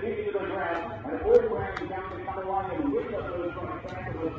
the 0.00 0.38
ground, 0.38 1.04
and 1.06 1.88
down 1.88 2.26
the 2.36 2.42
line 2.48 2.70
and 2.70 3.14
us 3.14 3.22
those 3.34 4.38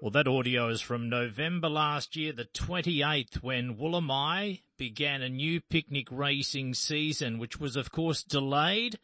Well, 0.00 0.10
that 0.10 0.26
audio 0.26 0.68
is 0.68 0.80
from 0.80 1.08
November 1.08 1.68
last 1.68 2.16
year, 2.16 2.32
the 2.32 2.46
28th, 2.46 3.36
when 3.36 3.76
Woolamai 3.76 4.60
began 4.76 5.22
a 5.22 5.28
new 5.28 5.60
picnic 5.60 6.08
racing 6.10 6.74
season, 6.74 7.38
which 7.38 7.60
was 7.60 7.76
of 7.76 7.92
course 7.92 8.24
delayed. 8.24 8.98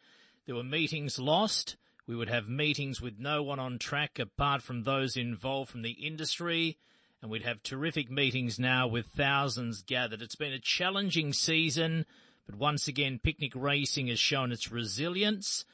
There 0.45 0.55
were 0.55 0.63
meetings 0.63 1.17
lost. 1.17 1.77
We 2.05 2.17
would 2.17 2.27
have 2.27 2.49
meetings 2.49 2.99
with 2.99 3.17
no 3.17 3.43
one 3.43 3.59
on 3.59 3.79
track 3.79 4.19
apart 4.19 4.61
from 4.61 4.83
those 4.83 5.15
involved 5.15 5.69
from 5.71 5.83
the 5.83 5.91
industry. 5.91 6.77
And 7.21 7.29
we'd 7.29 7.43
have 7.43 7.61
terrific 7.61 8.09
meetings 8.09 8.59
now 8.59 8.87
with 8.87 9.07
thousands 9.07 9.81
gathered. 9.81 10.21
It's 10.21 10.35
been 10.35 10.53
a 10.53 10.59
challenging 10.59 11.33
season, 11.33 12.05
but 12.45 12.55
once 12.55 12.87
again, 12.87 13.19
picnic 13.21 13.51
racing 13.55 14.07
has 14.07 14.19
shown 14.19 14.51
its 14.51 14.71
resilience. 14.71 15.65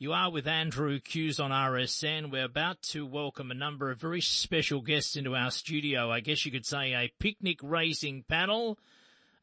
You 0.00 0.12
are 0.12 0.30
with 0.30 0.46
Andrew 0.46 0.98
Hughes 1.04 1.40
on 1.40 1.50
RSN. 1.50 2.30
We're 2.30 2.44
about 2.44 2.82
to 2.90 3.06
welcome 3.06 3.50
a 3.50 3.54
number 3.54 3.90
of 3.90 4.00
very 4.00 4.20
special 4.20 4.80
guests 4.80 5.16
into 5.16 5.34
our 5.34 5.50
studio. 5.50 6.10
I 6.10 6.20
guess 6.20 6.44
you 6.44 6.52
could 6.52 6.66
say 6.66 6.94
a 6.94 7.12
picnic 7.18 7.58
racing 7.62 8.24
panel. 8.28 8.78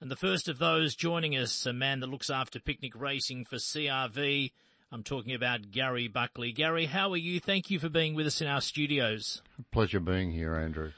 And 0.02 0.12
the 0.12 0.16
first 0.16 0.50
of 0.50 0.58
those 0.58 0.96
joining 0.96 1.38
us, 1.38 1.66
a 1.66 1.74
man 1.74 2.02
that 2.02 2.10
looks 2.10 2.30
after 2.30 2.60
picnic 2.60 2.94
racing 2.96 3.46
for 3.46 3.56
CRV. 3.56 4.52
I'm 4.92 5.04
talking 5.04 5.34
about 5.34 5.72
Gary 5.72 6.08
Buckley. 6.08 6.52
Gary, 6.52 6.86
how 6.86 7.12
are 7.12 7.18
you? 7.18 7.40
Thank 7.40 7.70
you 7.70 7.80
for 7.80 7.90
being 7.90 8.14
with 8.14 8.28
us 8.28 8.42
in 8.42 8.48
our 8.48 8.62
studios. 8.62 9.42
Pleasure 9.72 10.00
being 10.00 10.32
here, 10.32 10.56
Andrew. 10.56 10.92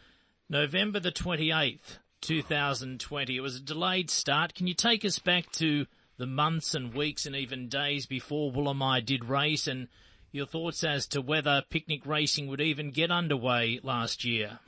November 0.50 1.02
the 1.02 1.12
28th, 1.12 2.00
2020. 2.22 3.36
It 3.36 3.42
was 3.42 3.58
a 3.58 3.62
delayed 3.62 4.10
start. 4.10 4.54
Can 4.54 4.66
you 4.66 4.74
take 4.74 5.04
us 5.04 5.20
back 5.20 5.52
to 5.54 5.86
the 6.18 6.26
months 6.26 6.74
and 6.74 6.94
weeks 6.94 7.26
and 7.26 7.36
even 7.36 7.68
days 7.68 8.06
before 8.06 8.54
Woolamai 8.54 9.06
did 9.06 9.26
race 9.26 9.68
and 9.68 9.90
your 10.32 10.46
thoughts 10.46 10.86
as 10.86 11.06
to 11.08 11.22
whether 11.22 11.64
picnic 11.70 12.06
racing 12.06 12.48
would 12.48 12.62
even 12.62 12.92
get 12.92 13.12
underway 13.12 13.82
last 13.84 14.24
year? 14.24 14.60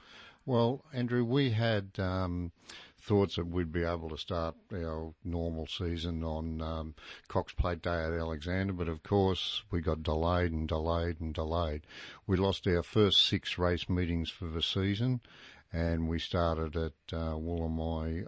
Well, 0.46 0.84
Andrew, 0.94 1.24
we 1.24 1.52
had 1.52 1.92
um, 1.98 2.52
thoughts 3.00 3.38
that 3.38 3.48
we'd 3.48 3.72
be 3.72 3.86
able 3.86 4.10
to 4.10 4.18
start 4.18 4.56
our 4.74 5.14
normal 5.24 5.66
season 5.68 6.26
on 6.26 6.62
um, 6.62 6.96
Cox 7.30 7.54
Plate 7.54 7.82
Day 7.82 8.04
at 8.04 8.12
Alexandra, 8.12 8.74
but 8.74 8.90
of 8.90 9.02
course 9.02 9.64
we 9.72 9.80
got 9.80 10.04
delayed 10.04 10.52
and 10.52 10.68
delayed 10.68 11.22
and 11.22 11.34
delayed. 11.34 11.84
We 12.28 12.36
lost 12.36 12.68
our 12.68 12.84
first 12.84 13.28
six 13.28 13.58
race 13.58 13.88
meetings 13.88 14.30
for 14.30 14.46
the 14.46 14.62
season, 14.62 15.22
and 15.72 16.08
we 16.08 16.20
started 16.20 16.76
at 16.76 17.14
uh, 17.14 17.36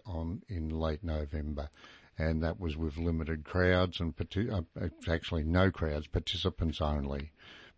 on 0.05 0.41
in 0.47 0.69
late 0.69 1.03
November 1.03 1.69
and 2.17 2.43
that 2.43 2.59
was 2.59 2.77
with 2.77 2.97
limited 2.97 3.43
crowds 3.43 3.99
and 3.99 4.13
uh, 4.51 4.61
actually 5.07 5.43
no 5.43 5.71
crowds, 5.71 6.07
participants 6.07 6.79
only. 6.81 7.31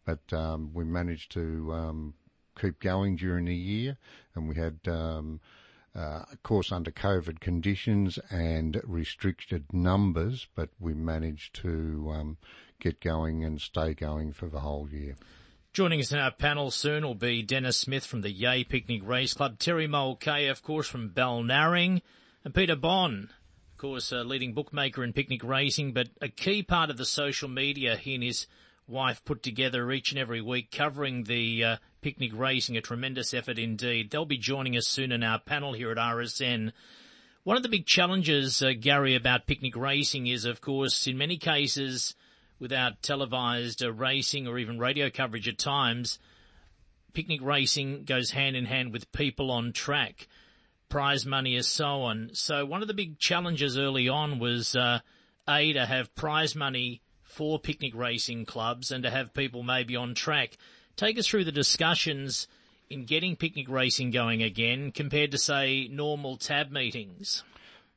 But 0.05 0.33
um, 0.33 0.71
we 0.73 0.83
managed 0.83 1.31
to 1.33 1.71
um, 1.73 2.13
keep 2.59 2.79
going 2.79 3.15
during 3.15 3.45
the 3.45 3.55
year, 3.55 3.97
and 4.35 4.49
we 4.49 4.55
had. 4.55 4.79
Um, 4.87 5.39
uh, 5.95 6.25
of 6.31 6.41
course, 6.41 6.71
under 6.71 6.89
COVID 6.89 7.39
conditions 7.39 8.17
and 8.31 8.81
restricted 8.83 9.71
numbers, 9.71 10.47
but 10.55 10.69
we 10.79 10.95
managed 10.95 11.53
to 11.57 12.11
um, 12.11 12.37
get 12.79 12.99
going 12.99 13.43
and 13.43 13.61
stay 13.61 13.93
going 13.93 14.33
for 14.33 14.47
the 14.47 14.61
whole 14.61 14.89
year. 14.89 15.15
Joining 15.73 16.01
us 16.01 16.11
in 16.11 16.19
our 16.19 16.29
panel 16.29 16.69
soon 16.69 17.03
will 17.03 17.15
be 17.15 17.41
Dennis 17.41 17.79
Smith 17.79 18.05
from 18.05 18.21
the 18.21 18.29
Yea 18.29 18.63
Picnic 18.63 19.01
Race 19.03 19.33
Club, 19.33 19.57
Terry 19.57 19.87
Mulcahy, 19.87 20.45
of 20.45 20.61
course, 20.61 20.87
from 20.87 21.09
Balnarring, 21.09 22.03
and 22.45 22.53
Peter 22.53 22.75
Bond, 22.75 23.29
of 23.71 23.77
course, 23.79 24.11
a 24.11 24.23
leading 24.23 24.53
bookmaker 24.53 25.03
in 25.03 25.13
picnic 25.13 25.43
racing, 25.43 25.91
but 25.91 26.09
a 26.21 26.27
key 26.27 26.61
part 26.61 26.91
of 26.91 26.97
the 26.97 27.05
social 27.05 27.49
media 27.49 27.95
he 27.95 28.13
and 28.13 28.23
his 28.23 28.45
wife 28.87 29.25
put 29.25 29.41
together 29.41 29.91
each 29.91 30.11
and 30.11 30.19
every 30.19 30.41
week 30.41 30.69
covering 30.69 31.23
the 31.23 31.63
uh, 31.63 31.77
picnic 32.01 32.33
racing, 32.35 32.77
a 32.77 32.81
tremendous 32.81 33.33
effort 33.33 33.57
indeed. 33.57 34.11
They'll 34.11 34.25
be 34.25 34.37
joining 34.37 34.77
us 34.77 34.87
soon 34.87 35.11
in 35.11 35.23
our 35.23 35.39
panel 35.39 35.73
here 35.73 35.89
at 35.89 35.97
RSN. 35.97 36.71
One 37.45 37.57
of 37.57 37.63
the 37.63 37.69
big 37.69 37.87
challenges, 37.87 38.61
uh, 38.61 38.73
Gary, 38.79 39.15
about 39.15 39.47
picnic 39.47 39.75
racing 39.75 40.27
is, 40.27 40.45
of 40.45 40.61
course, 40.61 41.07
in 41.07 41.17
many 41.17 41.37
cases, 41.37 42.13
without 42.59 43.01
televised 43.01 43.83
uh, 43.83 43.91
racing 43.91 44.47
or 44.47 44.57
even 44.57 44.79
radio 44.79 45.09
coverage 45.09 45.47
at 45.47 45.57
times, 45.57 46.19
picnic 47.13 47.41
racing 47.41 48.03
goes 48.03 48.31
hand 48.31 48.55
in 48.55 48.65
hand 48.65 48.91
with 48.91 49.11
people 49.11 49.51
on 49.51 49.73
track 49.73 50.27
prize 50.93 51.25
money 51.25 51.55
and 51.55 51.65
so 51.65 52.03
on. 52.03 52.29
So 52.33 52.65
one 52.67 52.83
of 52.83 52.87
the 52.87 52.93
big 52.93 53.17
challenges 53.17 53.79
early 53.79 54.07
on 54.07 54.37
was, 54.37 54.75
uh, 54.75 54.99
A, 55.49 55.73
to 55.73 55.87
have 55.87 56.13
prize 56.13 56.55
money 56.55 57.01
for 57.23 57.57
picnic 57.57 57.95
racing 57.95 58.45
clubs 58.45 58.91
and 58.91 59.03
to 59.03 59.09
have 59.09 59.33
people 59.33 59.63
maybe 59.63 59.95
on 59.95 60.13
track. 60.13 60.55
Take 60.95 61.17
us 61.17 61.27
through 61.27 61.45
the 61.45 61.51
discussions 61.51 62.47
in 62.91 63.05
getting 63.05 63.35
picnic 63.35 63.67
racing 63.69 64.11
going 64.11 64.43
again 64.43 64.91
compared 64.91 65.31
to 65.31 65.39
say 65.39 65.87
normal 65.91 66.37
tab 66.37 66.69
meetings. 66.69 67.43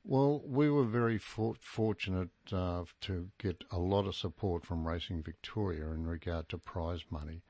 Well, 0.09 0.41
we 0.47 0.71
were 0.71 0.84
very 0.84 1.19
for- 1.19 1.56
fortunate 1.59 2.31
uh, 2.53 2.84
to 3.00 3.28
get 3.39 3.65
a 3.72 3.78
lot 3.78 4.06
of 4.06 4.15
support 4.15 4.65
from 4.65 4.87
Racing 4.87 5.25
Victoria 5.25 5.89
in 5.89 6.06
regard 6.06 6.49
to 6.50 6.59
prize 6.59 7.05
money. 7.11 7.43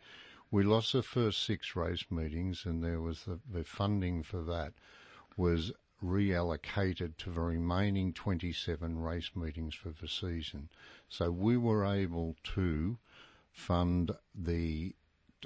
We 0.51 0.63
lost 0.63 0.95
the 0.95 1.03
first 1.03 1.43
six 1.43 1.77
race 1.77 2.07
meetings, 2.11 2.65
and 2.65 2.83
there 2.83 3.03
was 3.03 3.25
the, 3.25 3.41
the 3.47 3.63
funding 3.63 4.23
for 4.23 4.41
that 4.45 4.73
was 5.37 5.71
reallocated 6.03 7.19
to 7.19 7.31
the 7.31 7.43
remaining 7.43 8.15
27 8.15 9.01
race 9.01 9.33
meetings 9.35 9.75
for 9.75 9.91
the 9.91 10.09
season. 10.09 10.71
So 11.11 11.31
we 11.31 11.59
were 11.59 11.85
able 11.85 12.37
to 12.55 12.97
fund 13.53 14.13
the 14.35 14.95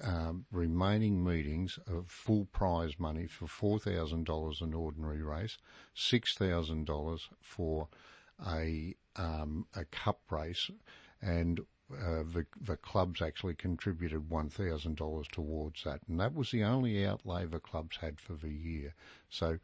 um, 0.02 0.46
remaining 0.50 1.22
meetings 1.22 1.78
of 1.86 2.08
full 2.08 2.46
prize 2.46 2.98
money 2.98 3.26
for 3.26 3.46
$4,000 3.46 4.60
an 4.60 4.74
ordinary 4.74 5.22
race, 5.22 5.58
$6,000 5.96 7.20
for 7.40 7.88
a, 8.46 8.94
um, 9.16 9.66
a 9.74 9.84
cup 9.86 10.20
race, 10.30 10.70
and 11.20 11.60
uh, 11.92 12.22
the, 12.22 12.46
the 12.60 12.76
clubs 12.76 13.20
actually 13.20 13.54
contributed 13.54 14.28
$1,000 14.28 15.28
towards 15.28 15.84
that. 15.84 16.00
And 16.08 16.20
that 16.20 16.34
was 16.34 16.50
the 16.50 16.62
only 16.62 17.04
outlay 17.04 17.46
the 17.46 17.58
clubs 17.58 17.96
had 17.96 18.20
for 18.20 18.34
the 18.34 18.52
year. 18.52 18.94
So 19.28 19.58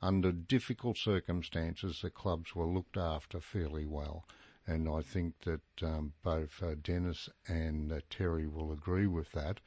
under 0.00 0.32
difficult 0.32 0.96
circumstances, 0.96 2.00
the 2.02 2.10
clubs 2.10 2.54
were 2.54 2.66
looked 2.66 2.96
after 2.96 3.40
fairly 3.40 3.86
well. 3.86 4.24
And 4.66 4.88
I 4.88 5.02
think 5.02 5.34
that 5.44 5.60
um, 5.82 6.12
both 6.22 6.62
uh, 6.62 6.74
Dennis 6.82 7.28
and 7.48 7.92
uh, 7.92 8.00
Terry 8.10 8.46
will 8.46 8.72
agree 8.72 9.06
with 9.06 9.32
that 9.32 9.58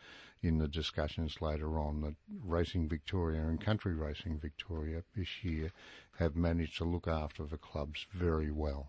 in 0.41 0.57
the 0.57 0.67
discussions 0.67 1.41
later 1.41 1.79
on 1.79 2.01
that 2.01 2.15
Racing 2.43 2.87
Victoria 2.87 3.41
and 3.41 3.59
Country 3.59 3.93
Racing 3.93 4.39
Victoria 4.39 5.03
this 5.15 5.43
year 5.43 5.71
have 6.19 6.35
managed 6.35 6.77
to 6.77 6.85
look 6.85 7.07
after 7.07 7.45
the 7.45 7.57
clubs 7.57 8.05
very 8.13 8.51
well. 8.51 8.87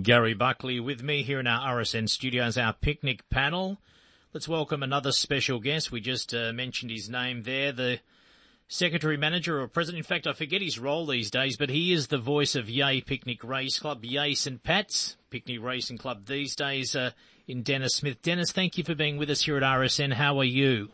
Gary 0.00 0.34
Buckley 0.34 0.78
with 0.78 1.02
me 1.02 1.22
here 1.22 1.40
in 1.40 1.46
our 1.46 1.80
RSN 1.80 2.08
studios, 2.08 2.56
our 2.56 2.72
picnic 2.72 3.28
panel. 3.30 3.78
Let's 4.32 4.48
welcome 4.48 4.82
another 4.82 5.12
special 5.12 5.58
guest. 5.58 5.90
We 5.90 6.00
just 6.00 6.34
uh, 6.34 6.52
mentioned 6.52 6.90
his 6.90 7.08
name 7.08 7.42
there, 7.42 7.72
the 7.72 8.00
secretary 8.68 9.16
manager 9.16 9.60
or 9.60 9.68
president. 9.68 10.04
In 10.04 10.08
fact, 10.08 10.26
I 10.26 10.34
forget 10.34 10.60
his 10.60 10.78
role 10.78 11.06
these 11.06 11.30
days, 11.30 11.56
but 11.56 11.70
he 11.70 11.92
is 11.92 12.08
the 12.08 12.18
voice 12.18 12.54
of 12.54 12.68
Yea 12.68 13.00
Picnic 13.00 13.42
Race 13.42 13.78
Club, 13.78 14.04
Yea 14.04 14.34
St. 14.34 14.62
Pat's 14.62 15.16
Picnic 15.36 15.62
Racing 15.62 15.98
Club 15.98 16.24
these 16.24 16.56
days 16.56 16.96
uh, 16.96 17.10
in 17.46 17.62
Dennis 17.62 17.96
Smith. 17.96 18.22
Dennis, 18.22 18.52
thank 18.52 18.78
you 18.78 18.84
for 18.84 18.94
being 18.94 19.18
with 19.18 19.28
us 19.28 19.42
here 19.42 19.58
at 19.58 19.62
RSN. 19.62 20.14
How 20.14 20.38
are 20.38 20.44
you? 20.44 20.88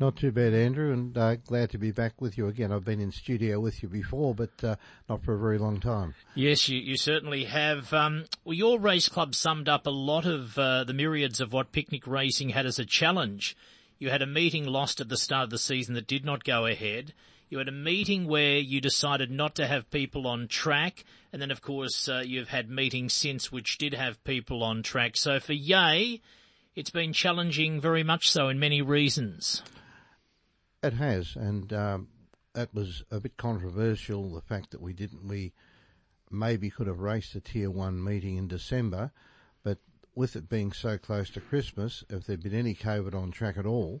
Not 0.00 0.16
too 0.16 0.32
bad, 0.32 0.54
Andrew, 0.54 0.94
and 0.94 1.18
uh, 1.18 1.36
glad 1.36 1.68
to 1.72 1.78
be 1.78 1.90
back 1.90 2.18
with 2.18 2.38
you 2.38 2.48
again. 2.48 2.72
I've 2.72 2.86
been 2.86 3.00
in 3.00 3.12
studio 3.12 3.60
with 3.60 3.82
you 3.82 3.90
before, 3.90 4.34
but 4.34 4.64
uh, 4.64 4.76
not 5.10 5.22
for 5.22 5.34
a 5.34 5.38
very 5.38 5.58
long 5.58 5.78
time. 5.78 6.14
Yes, 6.34 6.70
you, 6.70 6.80
you 6.80 6.96
certainly 6.96 7.44
have. 7.44 7.92
Um, 7.92 8.24
well, 8.46 8.54
your 8.54 8.80
race 8.80 9.10
club 9.10 9.34
summed 9.34 9.68
up 9.68 9.86
a 9.86 9.90
lot 9.90 10.24
of 10.24 10.56
uh, 10.56 10.84
the 10.84 10.94
myriads 10.94 11.42
of 11.42 11.52
what 11.52 11.70
picnic 11.70 12.06
racing 12.06 12.48
had 12.48 12.64
as 12.64 12.78
a 12.78 12.86
challenge. 12.86 13.54
You 13.98 14.08
had 14.08 14.22
a 14.22 14.26
meeting 14.26 14.64
lost 14.64 15.02
at 15.02 15.10
the 15.10 15.18
start 15.18 15.44
of 15.44 15.50
the 15.50 15.58
season 15.58 15.94
that 15.96 16.06
did 16.06 16.24
not 16.24 16.44
go 16.44 16.64
ahead. 16.64 17.12
You 17.52 17.58
had 17.58 17.68
a 17.68 17.70
meeting 17.70 18.28
where 18.28 18.56
you 18.56 18.80
decided 18.80 19.30
not 19.30 19.56
to 19.56 19.66
have 19.66 19.90
people 19.90 20.26
on 20.26 20.48
track. 20.48 21.04
And 21.34 21.42
then, 21.42 21.50
of 21.50 21.60
course, 21.60 22.08
uh, 22.08 22.22
you've 22.24 22.48
had 22.48 22.70
meetings 22.70 23.12
since 23.12 23.52
which 23.52 23.76
did 23.76 23.92
have 23.92 24.24
people 24.24 24.62
on 24.62 24.82
track. 24.82 25.18
So 25.18 25.38
for 25.38 25.52
Yea, 25.52 26.22
it's 26.74 26.88
been 26.88 27.12
challenging 27.12 27.78
very 27.78 28.02
much 28.04 28.30
so 28.30 28.48
in 28.48 28.58
many 28.58 28.80
reasons. 28.80 29.62
It 30.82 30.94
has, 30.94 31.36
and 31.36 31.70
um, 31.74 32.08
that 32.54 32.72
was 32.72 33.04
a 33.10 33.20
bit 33.20 33.36
controversial. 33.36 34.32
The 34.32 34.40
fact 34.40 34.70
that 34.70 34.80
we 34.80 34.94
didn't, 34.94 35.28
we 35.28 35.52
maybe 36.30 36.70
could 36.70 36.86
have 36.86 37.00
raced 37.00 37.34
a 37.34 37.40
tier 37.42 37.70
one 37.70 38.02
meeting 38.02 38.38
in 38.38 38.48
December, 38.48 39.12
but 39.62 39.76
with 40.14 40.36
it 40.36 40.48
being 40.48 40.72
so 40.72 40.96
close 40.96 41.28
to 41.28 41.40
Christmas, 41.42 42.02
if 42.08 42.24
there'd 42.24 42.42
been 42.42 42.54
any 42.54 42.74
COVID 42.74 43.14
on 43.14 43.30
track 43.30 43.58
at 43.58 43.66
all, 43.66 44.00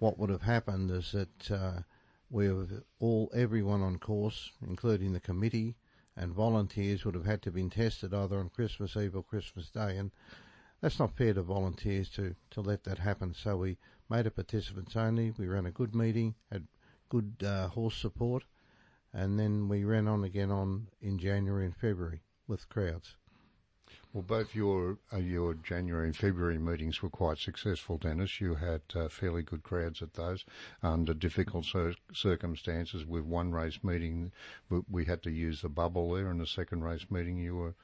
what 0.00 0.18
would 0.18 0.30
have 0.30 0.42
happened 0.42 0.90
is 0.90 1.12
that 1.12 1.50
uh, 1.52 1.82
we 2.30 2.46
have 2.46 2.82
all 3.00 3.30
everyone 3.34 3.82
on 3.82 3.98
course, 3.98 4.50
including 4.66 5.12
the 5.12 5.20
committee 5.20 5.76
and 6.16 6.32
volunteers 6.34 7.04
would 7.04 7.14
have 7.14 7.24
had 7.24 7.40
to 7.42 7.50
been 7.50 7.70
tested 7.70 8.12
either 8.12 8.38
on 8.38 8.48
Christmas 8.48 8.96
Eve 8.96 9.14
or 9.14 9.22
Christmas 9.22 9.70
Day, 9.70 9.96
and 9.96 10.10
that's 10.80 10.98
not 10.98 11.16
fair 11.16 11.32
to 11.34 11.42
volunteers 11.42 12.08
to, 12.10 12.34
to 12.50 12.60
let 12.60 12.84
that 12.84 12.98
happen. 12.98 13.34
So 13.34 13.56
we 13.56 13.78
made 14.10 14.26
it 14.26 14.34
participants 14.34 14.96
only. 14.96 15.32
We 15.38 15.46
ran 15.46 15.66
a 15.66 15.70
good 15.70 15.94
meeting, 15.94 16.34
had 16.50 16.66
good 17.08 17.36
uh, 17.44 17.68
horse 17.68 17.96
support, 17.96 18.44
and 19.12 19.38
then 19.38 19.68
we 19.68 19.84
ran 19.84 20.08
on 20.08 20.24
again 20.24 20.50
on 20.50 20.88
in 21.00 21.18
January 21.18 21.64
and 21.64 21.76
February 21.76 22.22
with 22.46 22.68
crowds. 22.68 23.16
Well, 24.12 24.22
both 24.22 24.54
your 24.54 24.98
uh, 25.12 25.18
your 25.18 25.54
January 25.54 26.06
and 26.06 26.16
February 26.16 26.58
meetings 26.58 27.02
were 27.02 27.10
quite 27.10 27.38
successful, 27.38 27.98
Dennis. 27.98 28.40
You 28.40 28.54
had 28.54 28.80
uh, 28.94 29.08
fairly 29.08 29.42
good 29.42 29.62
crowds 29.62 30.00
at 30.00 30.14
those 30.14 30.44
under 30.82 31.12
difficult 31.12 31.66
cir- 31.66 31.94
circumstances. 32.12 33.04
With 33.04 33.24
one 33.24 33.52
race 33.52 33.84
meeting, 33.84 34.32
we, 34.88 35.04
had 35.04 35.22
to 35.24 35.30
use 35.30 35.60
the 35.60 35.68
bubble 35.68 36.12
there, 36.14 36.30
and 36.30 36.40
the 36.40 36.46
second 36.46 36.84
race 36.84 37.06
meeting, 37.10 37.38
you 37.38 37.56
were, 37.56 37.74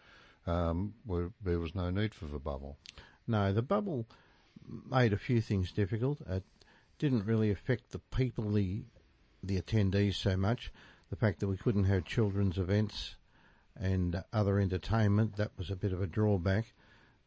um, 0.47 0.95
were 1.05 1.33
there 1.43 1.59
was 1.59 1.75
no 1.75 1.91
need 1.91 2.15
for 2.15 2.25
the 2.25 2.39
bubble. 2.39 2.79
No, 3.27 3.53
the 3.53 3.63
bubble 3.63 4.07
made 4.91 5.13
a 5.13 5.19
few 5.19 5.41
things 5.41 5.73
difficult. 5.73 6.21
It 6.27 6.45
didn't 6.99 7.27
really 7.27 7.51
affect 7.51 7.91
the 7.91 7.99
people, 7.99 8.51
the 8.51 8.85
the 9.43 9.61
attendees 9.61 10.15
so 10.15 10.37
much. 10.37 10.73
The 11.11 11.17
fact 11.17 11.41
that 11.41 11.49
we 11.49 11.59
couldn't 11.59 11.85
have 11.85 12.07
children's 12.07 12.57
events 12.57 13.17
and 13.77 14.23
other 14.33 14.59
entertainment. 14.59 15.37
That 15.37 15.53
was 15.57 15.71
a 15.71 15.77
bit 15.77 15.93
of 15.93 16.03
a 16.03 16.07
drawback, 16.07 16.73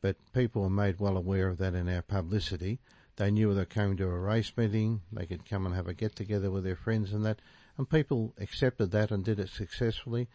but 0.01 0.15
people 0.33 0.61
were 0.61 0.69
made 0.69 0.99
well 0.99 1.17
aware 1.17 1.47
of 1.47 1.57
that 1.57 1.73
in 1.73 1.89
our 1.89 2.01
publicity. 2.01 2.79
They 3.17 3.31
knew 3.31 3.53
they 3.53 3.65
coming 3.65 3.97
to 3.97 4.05
a 4.05 4.19
race 4.19 4.51
meeting, 4.55 5.01
they 5.11 5.25
could 5.25 5.49
come 5.49 5.65
and 5.65 5.75
have 5.75 5.87
a 5.87 5.93
get 5.93 6.15
together 6.15 6.51
with 6.51 6.63
their 6.63 6.75
friends 6.75 7.13
and 7.13 7.25
that, 7.25 7.39
and 7.77 7.89
people 7.89 8.33
accepted 8.39 8.91
that 8.91 9.11
and 9.11 9.25
did 9.25 9.39
it 9.39 9.49
successfully. 9.49 10.27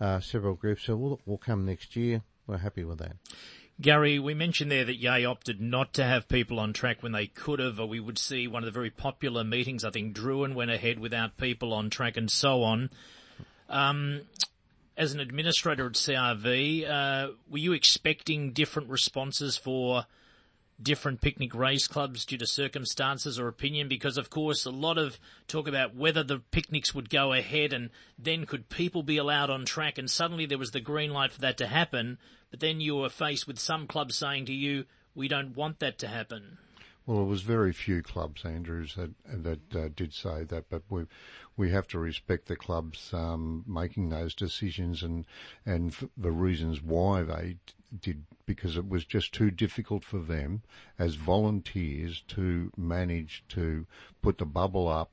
Uh, 0.00 0.20
several 0.20 0.54
groups 0.54 0.84
said, 0.84 0.94
well, 0.94 1.20
we'll 1.26 1.38
come 1.38 1.66
next 1.66 1.96
year. 1.96 2.22
We're 2.46 2.58
happy 2.58 2.84
with 2.84 2.98
that. 2.98 3.16
Gary, 3.80 4.18
we 4.18 4.34
mentioned 4.34 4.72
there 4.72 4.84
that 4.84 4.96
Yea 4.96 5.24
opted 5.24 5.60
not 5.60 5.92
to 5.94 6.04
have 6.04 6.28
people 6.28 6.58
on 6.58 6.72
track 6.72 7.00
when 7.00 7.12
they 7.12 7.26
could 7.26 7.60
have, 7.60 7.78
we 7.78 8.00
would 8.00 8.18
see 8.18 8.48
one 8.48 8.62
of 8.62 8.66
the 8.66 8.72
very 8.72 8.90
popular 8.90 9.44
meetings. 9.44 9.84
I 9.84 9.90
think 9.90 10.16
Drouin 10.16 10.54
went 10.54 10.72
ahead 10.72 10.98
without 10.98 11.36
people 11.36 11.72
on 11.72 11.88
track 11.88 12.16
and 12.16 12.28
so 12.28 12.64
on. 12.64 12.90
Um, 13.68 14.22
as 14.98 15.14
an 15.14 15.20
administrator 15.20 15.86
at 15.86 15.92
CRV, 15.92 16.90
uh, 16.90 17.28
were 17.48 17.58
you 17.58 17.72
expecting 17.72 18.52
different 18.52 18.90
responses 18.90 19.56
for 19.56 20.06
different 20.82 21.20
picnic 21.20 21.54
race 21.54 21.86
clubs 21.86 22.24
due 22.24 22.36
to 22.36 22.46
circumstances 22.46 23.38
or 23.38 23.46
opinion? 23.46 23.88
Because 23.88 24.18
of 24.18 24.28
course, 24.28 24.66
a 24.66 24.70
lot 24.70 24.98
of 24.98 25.20
talk 25.46 25.68
about 25.68 25.94
whether 25.94 26.24
the 26.24 26.40
picnics 26.50 26.96
would 26.96 27.10
go 27.10 27.32
ahead 27.32 27.72
and 27.72 27.90
then 28.18 28.44
could 28.44 28.68
people 28.68 29.04
be 29.04 29.18
allowed 29.18 29.50
on 29.50 29.64
track 29.64 29.98
and 29.98 30.10
suddenly 30.10 30.46
there 30.46 30.58
was 30.58 30.72
the 30.72 30.80
green 30.80 31.12
light 31.12 31.30
for 31.30 31.40
that 31.42 31.58
to 31.58 31.68
happen. 31.68 32.18
But 32.50 32.58
then 32.58 32.80
you 32.80 32.96
were 32.96 33.08
faced 33.08 33.46
with 33.46 33.60
some 33.60 33.86
clubs 33.86 34.16
saying 34.16 34.46
to 34.46 34.52
you, 34.52 34.84
we 35.14 35.28
don't 35.28 35.56
want 35.56 35.78
that 35.78 35.98
to 36.00 36.08
happen. 36.08 36.58
Well, 37.08 37.22
it 37.22 37.26
was 37.26 37.40
very 37.40 37.72
few 37.72 38.02
clubs, 38.02 38.44
Andrews, 38.44 38.94
that 38.96 39.12
that 39.24 39.74
uh, 39.74 39.88
did 39.96 40.12
say 40.12 40.44
that, 40.44 40.68
but 40.68 40.82
we 40.90 41.06
we 41.56 41.70
have 41.70 41.88
to 41.88 41.98
respect 41.98 42.48
the 42.48 42.54
clubs 42.54 43.14
um, 43.14 43.64
making 43.66 44.10
those 44.10 44.34
decisions 44.34 45.02
and 45.02 45.24
and 45.64 45.96
the 46.18 46.30
reasons 46.30 46.82
why 46.82 47.22
they 47.22 47.56
did 47.98 48.26
because 48.44 48.76
it 48.76 48.86
was 48.86 49.06
just 49.06 49.32
too 49.32 49.50
difficult 49.50 50.04
for 50.04 50.18
them 50.18 50.60
as 50.98 51.14
volunteers 51.14 52.20
to 52.28 52.70
manage 52.76 53.42
to 53.48 53.86
put 54.20 54.36
the 54.36 54.44
bubble 54.44 54.86
up, 54.86 55.10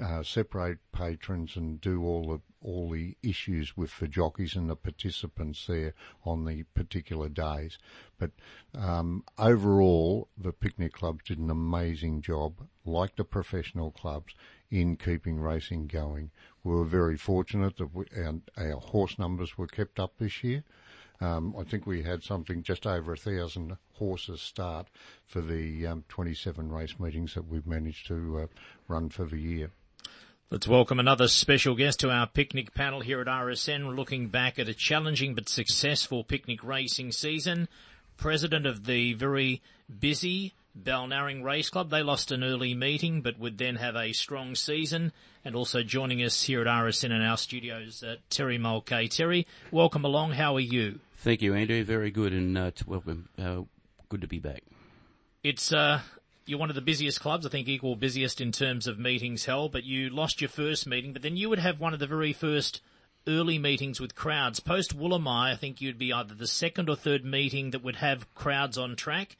uh, 0.00 0.22
separate 0.22 0.78
patrons, 0.92 1.56
and 1.56 1.80
do 1.80 2.04
all 2.04 2.28
the 2.28 2.40
all 2.62 2.90
the 2.90 3.16
issues 3.22 3.76
with 3.76 3.98
the 3.98 4.08
jockeys 4.08 4.54
and 4.56 4.70
the 4.70 4.76
participants 4.76 5.66
there 5.66 5.94
on 6.24 6.44
the 6.44 6.62
particular 6.74 7.28
days. 7.28 7.78
But 8.18 8.30
um, 8.74 9.24
overall, 9.38 10.28
the 10.36 10.52
picnic 10.52 10.92
clubs 10.92 11.24
did 11.26 11.38
an 11.38 11.50
amazing 11.50 12.22
job, 12.22 12.68
like 12.84 13.16
the 13.16 13.24
professional 13.24 13.90
clubs, 13.90 14.34
in 14.70 14.96
keeping 14.96 15.38
racing 15.38 15.86
going. 15.86 16.30
We 16.64 16.74
were 16.74 16.84
very 16.84 17.16
fortunate 17.16 17.76
that 17.76 17.94
we, 17.94 18.06
our, 18.16 18.40
our, 18.56 18.80
horse 18.80 19.18
numbers 19.18 19.58
were 19.58 19.66
kept 19.66 20.00
up 20.00 20.18
this 20.18 20.42
year. 20.42 20.64
Um, 21.20 21.54
I 21.58 21.62
think 21.62 21.86
we 21.86 22.02
had 22.02 22.22
something 22.24 22.62
just 22.62 22.86
over 22.86 23.12
a 23.12 23.16
thousand 23.16 23.76
horses 23.92 24.40
start 24.40 24.88
for 25.24 25.40
the 25.40 25.86
um, 25.86 26.04
27 26.08 26.72
race 26.72 26.98
meetings 26.98 27.34
that 27.34 27.46
we've 27.46 27.66
managed 27.66 28.08
to 28.08 28.40
uh, 28.40 28.46
run 28.88 29.08
for 29.08 29.24
the 29.24 29.38
year. 29.38 29.70
Let's 30.52 30.68
welcome 30.68 31.00
another 31.00 31.28
special 31.28 31.74
guest 31.74 32.00
to 32.00 32.10
our 32.10 32.26
picnic 32.26 32.74
panel 32.74 33.00
here 33.00 33.22
at 33.22 33.26
RSN, 33.26 33.96
looking 33.96 34.28
back 34.28 34.58
at 34.58 34.68
a 34.68 34.74
challenging 34.74 35.34
but 35.34 35.48
successful 35.48 36.24
picnic 36.24 36.62
racing 36.62 37.10
season. 37.12 37.68
President 38.18 38.66
of 38.66 38.84
the 38.84 39.14
very 39.14 39.62
busy 39.98 40.52
Balnarring 40.78 41.42
Race 41.42 41.70
Club. 41.70 41.88
They 41.88 42.02
lost 42.02 42.32
an 42.32 42.44
early 42.44 42.74
meeting, 42.74 43.22
but 43.22 43.38
would 43.38 43.56
then 43.56 43.76
have 43.76 43.96
a 43.96 44.12
strong 44.12 44.54
season. 44.54 45.12
And 45.42 45.56
also 45.56 45.82
joining 45.82 46.22
us 46.22 46.42
here 46.42 46.60
at 46.60 46.66
RSN 46.66 47.12
in 47.12 47.22
our 47.22 47.38
studios, 47.38 48.02
uh, 48.02 48.16
Terry 48.28 48.58
Mulcahy. 48.58 49.08
Terry, 49.08 49.46
welcome 49.70 50.04
along. 50.04 50.32
How 50.32 50.54
are 50.56 50.60
you? 50.60 51.00
Thank 51.16 51.40
you, 51.40 51.54
Andrew. 51.54 51.82
Very 51.82 52.10
good, 52.10 52.34
and 52.34 52.58
uh, 52.58 52.72
welcome. 52.86 53.30
Uh, 53.38 53.62
good 54.10 54.20
to 54.20 54.28
be 54.28 54.38
back. 54.38 54.64
It's 55.42 55.72
uh, 55.72 56.02
you're 56.46 56.58
one 56.58 56.70
of 56.70 56.74
the 56.74 56.82
busiest 56.82 57.20
clubs, 57.20 57.46
I 57.46 57.48
think 57.48 57.68
equal 57.68 57.96
busiest 57.96 58.40
in 58.40 58.52
terms 58.52 58.86
of 58.86 58.98
meetings 58.98 59.44
held, 59.44 59.72
but 59.72 59.84
you 59.84 60.10
lost 60.10 60.40
your 60.40 60.50
first 60.50 60.86
meeting, 60.86 61.12
but 61.12 61.22
then 61.22 61.36
you 61.36 61.48
would 61.48 61.58
have 61.58 61.80
one 61.80 61.94
of 61.94 62.00
the 62.00 62.06
very 62.06 62.32
first 62.32 62.80
early 63.26 63.58
meetings 63.58 64.00
with 64.00 64.14
crowds. 64.14 64.60
Post 64.60 64.98
Woolamai, 64.98 65.52
I 65.52 65.56
think 65.56 65.80
you'd 65.80 65.98
be 65.98 66.12
either 66.12 66.34
the 66.34 66.46
second 66.46 66.88
or 66.88 66.96
third 66.96 67.24
meeting 67.24 67.70
that 67.70 67.84
would 67.84 67.96
have 67.96 68.32
crowds 68.34 68.76
on 68.76 68.96
track. 68.96 69.36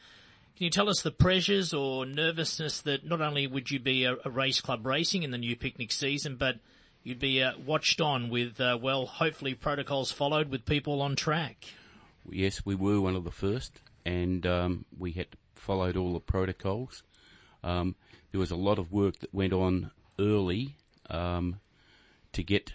Can 0.57 0.65
you 0.65 0.71
tell 0.71 0.89
us 0.89 1.03
the 1.03 1.11
pressures 1.11 1.75
or 1.75 2.07
nervousness 2.07 2.83
that 2.83 3.05
not 3.05 3.21
only 3.21 3.47
would 3.47 3.71
you 3.71 3.81
be 3.81 4.05
a, 4.05 4.17
a 4.25 4.31
race 4.31 4.61
club 4.61 4.87
racing 4.87 5.23
in 5.23 5.31
the 5.31 5.39
new 5.39 5.57
picnic 5.57 5.91
season, 5.91 6.37
but 6.37 6.57
you'd 7.03 7.19
be 7.19 7.43
uh, 7.43 7.53
watched 7.67 8.01
on 8.01 8.31
with, 8.31 8.61
uh, 8.61 8.79
well, 8.81 9.07
hopefully 9.07 9.55
protocols 9.55 10.13
followed 10.13 10.51
with 10.51 10.65
people 10.65 11.03
on 11.03 11.17
track? 11.17 11.65
Yes, 12.31 12.65
we 12.65 12.77
were 12.77 13.01
one 13.01 13.17
of 13.17 13.25
the 13.25 13.33
first, 13.33 13.81
and 14.05 14.47
um, 14.47 14.85
we 14.97 15.13
had 15.13 15.33
to 15.33 15.39
followed 15.63 15.97
all 15.97 16.13
the 16.13 16.21
protocols. 16.21 17.03
Um, 17.63 17.95
there 18.31 18.41
was 18.41 18.51
a 18.51 18.57
lot 18.57 18.79
of 18.79 18.93
work 18.93 19.19
that 19.21 19.33
went 19.33 19.53
on 19.53 19.93
early 20.19 20.77
um, 21.09 21.61
to 22.33 22.43
get, 22.43 22.73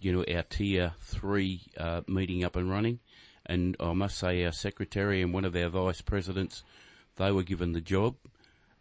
you 0.00 0.12
know, 0.12 0.24
our 0.34 0.42
tier 0.42 0.92
three 1.00 1.62
uh, 1.76 2.00
meeting 2.08 2.42
up 2.42 2.56
and 2.56 2.68
running. 2.70 2.98
And 3.46 3.76
I 3.80 3.92
must 3.92 4.18
say, 4.18 4.44
our 4.44 4.52
secretary 4.52 5.22
and 5.22 5.32
one 5.32 5.44
of 5.44 5.54
our 5.56 5.68
vice 5.68 6.02
presidents, 6.02 6.64
they 7.16 7.30
were 7.30 7.44
given 7.44 7.72
the 7.72 7.80
job 7.80 8.16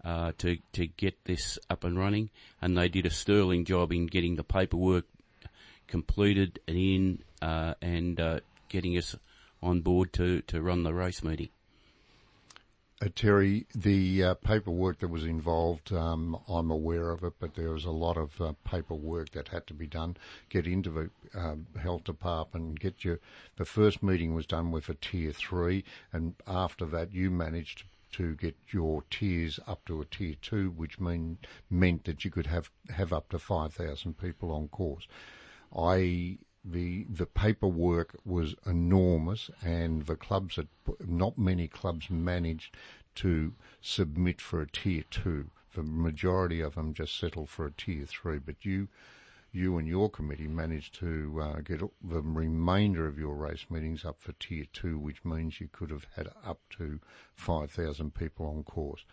uh, 0.03 0.31
to 0.39 0.57
to 0.73 0.87
get 0.87 1.23
this 1.25 1.57
up 1.69 1.83
and 1.83 1.97
running, 1.97 2.29
and 2.61 2.77
they 2.77 2.89
did 2.89 3.05
a 3.05 3.09
sterling 3.09 3.65
job 3.65 3.91
in 3.91 4.07
getting 4.07 4.35
the 4.35 4.43
paperwork 4.43 5.05
completed 5.87 6.59
and 6.67 6.77
in 6.77 7.23
uh, 7.41 7.75
and 7.81 8.19
uh, 8.19 8.39
getting 8.69 8.97
us 8.97 9.15
on 9.61 9.81
board 9.81 10.13
to, 10.13 10.41
to 10.41 10.61
run 10.61 10.83
the 10.83 10.93
race 10.93 11.23
meeting. 11.23 11.49
Uh, 12.99 13.09
Terry, 13.13 13.67
the 13.75 14.23
uh, 14.23 14.33
paperwork 14.33 14.99
that 14.99 15.09
was 15.09 15.23
involved, 15.23 15.93
um, 15.93 16.35
I'm 16.47 16.71
aware 16.71 17.11
of 17.11 17.23
it, 17.23 17.33
but 17.39 17.53
there 17.53 17.69
was 17.69 17.85
a 17.85 17.91
lot 17.91 18.17
of 18.17 18.41
uh, 18.41 18.53
paperwork 18.63 19.31
that 19.33 19.49
had 19.49 19.67
to 19.67 19.75
be 19.75 19.85
done. 19.85 20.17
Get 20.49 20.65
into 20.65 20.89
the 20.89 21.09
um, 21.35 21.67
health 21.79 22.05
department, 22.05 22.79
get 22.79 23.03
your. 23.05 23.19
The 23.57 23.65
first 23.65 24.01
meeting 24.01 24.33
was 24.33 24.47
done 24.47 24.71
with 24.71 24.89
a 24.89 24.95
tier 24.95 25.31
three, 25.31 25.83
and 26.11 26.33
after 26.47 26.85
that, 26.87 27.13
you 27.13 27.29
managed 27.29 27.83
to 28.13 28.33
get 28.35 28.55
your 28.71 29.03
tiers 29.11 29.59
up 29.67 29.85
to 29.85 30.01
a 30.01 30.05
tier 30.05 30.35
two, 30.41 30.71
which 30.71 30.99
mean 30.99 31.37
meant 31.69 32.05
that 32.05 32.25
you 32.25 32.31
could 32.31 32.47
have 32.47 32.71
have 32.89 33.13
up 33.13 33.29
to 33.29 33.37
five 33.37 33.75
thousand 33.75 34.17
people 34.17 34.51
on 34.51 34.69
course. 34.69 35.07
I 35.77 36.39
the 36.71 37.05
the 37.09 37.25
paperwork 37.25 38.15
was 38.25 38.55
enormous, 38.65 39.49
and 39.63 40.05
the 40.05 40.15
clubs 40.15 40.57
had 40.57 40.67
not 41.05 41.37
many 41.37 41.67
clubs 41.67 42.09
managed 42.09 42.75
to 43.15 43.53
submit 43.81 44.41
for 44.41 44.61
a 44.61 44.67
tier 44.67 45.03
two. 45.09 45.49
The 45.73 45.83
majority 45.83 46.61
of 46.61 46.75
them 46.75 46.93
just 46.93 47.17
settled 47.17 47.49
for 47.49 47.65
a 47.65 47.71
tier 47.71 48.05
three. 48.05 48.39
But 48.39 48.65
you, 48.65 48.89
you 49.51 49.77
and 49.77 49.87
your 49.87 50.09
committee 50.09 50.47
managed 50.47 50.95
to 50.95 51.39
uh, 51.41 51.59
get 51.61 51.79
the 51.79 52.21
remainder 52.21 53.07
of 53.07 53.17
your 53.17 53.35
race 53.35 53.65
meetings 53.69 54.03
up 54.03 54.19
for 54.19 54.33
tier 54.33 54.65
two, 54.73 54.99
which 54.99 55.23
means 55.23 55.61
you 55.61 55.69
could 55.71 55.89
have 55.89 56.07
had 56.15 56.29
up 56.45 56.59
to 56.77 56.99
five 57.33 57.71
thousand 57.71 58.13
people 58.13 58.45
on 58.45 58.63
course. 58.63 59.05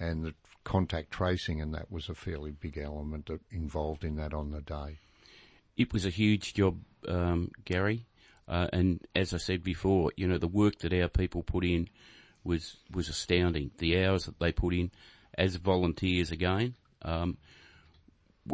And 0.00 0.24
the 0.24 0.34
contact 0.64 1.10
tracing 1.10 1.60
and 1.60 1.74
that 1.74 1.90
was 1.90 2.08
a 2.08 2.14
fairly 2.14 2.52
big 2.52 2.78
element 2.78 3.28
involved 3.50 4.02
in 4.02 4.16
that 4.16 4.32
on 4.32 4.50
the 4.50 4.62
day 4.62 4.98
it 5.76 5.92
was 5.92 6.04
a 6.04 6.10
huge 6.10 6.54
job, 6.54 6.80
um, 7.08 7.50
Gary. 7.64 8.06
Uh, 8.48 8.66
and 8.72 9.00
as 9.14 9.32
I 9.32 9.38
said 9.38 9.62
before, 9.62 10.12
you 10.16 10.26
know, 10.26 10.38
the 10.38 10.48
work 10.48 10.78
that 10.80 10.92
our 10.92 11.08
people 11.08 11.42
put 11.42 11.64
in 11.64 11.88
was, 12.44 12.76
was 12.90 13.08
astounding. 13.08 13.70
The 13.78 14.04
hours 14.04 14.26
that 14.26 14.38
they 14.38 14.52
put 14.52 14.74
in 14.74 14.90
as 15.36 15.56
volunteers 15.56 16.30
again. 16.30 16.74
Um, 17.02 17.38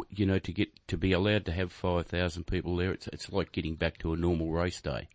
you 0.09 0.25
know, 0.25 0.39
to 0.39 0.51
get 0.51 0.69
to 0.87 0.97
be 0.97 1.13
allowed 1.13 1.45
to 1.45 1.51
have 1.51 1.71
five 1.71 2.07
thousand 2.07 2.45
people 2.45 2.75
there, 2.75 2.91
it's 2.91 3.07
it's 3.07 3.31
like 3.31 3.51
getting 3.51 3.75
back 3.75 3.97
to 3.99 4.13
a 4.13 4.17
normal 4.17 4.51
race 4.51 4.81
day. 4.81 5.07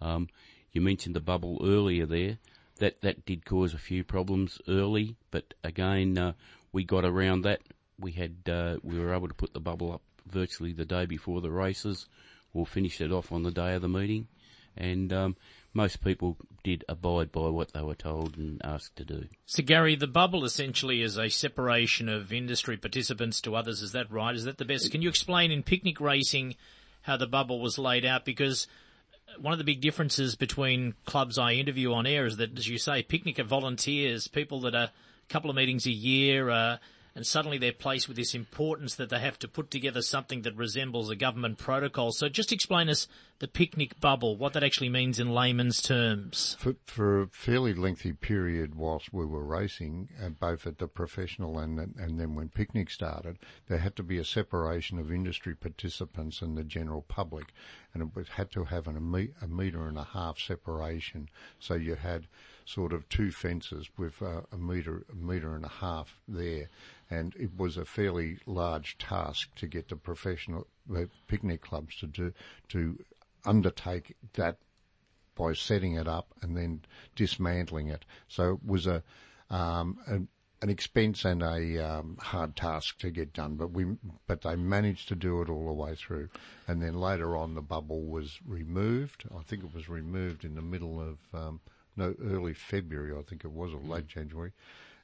Um, 0.00 0.28
you 0.72 0.80
mentioned 0.80 1.14
the 1.14 1.20
bubble 1.20 1.60
earlier 1.62 2.06
there. 2.06 2.38
That 2.78 3.00
that 3.02 3.24
did 3.26 3.44
cause 3.44 3.74
a 3.74 3.78
few 3.78 4.02
problems 4.02 4.60
early, 4.66 5.16
but 5.30 5.54
again, 5.62 6.18
uh, 6.18 6.32
we 6.72 6.84
got 6.84 7.04
around 7.04 7.42
that. 7.42 7.60
We 8.00 8.12
had 8.12 8.36
uh, 8.48 8.78
we 8.82 8.98
were 8.98 9.14
able 9.14 9.28
to 9.28 9.34
put 9.34 9.52
the 9.52 9.60
bubble 9.60 9.92
up 9.92 10.02
virtually 10.26 10.72
the 10.72 10.84
day 10.84 11.06
before 11.06 11.40
the 11.40 11.50
races, 11.50 12.06
or 12.54 12.64
finished 12.64 13.00
it 13.00 13.12
off 13.12 13.32
on 13.32 13.42
the 13.42 13.50
day 13.50 13.74
of 13.74 13.82
the 13.82 13.88
meeting, 13.88 14.28
and 14.76 15.12
um, 15.12 15.36
most 15.74 16.02
people 16.02 16.38
did 16.62 16.84
abide 16.88 17.30
by 17.32 17.48
what 17.48 17.72
they 17.72 17.82
were 17.82 17.94
told 17.94 18.38
and 18.38 18.60
asked 18.64 18.96
to 18.96 19.04
do. 19.04 19.26
So 19.44 19.62
Gary, 19.62 19.96
the 19.96 20.06
bubble 20.06 20.44
essentially 20.44 21.02
is 21.02 21.18
a 21.18 21.28
separation 21.28 22.08
of 22.08 22.32
industry 22.32 22.76
participants 22.76 23.40
to 23.42 23.56
others. 23.56 23.82
Is 23.82 23.92
that 23.92 24.10
right? 24.10 24.34
Is 24.34 24.44
that 24.44 24.58
the 24.58 24.64
best? 24.64 24.90
Can 24.90 25.02
you 25.02 25.08
explain 25.08 25.50
in 25.50 25.62
picnic 25.62 26.00
racing 26.00 26.54
how 27.02 27.16
the 27.16 27.26
bubble 27.26 27.60
was 27.60 27.76
laid 27.76 28.04
out? 28.04 28.24
Because 28.24 28.66
one 29.40 29.52
of 29.52 29.58
the 29.58 29.64
big 29.64 29.80
differences 29.80 30.36
between 30.36 30.94
clubs 31.04 31.38
I 31.38 31.52
interview 31.52 31.92
on 31.92 32.06
air 32.06 32.24
is 32.26 32.36
that, 32.36 32.56
as 32.56 32.68
you 32.68 32.78
say, 32.78 33.02
picnic 33.02 33.38
are 33.38 33.44
volunteers, 33.44 34.28
people 34.28 34.60
that 34.60 34.74
are 34.74 34.84
a 34.84 35.32
couple 35.32 35.50
of 35.50 35.56
meetings 35.56 35.86
a 35.86 35.90
year, 35.90 36.50
uh, 36.50 36.76
and 37.14 37.26
suddenly 37.26 37.58
they're 37.58 37.72
placed 37.72 38.08
with 38.08 38.16
this 38.16 38.34
importance 38.34 38.96
that 38.96 39.10
they 39.10 39.20
have 39.20 39.38
to 39.38 39.48
put 39.48 39.70
together 39.70 40.02
something 40.02 40.42
that 40.42 40.56
resembles 40.56 41.10
a 41.10 41.16
government 41.16 41.58
protocol. 41.58 42.10
So 42.12 42.28
just 42.28 42.52
explain 42.52 42.88
us 42.88 43.06
the 43.38 43.48
picnic 43.48 44.00
bubble, 44.00 44.36
what 44.36 44.52
that 44.52 44.64
actually 44.64 44.88
means 44.88 45.18
in 45.18 45.28
layman's 45.28 45.82
terms. 45.82 46.56
For, 46.58 46.74
for 46.86 47.22
a 47.22 47.26
fairly 47.28 47.74
lengthy 47.74 48.12
period 48.12 48.74
whilst 48.74 49.12
we 49.12 49.26
were 49.26 49.44
racing, 49.44 50.08
uh, 50.22 50.28
both 50.28 50.66
at 50.66 50.78
the 50.78 50.88
professional 50.88 51.58
and 51.58 51.78
and 51.78 52.18
then 52.18 52.34
when 52.34 52.48
picnic 52.48 52.90
started, 52.90 53.38
there 53.68 53.78
had 53.78 53.96
to 53.96 54.02
be 54.02 54.18
a 54.18 54.24
separation 54.24 54.98
of 54.98 55.12
industry 55.12 55.54
participants 55.54 56.42
and 56.42 56.56
the 56.56 56.64
general 56.64 57.02
public, 57.02 57.46
and 57.92 58.10
it 58.16 58.28
had 58.28 58.50
to 58.52 58.64
have 58.64 58.86
an, 58.86 58.96
a, 58.96 59.48
metre 59.48 59.88
and 59.88 59.98
a 59.98 60.04
half 60.04 60.38
separation. 60.38 61.28
So 61.58 61.74
you 61.74 61.96
had 61.96 62.26
sort 62.64 62.92
of 62.92 63.08
two 63.08 63.30
fences 63.30 63.88
with 63.96 64.22
uh, 64.22 64.40
a 64.52 64.56
metre, 64.56 65.04
a 65.10 65.14
metre 65.14 65.54
and 65.54 65.64
a 65.64 65.68
half 65.68 66.20
there, 66.26 66.68
and 67.10 67.34
it 67.36 67.50
was 67.56 67.76
a 67.76 67.84
fairly 67.84 68.38
large 68.46 68.96
task 68.98 69.54
to 69.56 69.66
get 69.66 69.88
the 69.88 69.96
professional 69.96 70.66
picnic 71.28 71.60
clubs 71.60 71.96
to 71.96 72.06
do 72.06 72.32
to 72.68 72.98
undertake 73.44 74.16
that 74.34 74.58
by 75.34 75.52
setting 75.52 75.94
it 75.94 76.08
up 76.08 76.32
and 76.42 76.56
then 76.56 76.80
dismantling 77.16 77.88
it. 77.88 78.04
So 78.28 78.54
it 78.54 78.64
was 78.64 78.86
a, 78.86 79.02
um, 79.50 79.98
an, 80.06 80.28
an 80.62 80.70
expense 80.70 81.24
and 81.24 81.42
a 81.42 81.78
um, 81.78 82.16
hard 82.20 82.56
task 82.56 82.98
to 83.00 83.10
get 83.10 83.34
done, 83.34 83.56
but 83.56 83.72
we 83.72 83.84
but 84.26 84.42
they 84.42 84.56
managed 84.56 85.08
to 85.08 85.14
do 85.14 85.42
it 85.42 85.50
all 85.50 85.66
the 85.66 85.72
way 85.72 85.94
through. 85.94 86.28
And 86.66 86.80
then 86.80 86.94
later 86.94 87.36
on, 87.36 87.54
the 87.54 87.60
bubble 87.60 88.04
was 88.04 88.38
removed. 88.46 89.24
I 89.36 89.42
think 89.42 89.64
it 89.64 89.74
was 89.74 89.88
removed 89.88 90.44
in 90.44 90.54
the 90.54 90.62
middle 90.62 91.00
of 91.00 91.18
um, 91.34 91.60
no 91.96 92.14
early 92.22 92.54
February, 92.54 93.12
I 93.16 93.22
think 93.22 93.44
it 93.44 93.52
was, 93.52 93.72
or 93.72 93.80
late 93.80 94.06
January. 94.06 94.52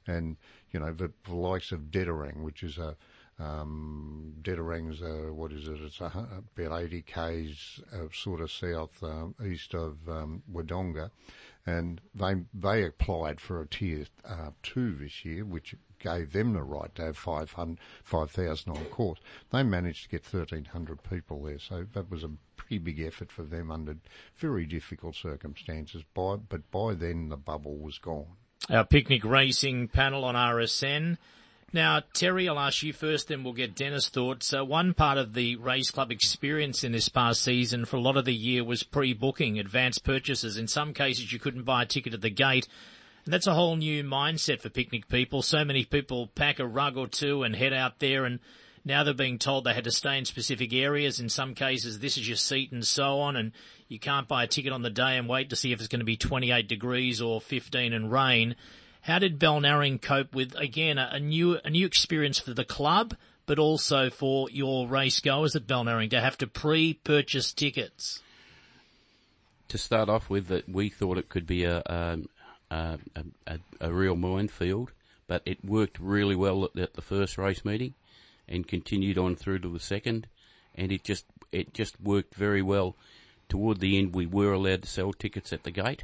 And 0.07 0.37
you 0.71 0.79
know 0.79 0.93
the, 0.93 1.11
the 1.25 1.35
likes 1.35 1.71
of 1.71 1.91
Dederang, 1.91 2.43
which 2.43 2.63
is 2.63 2.77
a 2.77 2.95
um, 3.39 4.33
Dederang's, 4.41 5.01
uh, 5.01 5.33
what 5.33 5.51
is 5.51 5.67
it? 5.67 5.79
It's 5.81 5.99
a, 5.99 6.11
about 6.55 6.79
80 6.79 7.01
k's 7.01 7.81
uh, 7.91 8.07
sort 8.13 8.41
of 8.41 8.51
south 8.51 9.01
um, 9.01 9.33
east 9.43 9.73
of 9.73 9.97
um, 10.07 10.43
Wodonga, 10.51 11.09
and 11.65 12.01
they 12.13 12.35
they 12.53 12.83
applied 12.83 13.41
for 13.41 13.61
a 13.61 13.67
tier 13.67 14.05
uh, 14.25 14.51
two 14.61 14.95
this 14.95 15.25
year, 15.25 15.43
which 15.45 15.75
gave 16.01 16.31
them 16.31 16.53
the 16.53 16.63
right 16.63 16.93
to 16.95 17.03
have 17.03 17.17
500 17.17 17.79
5,000 18.03 18.71
on 18.71 18.85
court. 18.85 19.19
They 19.51 19.63
managed 19.63 20.03
to 20.03 20.09
get 20.09 20.23
1,300 20.23 21.03
people 21.03 21.43
there, 21.43 21.59
so 21.59 21.85
that 21.93 22.09
was 22.09 22.23
a 22.23 22.31
pretty 22.55 22.79
big 22.79 22.99
effort 22.99 23.31
for 23.31 23.43
them 23.43 23.71
under 23.71 23.97
very 24.37 24.65
difficult 24.65 25.15
circumstances. 25.15 26.03
By 26.13 26.37
but 26.37 26.69
by 26.71 26.93
then 26.93 27.29
the 27.29 27.37
bubble 27.37 27.77
was 27.77 27.97
gone. 27.97 28.37
Our 28.69 28.85
picnic 28.85 29.25
racing 29.25 29.87
panel 29.87 30.23
on 30.23 30.35
RSN. 30.35 31.17
Now, 31.73 32.01
Terry, 32.13 32.49
I'll 32.49 32.59
ask 32.59 32.83
you 32.83 32.91
first, 32.91 33.29
then 33.29 33.43
we'll 33.43 33.53
get 33.53 33.75
Dennis' 33.75 34.09
thoughts. 34.09 34.53
Uh, 34.53 34.65
one 34.65 34.93
part 34.93 35.17
of 35.17 35.33
the 35.33 35.55
race 35.55 35.89
club 35.89 36.11
experience 36.11 36.83
in 36.83 36.91
this 36.91 37.07
past 37.07 37.41
season 37.41 37.85
for 37.85 37.95
a 37.95 38.01
lot 38.01 38.17
of 38.17 38.25
the 38.25 38.33
year 38.33 38.61
was 38.63 38.83
pre-booking, 38.83 39.57
advanced 39.57 40.03
purchases. 40.03 40.57
In 40.57 40.67
some 40.67 40.93
cases, 40.93 41.31
you 41.31 41.39
couldn't 41.39 41.63
buy 41.63 41.83
a 41.83 41.85
ticket 41.85 42.13
at 42.13 42.21
the 42.21 42.29
gate. 42.29 42.67
And 43.25 43.33
that's 43.33 43.47
a 43.47 43.53
whole 43.53 43.75
new 43.75 44.03
mindset 44.03 44.61
for 44.61 44.69
picnic 44.69 45.07
people. 45.07 45.41
So 45.41 45.63
many 45.63 45.85
people 45.85 46.27
pack 46.27 46.59
a 46.59 46.65
rug 46.65 46.97
or 46.97 47.07
two 47.07 47.43
and 47.43 47.55
head 47.55 47.73
out 47.73 47.99
there 47.99 48.25
and 48.25 48.39
now 48.83 49.03
they're 49.03 49.13
being 49.13 49.37
told 49.37 49.63
they 49.63 49.73
had 49.73 49.83
to 49.83 49.91
stay 49.91 50.17
in 50.17 50.25
specific 50.25 50.73
areas. 50.73 51.19
In 51.19 51.29
some 51.29 51.53
cases, 51.53 51.99
this 51.99 52.17
is 52.17 52.27
your 52.27 52.37
seat 52.37 52.71
and 52.71 52.85
so 52.85 53.19
on. 53.19 53.35
And 53.35 53.51
you 53.87 53.99
can't 53.99 54.27
buy 54.27 54.43
a 54.43 54.47
ticket 54.47 54.73
on 54.73 54.81
the 54.81 54.89
day 54.89 55.17
and 55.17 55.29
wait 55.29 55.51
to 55.51 55.55
see 55.55 55.71
if 55.71 55.79
it's 55.79 55.87
going 55.87 55.99
to 55.99 56.05
be 56.05 56.17
28 56.17 56.67
degrees 56.67 57.21
or 57.21 57.39
15 57.39 57.93
and 57.93 58.11
rain. 58.11 58.55
How 59.01 59.19
did 59.19 59.39
Balnarring 59.39 60.01
cope 60.01 60.33
with, 60.33 60.55
again, 60.55 60.97
a, 60.97 61.19
new, 61.19 61.59
a 61.63 61.69
new 61.69 61.85
experience 61.85 62.39
for 62.39 62.53
the 62.53 62.65
club, 62.65 63.15
but 63.45 63.59
also 63.59 64.09
for 64.09 64.49
your 64.49 64.87
race 64.87 65.19
goers 65.19 65.55
at 65.55 65.67
Balnarring 65.67 66.11
to 66.11 66.21
have 66.21 66.37
to 66.39 66.47
pre-purchase 66.47 67.53
tickets? 67.53 68.21
To 69.69 69.77
start 69.77 70.09
off 70.09 70.29
with, 70.29 70.47
that 70.47 70.69
we 70.69 70.89
thought 70.89 71.17
it 71.17 71.29
could 71.29 71.47
be 71.47 71.63
a, 71.63 71.81
um, 71.87 72.29
a, 72.71 73.23
a, 73.47 73.59
a, 73.81 73.91
real 73.91 74.15
minefield, 74.15 74.91
but 75.27 75.41
it 75.45 75.63
worked 75.63 75.99
really 75.99 76.35
well 76.35 76.65
at, 76.65 76.77
at 76.77 76.93
the 76.93 77.01
first 77.01 77.37
race 77.37 77.65
meeting, 77.65 77.93
and 78.47 78.67
continued 78.67 79.17
on 79.17 79.35
through 79.35 79.59
to 79.59 79.69
the 79.69 79.79
second, 79.79 80.27
and 80.75 80.91
it 80.91 81.03
just 81.03 81.25
it 81.51 81.73
just 81.73 81.99
worked 82.01 82.35
very 82.35 82.61
well. 82.61 82.95
Toward 83.49 83.79
the 83.81 83.97
end, 83.97 84.15
we 84.15 84.25
were 84.25 84.53
allowed 84.53 84.83
to 84.83 84.87
sell 84.87 85.11
tickets 85.11 85.51
at 85.51 85.63
the 85.63 85.71
gate, 85.71 86.03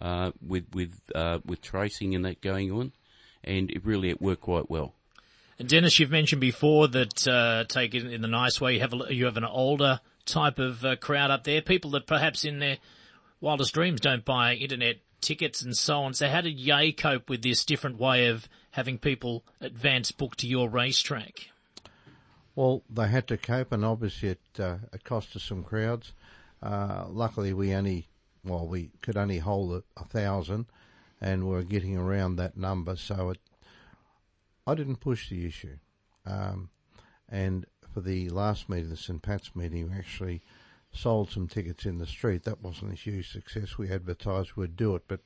uh, 0.00 0.30
with 0.46 0.64
with 0.72 1.00
uh, 1.14 1.40
with 1.44 1.60
tracing 1.60 2.14
and 2.14 2.24
that 2.24 2.40
going 2.40 2.70
on, 2.70 2.92
and 3.42 3.70
it 3.70 3.84
really 3.84 4.10
it 4.10 4.22
worked 4.22 4.42
quite 4.42 4.70
well. 4.70 4.94
And 5.58 5.68
Dennis, 5.68 5.98
you've 5.98 6.10
mentioned 6.10 6.40
before 6.40 6.88
that, 6.88 7.28
uh, 7.28 7.64
take 7.68 7.94
it 7.94 8.04
in 8.04 8.22
the 8.22 8.28
nice 8.28 8.60
way, 8.60 8.74
you 8.74 8.80
have, 8.80 8.92
a, 8.92 9.14
you 9.14 9.26
have 9.26 9.36
an 9.36 9.44
older 9.44 10.00
type 10.26 10.58
of 10.58 10.84
uh, 10.84 10.96
crowd 10.96 11.30
up 11.30 11.44
there, 11.44 11.62
people 11.62 11.92
that 11.92 12.08
perhaps 12.08 12.44
in 12.44 12.58
their 12.58 12.78
wildest 13.40 13.72
dreams 13.72 14.00
don't 14.00 14.24
buy 14.24 14.54
internet 14.54 14.96
tickets 15.24 15.62
and 15.62 15.76
so 15.76 16.02
on. 16.02 16.14
So 16.14 16.28
how 16.28 16.42
did 16.42 16.60
Yea 16.60 16.92
cope 16.92 17.28
with 17.28 17.42
this 17.42 17.64
different 17.64 17.98
way 17.98 18.28
of 18.28 18.48
having 18.70 18.98
people 18.98 19.44
advance 19.60 20.12
book 20.12 20.36
to 20.36 20.46
your 20.46 20.68
racetrack? 20.68 21.48
Well, 22.54 22.82
they 22.88 23.08
had 23.08 23.26
to 23.28 23.36
cope, 23.36 23.72
and 23.72 23.84
obviously 23.84 24.28
it, 24.28 24.40
uh, 24.60 24.76
it 24.92 25.02
cost 25.02 25.34
us 25.34 25.42
some 25.42 25.64
crowds. 25.64 26.12
Uh, 26.62 27.06
luckily, 27.08 27.52
we 27.52 27.74
only, 27.74 28.06
well, 28.44 28.68
we 28.68 28.90
could 29.02 29.16
only 29.16 29.38
hold 29.38 29.72
a, 29.72 30.00
a 30.00 30.04
thousand, 30.04 30.66
and 31.20 31.48
we 31.48 31.56
are 31.56 31.64
getting 31.64 31.96
around 31.96 32.36
that 32.36 32.56
number. 32.56 32.94
So 32.94 33.30
it, 33.30 33.38
I 34.66 34.74
didn't 34.74 34.96
push 34.96 35.28
the 35.28 35.46
issue. 35.46 35.78
Um, 36.26 36.70
and 37.28 37.66
for 37.92 38.00
the 38.00 38.28
last 38.30 38.68
meeting, 38.68 38.90
the 38.90 38.96
St 38.96 39.20
Pat's 39.20 39.56
meeting, 39.56 39.90
we 39.90 39.98
actually 39.98 40.42
sold 40.94 41.30
some 41.30 41.48
tickets 41.48 41.86
in 41.86 41.98
the 41.98 42.06
street. 42.06 42.44
That 42.44 42.62
wasn't 42.62 42.92
a 42.92 42.96
huge 42.96 43.30
success. 43.30 43.78
We 43.78 43.90
advertised 43.90 44.52
we'd 44.54 44.76
do 44.76 44.94
it, 44.94 45.04
but 45.08 45.20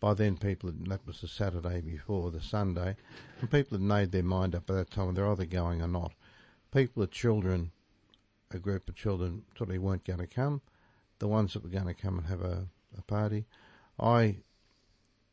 by 0.00 0.14
then 0.14 0.36
people, 0.36 0.70
had, 0.70 0.86
that 0.86 1.06
was 1.06 1.20
the 1.20 1.28
Saturday 1.28 1.80
before 1.80 2.30
the 2.30 2.40
Sunday, 2.40 2.96
and 3.40 3.50
people 3.50 3.76
had 3.76 3.82
made 3.82 4.12
their 4.12 4.22
mind 4.22 4.54
up 4.54 4.66
by 4.66 4.74
that 4.74 4.90
time. 4.90 5.14
They're 5.14 5.30
either 5.30 5.44
going 5.44 5.82
or 5.82 5.88
not 5.88 6.12
people 6.72 7.00
with 7.00 7.10
children, 7.10 7.70
a 8.50 8.58
group 8.58 8.88
of 8.88 8.94
children, 8.94 9.44
they 9.66 9.78
weren't 9.78 10.04
going 10.04 10.18
to 10.18 10.26
come. 10.26 10.60
The 11.18 11.28
ones 11.28 11.52
that 11.52 11.62
were 11.62 11.70
going 11.70 11.86
to 11.86 11.94
come 11.94 12.18
and 12.18 12.26
have 12.28 12.42
a, 12.42 12.66
a 12.96 13.02
party, 13.02 13.46
I 13.98 14.36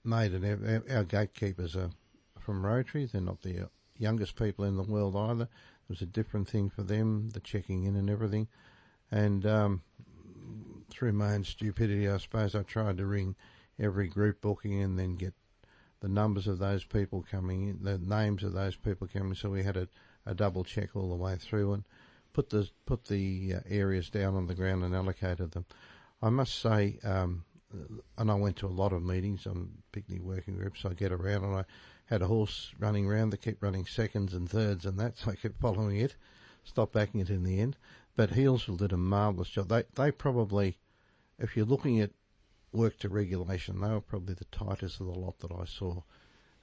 made 0.04 0.34
an. 0.34 0.84
Our 0.90 1.04
gatekeepers 1.04 1.76
are 1.76 1.92
from 2.40 2.66
Rotary. 2.66 3.06
They're 3.06 3.22
not 3.22 3.42
the 3.42 3.70
youngest 3.98 4.36
people 4.36 4.66
in 4.66 4.78
the 4.78 4.84
world 4.84 5.16
either. 5.16 5.44
It 5.44 5.90
was 5.90 6.02
a 6.02 6.08
different 6.08 6.48
thing 6.48 6.70
for 6.70 6.82
them, 6.82 7.30
the 7.30 7.40
checking 7.40 7.84
in 7.84 7.96
and 7.96 8.10
everything. 8.10 8.48
And 9.12 9.46
um, 9.46 9.82
through 10.90 11.14
my 11.14 11.34
own 11.34 11.44
stupidity, 11.44 12.10
I 12.10 12.18
suppose, 12.18 12.56
I 12.56 12.64
tried 12.64 12.98
to 12.98 13.06
ring 13.06 13.36
every 13.80 14.08
group 14.08 14.42
booking 14.42 14.82
and 14.82 14.98
then 14.98 15.16
get 15.16 15.34
the 16.02 16.08
numbers 16.10 16.48
of 16.48 16.60
those 16.60 16.84
people 16.84 17.26
coming 17.30 17.70
in, 17.70 17.84
the 17.84 17.98
names 17.98 18.44
of 18.44 18.54
those 18.54 18.76
people 18.76 19.08
coming. 19.08 19.36
So 19.36 19.50
we 19.50 19.64
had 19.64 19.78
a 19.78 19.88
a 20.26 20.34
double 20.34 20.64
check 20.64 20.96
all 20.96 21.10
the 21.10 21.16
way 21.16 21.36
through 21.36 21.74
and 21.74 21.84
put 22.34 22.50
the 22.50 22.70
put 22.86 23.06
the 23.06 23.56
uh, 23.56 23.60
areas 23.70 24.10
down 24.10 24.36
on 24.36 24.48
the 24.48 24.56
ground 24.56 24.84
and 24.84 24.96
allocated 24.96 25.52
them. 25.52 25.66
I 26.22 26.30
must 26.30 26.60
say, 26.60 27.00
um, 27.04 27.44
and 28.18 28.32
I 28.32 28.36
went 28.36 28.58
to 28.58 28.68
a 28.68 28.70
lot 28.70 28.94
of 28.94 29.04
meetings 29.04 29.46
on 29.46 29.70
picnic 29.92 30.22
working 30.22 30.56
groups. 30.56 30.86
I 30.86 30.94
get 30.94 31.12
around 31.12 31.44
and 31.44 31.56
I 31.56 31.66
had 32.06 32.22
a 32.22 32.28
horse 32.28 32.72
running 32.80 33.06
around 33.06 33.32
that 33.32 33.42
kept 33.42 33.62
running 33.62 33.86
seconds 33.86 34.34
and 34.34 34.50
thirds 34.50 34.86
and 34.86 35.00
that, 35.00 35.18
so 35.18 35.32
I 35.32 35.36
kept 35.36 35.60
following 35.60 35.98
it, 35.98 36.16
stopped 36.64 36.94
backing 36.94 37.20
it 37.20 37.30
in 37.30 37.44
the 37.44 37.60
end. 37.60 37.78
But 38.16 38.32
Healesville 38.32 38.78
did 38.78 38.94
a 38.94 38.98
marvellous 38.98 39.50
job. 39.50 39.70
They 39.70 39.84
they 39.96 40.12
probably, 40.12 40.78
if 41.38 41.56
you're 41.56 41.66
looking 41.66 42.00
at 42.00 42.12
work 42.72 42.98
to 43.00 43.10
regulation, 43.10 43.82
they 43.82 43.90
were 43.90 44.02
probably 44.02 44.36
the 44.36 44.46
tightest 44.46 45.00
of 45.00 45.08
the 45.08 45.14
lot 45.14 45.40
that 45.40 45.52
I 45.52 45.66
saw. 45.66 46.02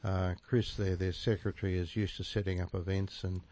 Uh, 0.04 0.34
Chris 0.46 0.74
there, 0.74 0.96
their 0.96 1.12
secretary, 1.12 1.78
is 1.78 1.94
used 1.94 2.16
to 2.16 2.24
setting 2.24 2.60
up 2.60 2.74
events 2.74 3.22
and 3.24 3.42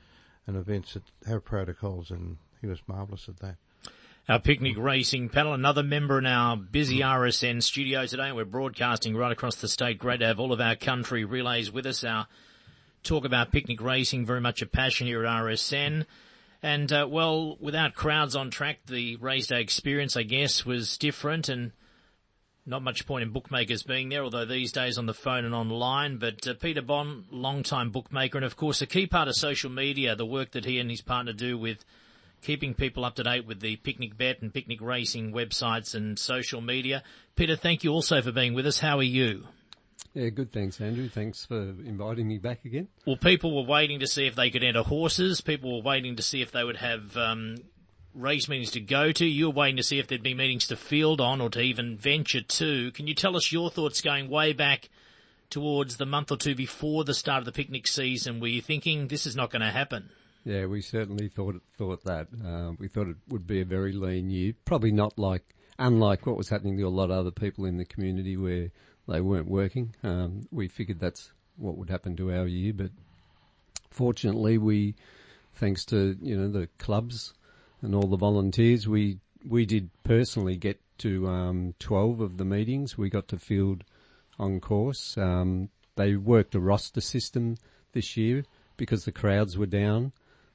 and 0.47 0.57
events 0.57 0.95
that 0.95 1.02
have 1.26 1.45
protocols, 1.45 2.11
and 2.11 2.38
he 2.61 2.66
was 2.66 2.80
marvellous 2.87 3.28
at 3.28 3.38
that. 3.40 3.57
Our 4.28 4.38
picnic 4.38 4.76
racing 4.78 5.28
panel, 5.28 5.54
another 5.54 5.83
member 5.83 6.19
in 6.19 6.26
our 6.26 6.57
busy 6.57 7.00
RSN 7.00 7.62
studio 7.62 8.07
today. 8.07 8.33
We're 8.33 8.45
broadcasting 8.45 9.16
right 9.16 9.33
across 9.33 9.57
the 9.57 9.69
state. 9.69 9.99
Great 9.99 10.21
to 10.21 10.26
have 10.26 10.38
all 10.38 10.52
of 10.52 10.61
our 10.61 10.76
country 10.76 11.25
relays 11.25 11.73
with 11.73 11.87
us. 11.87 12.04
Our 12.04 12.26
talk 13.02 13.25
about 13.25 13.50
picnic 13.50 13.80
racing, 13.80 14.26
very 14.26 14.40
much 14.40 14.62
a 14.62 14.66
passion 14.66 15.07
here 15.07 15.25
at 15.25 15.42
RSN. 15.42 16.07
And, 16.62 16.93
uh, 16.93 17.07
well, 17.11 17.57
without 17.59 17.95
crowds 17.95 18.37
on 18.37 18.50
track, 18.50 18.81
the 18.87 19.17
race 19.17 19.47
day 19.47 19.61
experience, 19.61 20.17
I 20.17 20.25
guess, 20.25 20.67
was 20.67 20.99
different 20.99 21.49
and 21.49 21.73
not 22.67 22.83
much 22.83 23.07
point 23.07 23.23
in 23.23 23.31
bookmakers 23.31 23.83
being 23.83 24.11
there, 24.11 24.23
although 24.23 24.45
these 24.45 24.71
days 24.71 24.99
on 24.99 25.07
the 25.07 25.14
phone 25.14 25.45
and 25.45 25.55
online. 25.55 26.19
But 26.19 26.47
uh, 26.47 26.55
Peter 26.55 26.83
Bond, 26.83 27.25
long-time 27.31 27.90
bookmaker, 27.90 28.38
and 28.38 28.45
of 28.45 28.57
course 28.57 28.83
a 28.83 28.87
key 28.87 29.07
part 29.07 29.29
of 29.29 29.35
social 29.35 29.71
media, 29.71 30.14
the 30.14 30.26
work 30.26 30.52
that 30.52 30.67
he 30.67 30.79
and 30.79 30.90
his 30.90 31.00
partner 31.00 31.33
do 31.33 31.57
with 31.57 31.85
keeping 32.43 32.75
people 32.75 33.05
up 33.05 33.14
to 33.17 33.23
date 33.23 33.47
with 33.47 33.61
the 33.61 33.76
Picnic 33.76 34.17
Bet 34.17 34.43
and 34.43 34.52
Picnic 34.52 34.81
Racing 34.81 35.33
websites 35.33 35.95
and 35.95 36.19
social 36.19 36.61
media. 36.61 37.02
Peter, 37.37 37.57
thank 37.57 37.85
you 37.85 37.93
also 37.93 38.23
for 38.23 38.33
being 38.33 38.55
with 38.55 38.67
us. 38.67 38.79
How 38.79 38.99
are 38.99 39.02
you? 39.02 39.47
Yeah, 40.14 40.29
good. 40.31 40.52
Thanks, 40.52 40.81
Andrew. 40.81 41.09
Thanks 41.09 41.47
for 41.47 41.57
inviting 41.57 42.26
me 42.26 42.38
back 42.38 42.64
again. 42.64 42.88
Well, 43.07 43.17
people 43.17 43.57
were 43.57 43.69
waiting 43.69 44.00
to 44.00 44.09
see 44.09 44.26
if 44.26 44.35
they 44.35 44.50
could 44.50 44.64
enter 44.64 44.83
horses. 44.83 45.40
People 45.40 45.76
were 45.76 45.88
waiting 45.88 46.17
to 46.17 46.23
see 46.23 46.43
if 46.43 46.50
they 46.50 46.64
would 46.64 46.79
have 46.79 47.17
um, 47.17 47.57
race 48.14 48.49
meetings 48.49 48.73
to 48.73 48.81
go 48.81 49.12
to. 49.12 49.25
You 49.25 49.47
were 49.47 49.55
waiting 49.55 49.76
to 49.76 49.83
see 49.85 50.00
if 50.00 50.09
there'd 50.09 50.23
be 50.23 50.35
meetings 50.35 50.67
to 50.69 50.76
field 50.76 51.21
on 51.21 51.40
or 51.40 51.49
to 51.50 51.61
even 51.61 51.97
venture 51.97 52.40
to. 52.40 52.90
Can 52.93 53.07
you 53.07 53.14
tell 53.14 53.37
us 53.37 53.52
your 53.52 53.71
thoughts 53.71 54.00
going 54.00 54.29
way 54.29 54.52
back 54.52 54.88
towards 55.49 55.97
the 55.97 56.07
month 56.07 56.33
or 56.33 56.37
two 56.37 56.57
before 56.57 57.05
the 57.05 57.14
start 57.14 57.40
of 57.40 57.45
the 57.45 57.52
picnic 57.52 57.87
season? 57.87 58.40
Were 58.40 58.49
you 58.49 58.62
thinking 58.62 59.07
this 59.07 59.26
is 59.26 59.37
not 59.37 59.50
going 59.50 59.62
to 59.62 59.71
happen? 59.71 60.11
Yeah, 60.45 60.67
we 60.67 60.81
certainly 60.81 61.29
thought 61.29 61.61
thought 61.76 62.02
that. 62.05 62.29
Uh, 62.45 62.73
we 62.79 62.88
thought 62.88 63.09
it 63.09 63.17
would 63.29 63.47
be 63.47 63.61
a 63.61 63.64
very 63.64 63.93
lean 63.93 64.31
year. 64.31 64.55
Probably 64.64 64.90
not 64.90 65.19
like 65.19 65.55
unlike 65.79 66.26
what 66.26 66.37
was 66.37 66.49
happening 66.49 66.76
to 66.79 66.83
a 66.85 66.88
lot 66.88 67.11
of 67.11 67.19
other 67.19 67.31
people 67.31 67.64
in 67.64 67.76
the 67.76 67.85
community 67.85 68.37
where 68.37 68.71
they 69.11 69.21
weren't 69.21 69.49
working. 69.49 69.95
Um, 70.02 70.47
we 70.50 70.69
figured 70.69 71.00
that's 71.00 71.33
what 71.57 71.76
would 71.76 71.90
happen 71.90 72.17
to 72.17 72.33
our 72.33 72.47
year, 72.47 72.73
but 72.73 72.90
fortunately, 73.90 74.57
we, 74.57 74.95
thanks 75.55 75.85
to 75.87 76.17
you 76.23 76.37
know 76.37 76.49
the 76.49 76.69
clubs 76.79 77.35
and 77.83 77.95
all 77.95 78.07
the 78.07 78.17
volunteers, 78.17 78.87
we 78.88 79.19
we 79.47 79.67
did 79.67 79.90
personally 80.05 80.57
get 80.57 80.81
to 80.99 81.26
um, 81.29 81.75
twelve 81.79 82.21
of 82.21 82.38
the 82.38 82.45
meetings. 82.45 82.97
We 82.97 83.11
got 83.11 83.29
to 83.29 83.38
field 83.38 83.85
on 84.38 84.61
course. 84.61 85.19
Um, 85.19 85.71
they 85.97 86.14
worked 86.17 86.55
a 86.55 86.61
roster 86.61 87.00
system 87.00 87.57
this 87.93 88.17
year 88.17 88.45
because 88.76 89.05
the 89.05 89.12
crowds 89.12 89.59
were 89.59 89.67
down. 89.67 90.12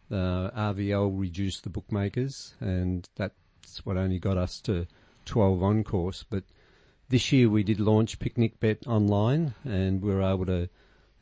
The 0.09 0.51
RVL 0.55 1.19
reduced 1.19 1.63
the 1.63 1.69
bookmakers, 1.69 2.55
and 2.59 3.07
that's 3.15 3.85
what 3.85 3.97
only 3.97 4.19
got 4.19 4.37
us 4.37 4.61
to 4.61 4.87
12 5.25 5.63
on 5.63 5.83
course. 5.83 6.23
But 6.29 6.43
this 7.09 7.31
year 7.31 7.49
we 7.49 7.63
did 7.63 7.79
launch 7.79 8.19
Picnic 8.19 8.59
Bet 8.59 8.87
online, 8.87 9.53
and 9.63 10.01
we 10.01 10.13
were 10.13 10.23
able 10.23 10.45
to 10.45 10.69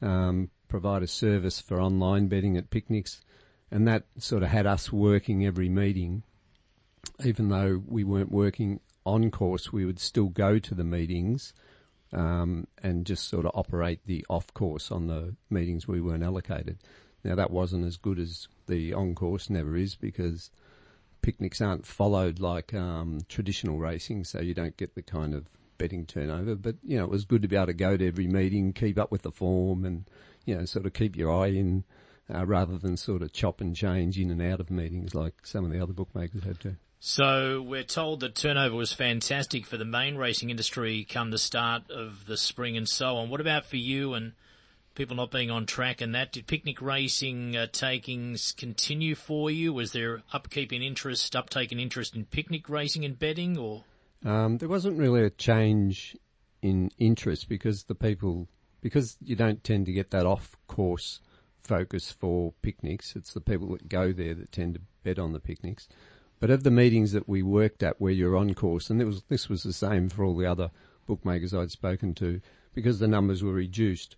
um, 0.01 0.49
provide 0.67 1.03
a 1.03 1.07
service 1.07 1.59
for 1.59 1.81
online 1.81 2.27
betting 2.27 2.57
at 2.57 2.69
picnics, 2.69 3.21
and 3.69 3.87
that 3.87 4.05
sort 4.17 4.43
of 4.43 4.49
had 4.49 4.65
us 4.65 4.91
working 4.91 5.45
every 5.45 5.69
meeting. 5.69 6.23
Even 7.23 7.49
though 7.49 7.81
we 7.85 8.03
weren't 8.03 8.31
working 8.31 8.79
on 9.05 9.29
course, 9.29 9.73
we 9.73 9.85
would 9.85 9.99
still 9.99 10.29
go 10.29 10.57
to 10.57 10.73
the 10.73 10.83
meetings 10.83 11.53
um, 12.13 12.67
and 12.81 13.05
just 13.05 13.27
sort 13.27 13.45
of 13.45 13.51
operate 13.53 13.99
the 14.05 14.25
off 14.29 14.53
course 14.53 14.91
on 14.91 15.07
the 15.07 15.35
meetings 15.49 15.87
we 15.87 15.99
weren't 15.99 16.23
allocated. 16.23 16.77
Now 17.23 17.35
that 17.35 17.51
wasn't 17.51 17.85
as 17.85 17.97
good 17.97 18.19
as 18.19 18.47
the 18.67 18.93
on 18.93 19.15
course 19.15 19.49
never 19.49 19.75
is 19.75 19.95
because 19.95 20.49
picnics 21.21 21.61
aren't 21.61 21.85
followed 21.85 22.39
like 22.39 22.73
um, 22.73 23.19
traditional 23.27 23.79
racing, 23.79 24.23
so 24.23 24.41
you 24.41 24.53
don't 24.53 24.77
get 24.77 24.95
the 24.95 25.01
kind 25.01 25.33
of 25.33 25.47
betting 25.77 26.05
turnover. 26.05 26.55
But 26.55 26.75
you 26.83 26.97
know, 26.97 27.05
it 27.05 27.09
was 27.09 27.25
good 27.25 27.41
to 27.41 27.47
be 27.47 27.55
able 27.55 27.67
to 27.67 27.73
go 27.73 27.97
to 27.97 28.07
every 28.07 28.27
meeting, 28.27 28.73
keep 28.73 28.97
up 28.97 29.11
with 29.11 29.23
the 29.23 29.31
form, 29.31 29.85
and 29.85 30.09
you 30.45 30.55
know, 30.55 30.65
sort 30.65 30.85
of 30.85 30.93
keep 30.93 31.15
your 31.15 31.31
eye 31.31 31.47
in. 31.47 31.83
Uh, 32.33 32.45
rather 32.45 32.77
than 32.77 32.95
sort 32.95 33.21
of 33.21 33.33
chop 33.33 33.59
and 33.59 33.75
change 33.75 34.17
in 34.17 34.31
and 34.31 34.41
out 34.41 34.61
of 34.61 34.71
meetings 34.71 35.13
like 35.13 35.45
some 35.45 35.65
of 35.65 35.71
the 35.71 35.79
other 35.79 35.91
bookmakers 35.91 36.41
had 36.45 36.57
to. 36.57 36.77
So 37.01 37.61
we're 37.61 37.83
told 37.83 38.21
that 38.21 38.33
turnover 38.33 38.77
was 38.77 38.93
fantastic 38.93 39.65
for 39.65 39.75
the 39.75 39.83
main 39.83 40.15
racing 40.15 40.49
industry 40.49 41.03
come 41.03 41.31
the 41.31 41.37
start 41.37 41.91
of 41.91 42.25
the 42.25 42.37
spring 42.37 42.77
and 42.77 42.87
so 42.87 43.17
on. 43.17 43.29
What 43.29 43.41
about 43.41 43.65
for 43.65 43.75
you 43.75 44.13
and 44.13 44.31
people 44.95 45.15
not 45.15 45.31
being 45.31 45.49
on 45.49 45.65
track 45.65 46.01
and 46.01 46.13
that. 46.15 46.31
Did 46.31 46.47
picnic 46.47 46.81
racing 46.81 47.55
uh, 47.55 47.67
takings 47.71 48.51
continue 48.51 49.15
for 49.15 49.49
you? 49.49 49.73
Was 49.73 49.91
there 49.91 50.21
upkeep 50.31 50.71
in 50.71 50.81
interest, 50.81 51.35
uptake 51.35 51.71
in 51.71 51.79
interest 51.79 52.15
in 52.15 52.25
picnic 52.25 52.69
racing 52.69 53.05
and 53.05 53.17
betting 53.17 53.57
or? 53.57 53.83
Um, 54.25 54.57
there 54.57 54.69
wasn't 54.69 54.97
really 54.97 55.23
a 55.23 55.29
change 55.29 56.15
in 56.61 56.91
interest 56.97 57.49
because 57.49 57.83
the 57.83 57.95
people, 57.95 58.47
because 58.81 59.17
you 59.21 59.35
don't 59.35 59.63
tend 59.63 59.85
to 59.87 59.93
get 59.93 60.11
that 60.11 60.25
off 60.25 60.55
course 60.67 61.19
focus 61.63 62.11
for 62.11 62.53
picnics. 62.61 63.15
It's 63.15 63.33
the 63.33 63.41
people 63.41 63.69
that 63.71 63.89
go 63.89 64.11
there 64.13 64.33
that 64.33 64.51
tend 64.51 64.75
to 64.75 64.81
bet 65.03 65.19
on 65.19 65.33
the 65.33 65.39
picnics. 65.39 65.87
But 66.39 66.49
of 66.49 66.63
the 66.63 66.71
meetings 66.71 67.11
that 67.13 67.27
we 67.27 67.41
worked 67.41 67.83
at 67.83 68.01
where 68.01 68.11
you're 68.11 68.35
on 68.35 68.53
course, 68.53 68.89
and 68.89 69.01
it 69.01 69.05
was, 69.05 69.23
this 69.29 69.49
was 69.49 69.63
the 69.63 69.73
same 69.73 70.09
for 70.09 70.25
all 70.25 70.35
the 70.35 70.45
other 70.45 70.71
bookmakers 71.05 71.53
I'd 71.53 71.71
spoken 71.71 72.13
to, 72.15 72.41
because 72.73 72.99
the 72.99 73.07
numbers 73.07 73.43
were 73.43 73.53
reduced, 73.53 74.15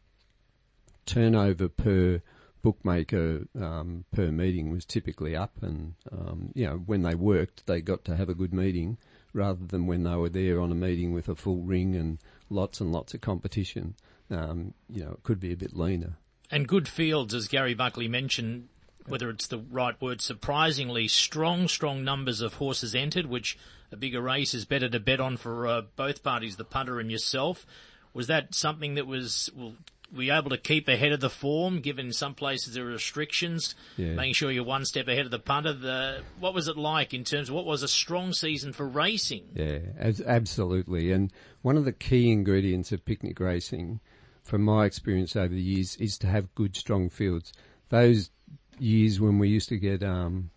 turnover 1.06 1.68
per 1.68 2.22
bookmaker 2.64 3.46
um, 3.62 4.06
per 4.12 4.32
meeting 4.32 4.72
was 4.72 4.86
typically 4.86 5.36
up, 5.36 5.54
and 5.62 5.94
um, 6.12 6.52
you 6.56 6.66
know 6.66 6.82
when 6.88 7.04
they 7.04 7.14
worked, 7.14 7.68
they 7.68 7.80
got 7.80 8.04
to 8.06 8.16
have 8.16 8.30
a 8.30 8.34
good 8.34 8.54
meeting 8.54 8.98
rather 9.36 9.66
than 9.66 9.86
when 9.86 10.04
they 10.04 10.16
were 10.16 10.30
there 10.30 10.62
on 10.62 10.72
a 10.72 10.76
meeting 10.76 11.14
with 11.14 11.28
a 11.28 11.36
full 11.36 11.62
ring 11.62 11.96
and 11.96 12.18
lots 12.50 12.80
and 12.80 12.92
lots 12.92 13.14
of 13.14 13.22
competition. 13.22 13.96
Um, 14.32 14.74
you 14.90 15.04
know, 15.04 15.12
it 15.12 15.24
could 15.24 15.40
be 15.40 15.52
a 15.52 15.58
bit 15.58 15.76
leaner. 15.76 16.18
And 16.50 16.68
good 16.68 16.88
fields, 16.88 17.34
as 17.34 17.48
Gary 17.48 17.74
Buckley 17.74 18.08
mentioned, 18.08 18.70
whether 19.08 19.30
it's 19.30 19.48
the 19.48 19.60
right 19.60 20.00
word, 20.02 20.22
surprisingly 20.22 21.08
strong, 21.08 21.68
strong 21.68 22.04
numbers 22.04 22.42
of 22.42 22.56
horses 22.56 22.96
entered, 22.96 23.26
which 23.26 23.58
a 23.92 23.98
bigger 23.98 24.22
race 24.22 24.54
is 24.54 24.66
better 24.66 24.90
to 24.90 25.00
bet 25.00 25.20
on 25.20 25.38
for 25.38 25.68
uh, 25.68 25.82
both 25.96 26.24
parties, 26.24 26.56
the 26.56 26.64
punter 26.64 27.00
and 27.00 27.12
yourself. 27.12 27.66
Was 28.14 28.28
that 28.28 28.56
something 28.56 28.96
that 28.96 29.06
was 29.06 29.50
well, 29.56 29.74
were 30.14 30.24
you 30.24 30.34
able 30.34 30.50
to 30.50 30.58
keep 30.58 30.88
ahead 30.88 31.12
of 31.12 31.20
the 31.20 31.30
form, 31.30 31.80
given 31.80 32.14
some 32.14 32.34
places 32.36 32.74
there 32.74 32.84
are 32.86 32.88
restrictions, 32.92 33.76
Yeah. 33.98 34.14
making 34.14 34.34
sure 34.34 34.52
you're 34.52 34.64
one 34.64 34.86
step 34.86 35.08
ahead 35.08 35.26
of 35.26 35.32
the 35.32 35.40
punter? 35.40 35.74
The, 35.74 36.22
what 36.40 36.54
was 36.54 36.68
it 36.68 36.78
like 36.78 37.14
in 37.14 37.24
terms 37.24 37.50
of 37.50 37.56
what 37.56 37.66
was 37.66 37.84
a 37.84 37.88
strong 37.88 38.34
season 38.34 38.72
for 38.74 38.88
racing? 38.88 39.44
Yeah, 39.56 39.80
as, 39.98 40.22
absolutely. 40.22 41.12
And 41.12 41.32
one 41.62 41.78
of 41.78 41.86
the 41.86 41.92
key 41.92 42.32
ingredients 42.32 42.92
of 42.92 43.04
picnic 43.06 43.40
racing, 43.40 44.00
from 44.44 44.62
my 44.62 44.86
experience 44.86 45.36
over 45.36 45.54
the 45.54 45.62
years, 45.62 45.96
is 45.98 46.18
to 46.20 46.28
have 46.28 46.54
good, 46.56 46.76
strong 46.76 47.10
fields. 47.10 47.52
Those 47.90 48.30
years 48.78 49.20
when 49.20 49.40
we 49.40 49.50
used 49.50 49.70
to 49.70 49.78
get 49.78 50.04
um, 50.04 50.52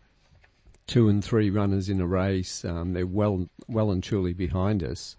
two 0.86 1.08
and 1.08 1.24
three 1.24 1.50
runners 1.50 1.88
in 1.88 2.00
a 2.00 2.06
race, 2.06 2.64
um, 2.64 2.92
they're 2.92 3.06
well, 3.06 3.48
well 3.66 3.90
and 3.90 4.02
truly 4.02 4.32
behind 4.34 4.82
us, 4.82 5.16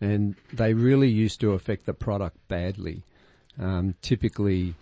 and 0.00 0.36
they 0.52 0.74
really 0.74 1.08
used 1.08 1.40
to 1.40 1.52
affect 1.52 1.86
the 1.86 1.94
product 1.94 2.36
badly. 2.48 3.02
Um, 3.58 3.94
typically, 4.02 4.74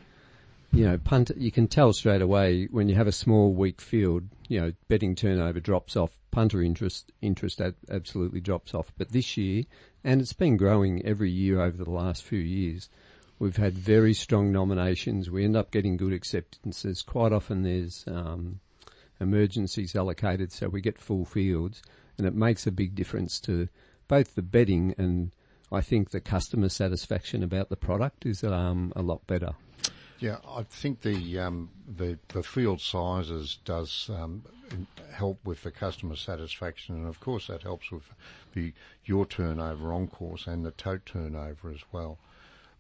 you 0.73 0.85
know, 0.85 0.99
punt, 0.99 1.31
you 1.37 1.53
can 1.53 1.69
tell 1.69 1.93
straight 1.93 2.23
away 2.23 2.67
when 2.71 2.89
you 2.89 2.95
have 2.97 3.07
a 3.07 3.13
small, 3.13 3.53
weak 3.53 3.81
field, 3.81 4.25
you 4.49 4.61
know, 4.61 4.73
betting 4.89 5.15
turnover 5.15 5.61
drops 5.61 5.97
off, 5.97 6.11
punter 6.31 6.63
interest, 6.63 7.13
interest 7.23 7.61
ab- 7.61 7.77
absolutely 7.91 8.41
drops 8.41 8.75
off. 8.75 8.93
But 8.99 9.13
this 9.13 9.37
year, 9.37 9.65
and 10.03 10.21
it's 10.21 10.33
been 10.33 10.57
growing 10.57 11.05
every 11.05 11.31
year 11.31 11.61
over 11.61 11.83
the 11.83 11.91
last 11.91 12.25
few 12.25 12.41
years, 12.41 12.89
we've 13.39 13.57
had 13.57 13.75
very 13.75 14.15
strong 14.15 14.51
nominations. 14.51 15.31
We 15.31 15.45
end 15.45 15.57
up 15.57 15.71
getting 15.71 15.97
good 15.97 16.13
acceptances. 16.13 17.03
Quite 17.03 17.33
often 17.33 17.63
there's, 17.63 18.05
um, 18.09 18.61
emergencies 19.21 19.95
allocated 19.95 20.53
so 20.53 20.69
we 20.69 20.81
get 20.81 20.99
full 20.99 21.25
fields 21.25 21.83
and 22.19 22.27
it 22.27 22.35
makes 22.35 22.67
a 22.67 22.73
big 22.73 22.95
difference 22.95 23.41
to 23.41 23.69
both 24.09 24.35
the 24.35 24.43
betting 24.43 24.95
and 24.99 25.31
I 25.75 25.81
think 25.81 26.11
the 26.11 26.21
customer 26.21 26.69
satisfaction 26.69 27.43
about 27.43 27.69
the 27.69 27.77
product 27.77 28.25
is 28.27 28.45
um, 28.45 28.93
a 28.95 29.03
lot 29.03 29.27
better. 29.27 29.55
Yeah, 30.21 30.39
I 30.49 30.63
think 30.63 31.03
the 31.03 31.41
um, 31.41 31.71
the 31.97 32.19
the 32.29 32.45
field 32.45 32.81
sizes 32.81 33.59
does 33.65 34.09
um, 34.09 34.45
help 35.13 35.45
with 35.45 35.63
the 35.65 35.73
customer 35.73 36.15
satisfaction, 36.15 36.95
and 36.95 37.09
of 37.09 37.19
course 37.19 37.49
that 37.49 37.63
helps 37.63 37.91
with 37.91 38.05
the 38.55 38.73
your 39.05 39.27
turnover 39.27 39.93
on 39.93 40.07
course 40.07 40.47
and 40.47 40.65
the 40.65 40.71
tote 40.71 41.05
turnover 41.05 41.71
as 41.71 41.83
well. 41.91 42.19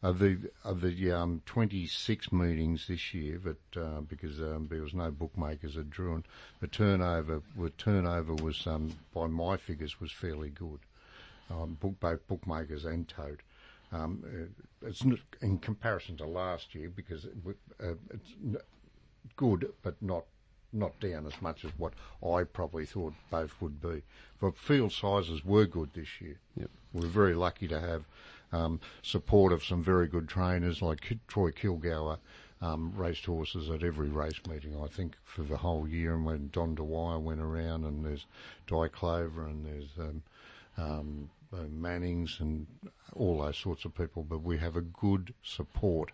Of 0.02 0.20
the 0.20 0.38
of 0.62 0.80
the 0.80 1.10
um, 1.10 1.42
26 1.46 2.30
meetings 2.30 2.86
this 2.86 3.12
year, 3.12 3.40
but 3.42 3.80
uh, 3.80 4.02
because 4.02 4.38
um, 4.40 4.68
there 4.70 4.82
was 4.82 4.94
no 4.94 5.10
bookmakers 5.10 5.76
at 5.76 5.90
Drouin, 5.90 6.22
the 6.60 6.68
turnover 6.68 7.42
the 7.58 7.70
turnover 7.70 8.34
was 8.34 8.66
um, 8.66 8.94
by 9.12 9.26
my 9.26 9.56
figures 9.56 10.00
was 10.00 10.12
fairly 10.12 10.50
good. 10.50 10.78
Um, 11.50 11.76
book, 11.80 11.94
both 12.00 12.26
bookmakers 12.26 12.84
and 12.84 13.06
tote. 13.06 13.42
Um, 13.92 14.24
uh, 14.82 14.88
it's 14.88 15.04
not 15.04 15.18
in 15.40 15.58
comparison 15.58 16.16
to 16.16 16.26
last 16.26 16.74
year 16.74 16.90
because 16.90 17.26
it, 17.26 17.34
uh, 17.80 17.94
it's 18.12 18.34
n- 18.42 18.56
good, 19.36 19.72
but 19.82 20.00
not 20.02 20.24
not 20.72 20.98
down 20.98 21.26
as 21.26 21.40
much 21.40 21.64
as 21.64 21.70
what 21.78 21.92
I 22.20 22.42
probably 22.42 22.84
thought 22.84 23.14
both 23.30 23.54
would 23.60 23.80
be. 23.80 24.02
But 24.40 24.58
field 24.58 24.92
sizes 24.92 25.44
were 25.44 25.66
good 25.66 25.90
this 25.94 26.20
year. 26.20 26.40
Yep. 26.56 26.70
We're 26.92 27.06
very 27.06 27.34
lucky 27.34 27.68
to 27.68 27.78
have 27.80 28.04
um, 28.52 28.80
support 29.02 29.52
of 29.52 29.64
some 29.64 29.84
very 29.84 30.08
good 30.08 30.28
trainers 30.28 30.82
like 30.82 31.16
Troy 31.28 31.50
Kilgour. 31.50 32.18
Um, 32.60 32.94
raced 32.96 33.26
horses 33.26 33.68
at 33.68 33.82
every 33.82 34.08
race 34.08 34.40
meeting, 34.48 34.74
I 34.82 34.86
think, 34.86 35.16
for 35.22 35.42
the 35.42 35.58
whole 35.58 35.86
year. 35.86 36.14
And 36.14 36.24
when 36.24 36.48
Don 36.50 36.74
Dwyer 36.74 37.18
went 37.18 37.40
around, 37.40 37.84
and 37.84 38.02
there's 38.02 38.24
Di 38.66 38.88
Clover, 38.88 39.44
and 39.44 39.66
there's 39.66 39.90
um, 39.98 40.22
um, 40.76 41.30
uh, 41.52 41.62
Mannings, 41.70 42.38
and 42.40 42.66
all 43.14 43.42
those 43.42 43.56
sorts 43.56 43.84
of 43.84 43.94
people. 43.94 44.22
But 44.22 44.42
we 44.42 44.58
have 44.58 44.76
a 44.76 44.80
good 44.80 45.34
support 45.42 46.10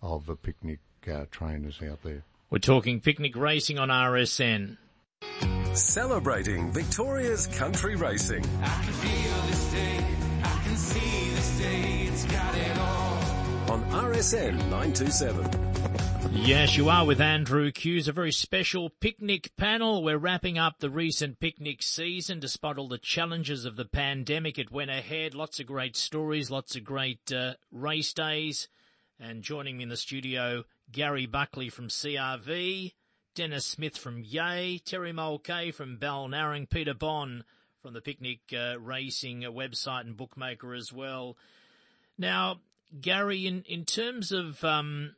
of 0.00 0.26
the 0.26 0.36
picnic 0.36 0.80
uh, 1.10 1.26
trainers 1.30 1.80
out 1.82 2.02
there. 2.02 2.24
We're 2.50 2.58
talking 2.58 3.00
picnic 3.00 3.36
racing 3.36 3.78
on 3.78 3.88
RSN. 3.88 4.76
Celebrating 5.72 6.70
Victoria's 6.70 7.46
country 7.46 7.96
racing. 7.96 8.44
RSN 13.92 14.54
927. 14.70 16.32
Yes, 16.32 16.78
you 16.78 16.88
are 16.88 17.04
with 17.04 17.20
Andrew 17.20 17.70
Hughes, 17.76 18.08
a 18.08 18.12
very 18.12 18.32
special 18.32 18.88
picnic 18.88 19.54
panel. 19.58 20.02
We're 20.02 20.16
wrapping 20.16 20.56
up 20.56 20.78
the 20.78 20.88
recent 20.88 21.38
picnic 21.40 21.82
season. 21.82 22.40
Despite 22.40 22.78
all 22.78 22.88
the 22.88 22.96
challenges 22.96 23.66
of 23.66 23.76
the 23.76 23.84
pandemic, 23.84 24.58
it 24.58 24.72
went 24.72 24.90
ahead. 24.90 25.34
Lots 25.34 25.60
of 25.60 25.66
great 25.66 25.94
stories, 25.94 26.50
lots 26.50 26.74
of 26.74 26.84
great 26.84 27.30
uh, 27.30 27.56
race 27.70 28.14
days. 28.14 28.66
And 29.20 29.42
joining 29.42 29.76
me 29.76 29.82
in 29.82 29.90
the 29.90 29.98
studio, 29.98 30.64
Gary 30.90 31.26
Buckley 31.26 31.68
from 31.68 31.88
CRV, 31.88 32.94
Dennis 33.34 33.66
Smith 33.66 33.98
from 33.98 34.22
Yea, 34.24 34.78
Terry 34.78 35.12
Mulcahy 35.12 35.70
from 35.70 35.98
Balnarring, 35.98 36.70
Peter 36.70 36.94
Bond 36.94 37.44
from 37.82 37.92
the 37.92 38.00
Picnic 38.00 38.40
uh, 38.56 38.80
Racing 38.80 39.42
website 39.42 40.06
and 40.06 40.16
bookmaker 40.16 40.72
as 40.72 40.94
well. 40.94 41.36
Now, 42.16 42.60
Gary, 43.00 43.46
in, 43.46 43.62
in 43.66 43.84
terms 43.84 44.32
of 44.32 44.62
um, 44.64 45.14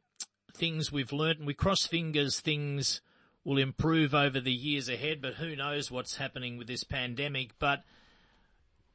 things 0.56 0.92
we've 0.92 1.12
learnt, 1.12 1.38
and 1.38 1.46
we 1.46 1.54
cross 1.54 1.86
fingers 1.86 2.40
things 2.40 3.00
will 3.44 3.58
improve 3.58 4.14
over 4.14 4.40
the 4.40 4.52
years 4.52 4.88
ahead, 4.88 5.20
but 5.20 5.34
who 5.34 5.54
knows 5.54 5.90
what's 5.90 6.16
happening 6.16 6.56
with 6.56 6.66
this 6.66 6.84
pandemic. 6.84 7.50
But 7.58 7.82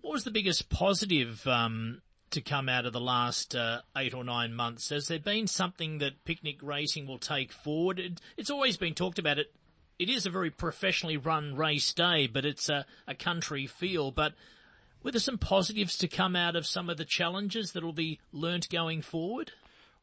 what 0.02 0.14
was 0.14 0.24
the 0.24 0.32
biggest 0.32 0.70
positive 0.70 1.46
um, 1.46 2.02
to 2.32 2.42
come 2.42 2.68
out 2.68 2.86
of 2.86 2.94
the 2.94 3.00
last 3.00 3.56
uh, 3.56 3.82
eight 3.96 4.14
or 4.14 4.24
nine 4.24 4.54
months? 4.54 4.90
Has 4.90 5.08
there 5.08 5.20
been 5.20 5.46
something 5.46 6.00
that 6.00 6.24
picnic 6.26 6.58
racing 6.64 7.06
will 7.06 7.20
take 7.20 7.52
forward? 7.52 8.00
It, 8.00 8.20
it's 8.38 8.50
always 8.50 8.78
been 8.78 8.96
talked 8.96 9.20
about. 9.20 9.40
It 9.40 9.54
it 10.00 10.10
is 10.10 10.26
a 10.26 10.30
very 10.30 10.50
professionally 10.50 11.18
run 11.18 11.56
race 11.56 11.94
day, 11.94 12.26
but 12.26 12.46
it's 12.46 12.70
a, 12.70 12.86
a 13.06 13.14
country 13.14 13.68
feel. 13.68 14.12
But 14.12 14.34
were 15.04 15.12
there 15.12 15.20
some 15.20 15.38
positives 15.38 15.98
to 15.98 16.08
come 16.08 16.36
out 16.36 16.56
of 16.56 16.66
some 16.66 16.90
of 16.90 16.98
the 16.98 17.06
challenges 17.06 17.72
that 17.72 17.84
will 17.84 17.94
be 17.94 18.20
learnt 18.32 18.70
going 18.70 19.02
forward? 19.02 19.52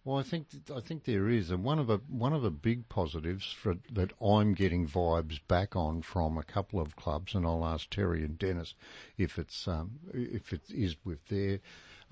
Well, 0.06 0.18
I 0.18 0.22
think 0.22 0.46
I 0.72 0.78
think 0.78 1.02
there 1.02 1.28
is, 1.28 1.50
and 1.50 1.64
one 1.64 1.80
of 1.80 1.88
the 1.88 1.98
one 2.08 2.32
of 2.32 2.42
the 2.42 2.50
big 2.52 2.88
positives 2.88 3.50
for, 3.50 3.74
that 3.92 4.12
I'm 4.22 4.54
getting 4.54 4.86
vibes 4.86 5.40
back 5.48 5.74
on 5.74 6.00
from 6.02 6.38
a 6.38 6.44
couple 6.44 6.80
of 6.80 6.94
clubs, 6.94 7.34
and 7.34 7.44
I'll 7.44 7.64
ask 7.64 7.90
Terry 7.90 8.22
and 8.22 8.38
Dennis 8.38 8.74
if 9.18 9.36
it's 9.36 9.66
um, 9.66 9.98
if 10.14 10.52
it 10.52 10.62
is 10.70 10.94
with 11.04 11.26
their 11.26 11.58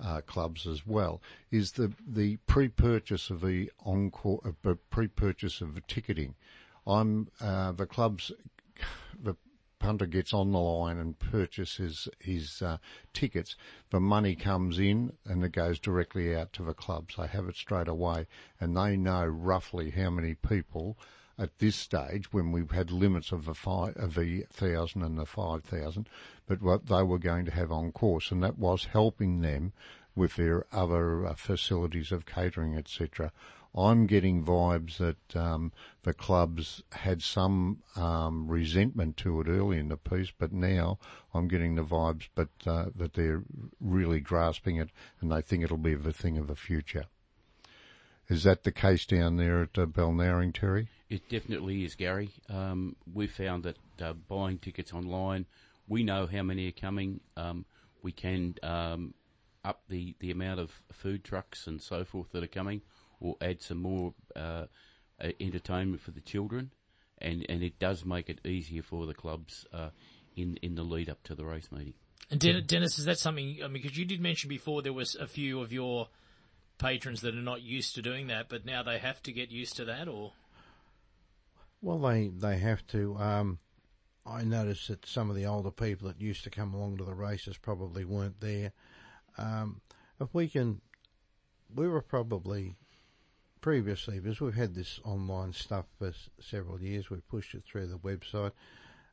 uh, 0.03 0.19
clubs 0.19 0.67
as 0.67 0.85
well, 0.85 1.21
is 1.51 1.71
the 1.71 1.93
the 2.05 2.35
pre-purchase 2.47 3.29
of 3.29 3.39
the 3.39 3.71
encore, 3.85 4.41
uh, 4.65 4.73
pre-purchase 4.89 5.61
of 5.61 5.73
the 5.73 5.81
ticketing. 5.87 6.35
I'm 6.85 7.29
uh, 7.39 7.71
the 7.71 7.85
clubs, 7.85 8.29
the 9.23 9.37
punter 9.79 10.05
gets 10.05 10.33
on 10.33 10.51
the 10.51 10.59
line 10.59 10.97
and 10.97 11.19
purchases 11.19 12.07
his 12.19 12.61
uh, 12.61 12.77
tickets, 13.13 13.55
the 13.89 13.99
money 13.99 14.35
comes 14.35 14.79
in 14.79 15.13
and 15.25 15.43
it 15.43 15.51
goes 15.51 15.79
directly 15.79 16.35
out 16.35 16.53
to 16.53 16.63
the 16.63 16.73
clubs. 16.73 17.15
They 17.17 17.27
have 17.27 17.47
it 17.47 17.55
straight 17.55 17.87
away, 17.87 18.27
and 18.59 18.75
they 18.75 18.97
know 18.97 19.25
roughly 19.25 19.91
how 19.91 20.09
many 20.09 20.33
people 20.35 20.97
at 21.37 21.59
this 21.59 21.75
stage, 21.75 22.31
when 22.31 22.51
we've 22.51 22.71
had 22.71 22.91
limits 22.91 23.31
of 23.33 23.43
the 23.45 23.53
five, 23.53 23.95
of 23.97 24.15
the 24.15 24.45
thousand 24.51 25.01
and 25.01 25.19
the 25.19 25.25
five 25.25 25.63
thousand, 25.63 26.07
but 26.47 26.61
what 26.61 26.85
they 26.85 27.03
were 27.03 27.19
going 27.19 27.43
to 27.45 27.51
have 27.51 27.71
on 27.71 27.91
course, 27.91 28.31
and 28.31 28.41
that 28.41 28.57
was 28.57 28.85
helping 28.85 29.41
them 29.41 29.73
with 30.15 30.37
their 30.37 30.65
other 30.71 31.25
uh, 31.25 31.33
facilities 31.33 32.13
of 32.13 32.25
catering, 32.25 32.77
etc. 32.77 33.33
I'm 33.77 34.07
getting 34.07 34.43
vibes 34.43 34.97
that 34.97 35.35
um, 35.35 35.73
the 36.03 36.13
clubs 36.13 36.81
had 36.91 37.21
some 37.21 37.83
um, 37.95 38.47
resentment 38.47 39.17
to 39.17 39.41
it 39.41 39.47
early 39.47 39.79
in 39.79 39.89
the 39.89 39.97
piece, 39.97 40.31
but 40.37 40.53
now 40.53 40.97
I'm 41.33 41.47
getting 41.49 41.75
the 41.75 41.83
vibes, 41.83 42.29
but 42.35 42.49
uh, 42.65 42.85
that 42.95 43.13
they're 43.13 43.43
really 43.81 44.21
grasping 44.21 44.77
it 44.77 44.89
and 45.19 45.31
they 45.31 45.41
think 45.41 45.63
it'll 45.63 45.77
be 45.77 45.95
the 45.95 46.13
thing 46.13 46.37
of 46.37 46.47
the 46.47 46.55
future. 46.55 47.05
Is 48.29 48.43
that 48.43 48.63
the 48.63 48.71
case 48.71 49.05
down 49.05 49.37
there 49.37 49.63
at 49.63 49.77
uh, 49.77 49.85
Balnarring, 49.85 50.53
Terry? 50.53 50.87
It 51.09 51.29
definitely 51.29 51.83
is, 51.83 51.95
Gary. 51.95 52.29
Um, 52.49 52.95
we 53.13 53.27
found 53.27 53.63
that 53.63 53.77
uh, 54.01 54.13
buying 54.13 54.57
tickets 54.57 54.93
online, 54.93 55.45
we 55.87 56.03
know 56.03 56.25
how 56.25 56.41
many 56.41 56.67
are 56.69 56.71
coming. 56.71 57.19
Um, 57.37 57.65
we 58.01 58.11
can 58.11 58.55
um, 58.63 59.13
up 59.63 59.81
the, 59.89 60.15
the 60.19 60.31
amount 60.31 60.59
of 60.59 60.71
food 60.91 61.23
trucks 61.23 61.67
and 61.67 61.81
so 61.81 62.03
forth 62.03 62.31
that 62.31 62.43
are 62.43 62.47
coming, 62.47 62.81
or 63.19 63.35
add 63.41 63.61
some 63.61 63.81
more 63.81 64.13
uh, 64.35 64.65
uh, 65.19 65.27
entertainment 65.39 66.01
for 66.01 66.11
the 66.11 66.21
children, 66.21 66.71
and, 67.19 67.45
and 67.49 67.63
it 67.63 67.79
does 67.79 68.05
make 68.05 68.29
it 68.29 68.45
easier 68.45 68.81
for 68.81 69.05
the 69.05 69.13
clubs 69.13 69.65
uh, 69.73 69.89
in 70.35 70.57
in 70.61 70.75
the 70.75 70.83
lead 70.83 71.09
up 71.09 71.23
to 71.23 71.35
the 71.35 71.45
race 71.45 71.71
meeting. 71.71 71.93
And 72.31 72.39
Den- 72.39 72.65
Dennis, 72.65 72.97
is 72.99 73.05
that 73.05 73.19
something? 73.19 73.59
I 73.63 73.67
mean, 73.67 73.81
because 73.81 73.97
you 73.97 74.05
did 74.05 74.19
mention 74.19 74.49
before 74.49 74.81
there 74.81 74.93
was 74.93 75.15
a 75.15 75.27
few 75.27 75.61
of 75.61 75.71
your 75.71 76.07
patrons 76.77 77.21
that 77.21 77.35
are 77.35 77.41
not 77.41 77.61
used 77.61 77.95
to 77.95 78.01
doing 78.01 78.27
that, 78.27 78.49
but 78.49 78.65
now 78.65 78.83
they 78.83 78.97
have 78.97 79.21
to 79.23 79.31
get 79.31 79.51
used 79.51 79.77
to 79.77 79.85
that, 79.85 80.07
or 80.07 80.33
Well, 81.81 81.99
they 81.99 82.29
they 82.29 82.57
have 82.57 82.85
to. 82.87 83.15
Um, 83.17 83.59
I 84.25 84.43
noticed 84.43 84.87
that 84.87 85.05
some 85.05 85.29
of 85.29 85.35
the 85.35 85.45
older 85.45 85.71
people 85.71 86.07
that 86.07 86.19
used 86.19 86.43
to 86.45 86.49
come 86.49 86.73
along 86.73 86.97
to 86.97 87.03
the 87.03 87.13
races 87.13 87.57
probably 87.57 88.05
weren't 88.05 88.41
there. 88.41 88.71
Um, 89.37 89.81
if 90.19 90.33
we 90.33 90.47
can, 90.47 90.81
we 91.73 91.87
were 91.87 92.01
probably 92.01 92.75
previously 93.65 94.19
because 94.19 94.39
we've 94.39 94.53
had 94.53 94.75
this 94.75 94.99
online 95.03 95.51
stuff 95.51 95.85
for 95.97 96.09
s- 96.09 96.29
several 96.39 96.79
years. 96.79 97.09
We've 97.09 97.27
pushed 97.27 97.55
it 97.55 97.63
through 97.65 97.87
the 97.87 97.97
website, 97.97 98.51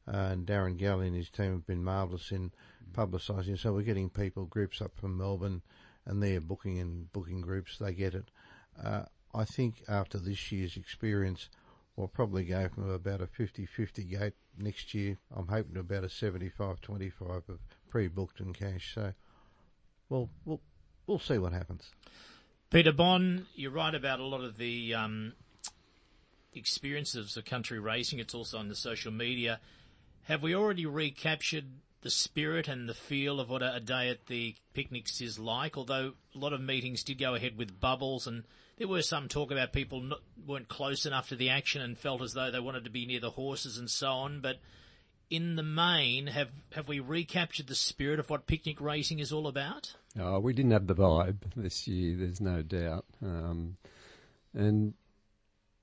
uh, 0.07 0.29
and 0.31 0.47
Darren 0.47 0.77
Galley 0.77 1.07
and 1.07 1.17
his 1.17 1.31
team 1.31 1.53
have 1.53 1.67
been 1.67 1.83
marvellous 1.83 2.31
in 2.33 2.53
publicising. 2.93 3.59
So 3.59 3.73
we're 3.73 3.81
getting 3.81 4.11
people 4.11 4.45
groups 4.45 4.83
up 4.83 4.95
from 4.95 5.17
Melbourne, 5.17 5.63
and 6.05 6.23
they're 6.23 6.39
booking 6.39 6.79
and 6.81 7.11
booking 7.15 7.41
groups. 7.41 7.79
They 7.79 7.95
get 7.95 8.15
it. 8.15 8.31
Uh, 8.79 9.05
I 9.35 9.47
think 9.47 9.85
after 9.89 10.19
this 10.19 10.53
year's 10.53 10.77
experience, 10.77 11.49
we'll 11.97 12.09
probably 12.09 12.45
go 12.45 12.69
from 12.69 12.91
about 12.91 13.23
a 13.23 13.27
50-50 13.29 14.11
gate 14.11 14.35
next 14.59 14.93
year. 14.93 15.17
I'm 15.35 15.49
hoping 15.49 15.73
to 15.77 15.81
about 15.81 16.05
a 16.05 16.09
75-25 16.09 17.49
of 17.49 17.59
pre-booked 17.89 18.41
and 18.41 18.55
cash. 18.55 18.93
So, 18.95 19.15
well, 20.11 20.29
we'll 20.45 20.61
we'll 21.07 21.19
see 21.19 21.39
what 21.39 21.55
happens. 21.55 21.91
Peter 22.73 22.91
Bond, 22.91 23.45
you're 23.55 23.71
right 23.71 23.95
about 23.95 24.19
a 24.19 24.25
lot 24.25 24.43
of 24.43 24.57
the 24.57 24.95
um, 24.95 25.35
experiences 26.55 27.37
of 27.37 27.45
country 27.45 27.79
racing. 27.79 28.19
It's 28.19 28.35
also 28.35 28.57
on 28.57 28.69
the 28.69 28.75
social 28.75 29.13
media. 29.13 29.61
Have 30.23 30.43
we 30.43 30.55
already 30.55 30.87
recaptured 30.87 31.67
the 32.01 32.09
spirit 32.09 32.69
and 32.69 32.89
the 32.89 32.95
feel 32.95 33.41
of 33.41 33.51
what 33.51 33.63
a, 33.63 33.79
day 33.79 34.09
at 34.09 34.25
the 34.25 34.55
picnics 34.73 35.21
is 35.21 35.39
like? 35.39 35.77
Although 35.77 36.15
a 36.35 36.39
lot 36.39 36.55
of 36.55 36.63
meetings 36.63 37.05
did 37.05 37.19
go 37.19 37.35
ahead 37.35 37.59
with 37.59 37.79
bubbles, 37.79 38.27
and 38.27 38.43
there 38.79 38.89
were 38.89 39.03
some 39.03 39.29
talk 39.29 39.51
about 39.51 39.75
people 39.75 40.01
not, 40.01 40.21
weren't 40.47 40.69
close 40.71 41.05
enough 41.05 41.29
to 41.29 41.37
the 41.37 41.51
action 41.51 41.83
and 41.83 41.99
felt 41.99 42.23
as 42.23 42.33
though 42.33 42.51
they 42.51 42.59
wanted 42.59 42.85
to 42.85 42.91
be 42.91 43.05
near 43.05 43.21
the 43.21 43.29
horses 43.29 43.77
and 43.77 43.91
so 43.91 44.09
on. 44.09 44.41
But 44.41 44.61
in 45.33 45.57
the 45.57 45.63
main, 45.63 46.27
have 46.27 46.51
have 46.73 46.89
we 46.89 47.01
recaptured 47.01 47.67
the 47.67 47.75
spirit 47.75 48.21
of 48.21 48.29
what 48.29 48.47
picnic 48.47 48.83
racing 48.83 49.19
is 49.19 49.33
all 49.33 49.47
about? 49.47 49.95
Uh, 50.21 50.39
we 50.39 50.53
didn't 50.53 50.73
have 50.73 50.87
the 50.87 50.95
vibe 50.95 51.39
this 51.57 51.89
year, 51.89 52.15
there's 52.19 52.39
no 52.39 52.61
doubt. 52.61 53.07
Um, 53.25 53.79
and 54.53 54.93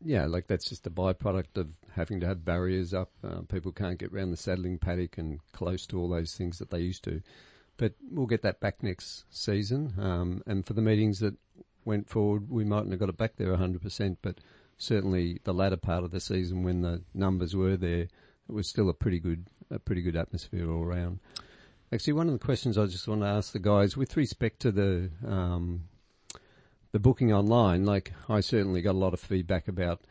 yeah, 0.06 0.28
like 0.28 0.46
that's 0.46 0.70
just 0.70 0.86
a 0.86 0.92
byproduct 0.92 1.58
of 1.58 1.70
having 1.96 2.20
to 2.20 2.28
have 2.28 2.46
barriers 2.46 2.94
up. 2.94 3.10
Uh, 3.24 3.42
people 3.52 3.72
can't 3.72 3.98
get 3.98 4.14
round 4.14 4.32
the 4.32 4.38
saddling 4.38 4.78
paddock 4.78 5.18
and 5.18 5.40
close 5.52 5.88
to 5.88 6.00
all 6.00 6.10
those 6.10 6.36
things 6.36 6.60
that 6.60 6.70
they 6.70 6.82
used 6.82 7.04
to. 7.06 7.20
But 7.78 7.94
we'll 8.12 8.28
get 8.28 8.44
that 8.44 8.60
back 8.60 8.84
next 8.84 9.24
season. 9.32 9.96
Um, 9.98 10.44
and 10.46 10.64
for 10.64 10.74
the 10.74 10.82
meetings 10.84 11.22
that 11.22 11.34
went 11.86 12.08
forward, 12.08 12.52
we 12.52 12.66
mightn't 12.66 12.92
have 12.92 13.00
got 13.00 13.10
it 13.10 13.18
back 13.18 13.38
there 13.38 13.56
100%, 13.56 14.18
but 14.22 14.38
certainly 14.78 15.40
the 15.44 15.56
latter 15.56 15.78
part 15.78 16.04
of 16.04 16.12
the 16.12 16.20
season 16.20 16.62
when 16.62 16.82
the 16.82 17.02
numbers 17.16 17.56
were 17.56 17.78
there, 17.78 18.10
it 18.50 18.54
was 18.54 18.68
still 18.68 18.90
a 18.90 18.94
pretty 18.94 19.20
good, 19.20 19.46
a 19.70 19.80
pretty 19.80 20.02
good 20.02 20.16
atmosphere 20.16 20.70
all 20.70 20.86
round. 20.86 21.20
Actually, 21.94 22.14
one 22.14 22.28
of 22.28 22.34
the 22.34 22.46
questions 22.46 22.78
I 22.78 22.86
just 22.88 23.08
want 23.08 23.22
to 23.22 23.28
ask 23.28 23.54
the 23.54 23.60
guys 23.60 23.96
with 23.96 24.18
respect 24.18 24.60
to 24.62 24.72
the 24.72 25.10
um, 25.26 25.86
the 26.92 27.00
booking 27.00 27.32
online, 27.32 27.86
like 27.86 28.14
I 28.28 28.40
certainly 28.40 28.82
got 28.82 28.96
a 28.96 28.98
lot 28.98 29.14
of 29.14 29.20
feedback 29.20 29.68
about 29.68 30.02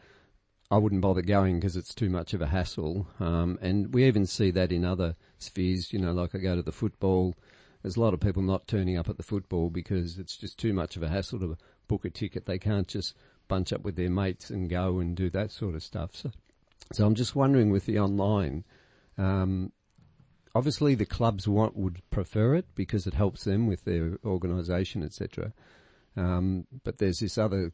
I 0.71 0.79
wouldn't 0.79 1.01
bother 1.01 1.23
going 1.23 1.59
because 1.59 1.77
it's 1.77 1.95
too 1.95 2.11
much 2.11 2.35
of 2.35 2.43
a 2.43 2.47
hassle. 2.47 3.07
Um, 3.21 3.59
and 3.63 3.93
we 3.95 4.05
even 4.05 4.27
see 4.27 4.51
that 4.53 4.71
in 4.71 4.85
other 4.85 5.17
spheres, 5.39 5.93
you 5.93 5.99
know, 5.99 6.13
like 6.13 6.35
I 6.35 6.39
go 6.39 6.57
to 6.57 6.63
the 6.63 6.73
football. 6.73 7.35
There's 7.83 7.97
a 7.97 8.01
lot 8.01 8.13
of 8.13 8.21
people 8.21 8.43
not 8.43 8.69
turning 8.69 8.97
up 8.97 9.09
at 9.09 9.17
the 9.17 9.23
football 9.23 9.71
because 9.71 10.19
it's 10.19 10.37
just 10.37 10.59
too 10.59 10.73
much 10.73 10.97
of 10.97 11.03
a 11.03 11.09
hassle 11.09 11.39
to 11.41 11.57
book 11.87 12.05
a 12.05 12.11
ticket. 12.11 12.47
They 12.47 12.59
can't 12.59 12.89
just 12.89 13.15
bunch 13.47 13.73
up 13.73 13.83
with 13.83 13.97
their 13.97 14.11
mates 14.11 14.51
and 14.51 14.69
go 14.69 14.99
and 14.99 15.17
do 15.17 15.31
that 15.31 15.51
sort 15.51 15.75
of 15.75 15.83
stuff. 15.83 16.15
So, 16.15 16.33
so 16.93 17.07
I'm 17.07 17.15
just 17.15 17.37
wondering 17.37 17.71
with 17.71 17.87
the 17.87 17.99
online, 17.99 18.65
um, 19.17 19.73
obviously 20.55 20.95
the 20.95 21.07
clubs 21.07 21.47
want, 21.47 21.77
would 21.77 22.03
prefer 22.11 22.55
it 22.55 22.67
because 22.75 23.07
it 23.07 23.15
helps 23.15 23.45
them 23.45 23.67
with 23.67 23.85
their 23.85 24.19
organisation, 24.25 25.03
etc. 25.03 25.53
Um, 26.17 26.67
but 26.85 26.99
there's 26.99 27.21
this 27.21 27.39
other 27.39 27.73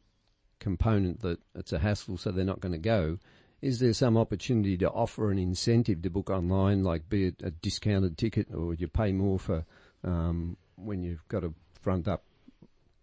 component 0.59 1.21
that 1.21 1.39
it's 1.55 1.73
a 1.73 1.79
hassle, 1.79 2.17
so 2.17 2.31
they're 2.31 2.45
not 2.45 2.61
going 2.61 2.73
to 2.73 2.77
go. 2.77 3.19
Is 3.61 3.79
there 3.79 3.93
some 3.93 4.17
opportunity 4.17 4.77
to 4.77 4.89
offer 4.89 5.31
an 5.31 5.39
incentive 5.39 6.01
to 6.03 6.09
book 6.09 6.29
online, 6.29 6.83
like 6.83 7.09
be 7.09 7.27
it 7.27 7.41
a 7.43 7.51
discounted 7.51 8.17
ticket, 8.17 8.53
or 8.53 8.73
you 8.73 8.87
pay 8.87 9.11
more 9.11 9.39
for 9.39 9.65
um, 10.03 10.57
when 10.75 11.01
you've 11.01 11.27
got 11.29 11.39
to 11.41 11.53
front 11.81 12.07
up 12.07 12.23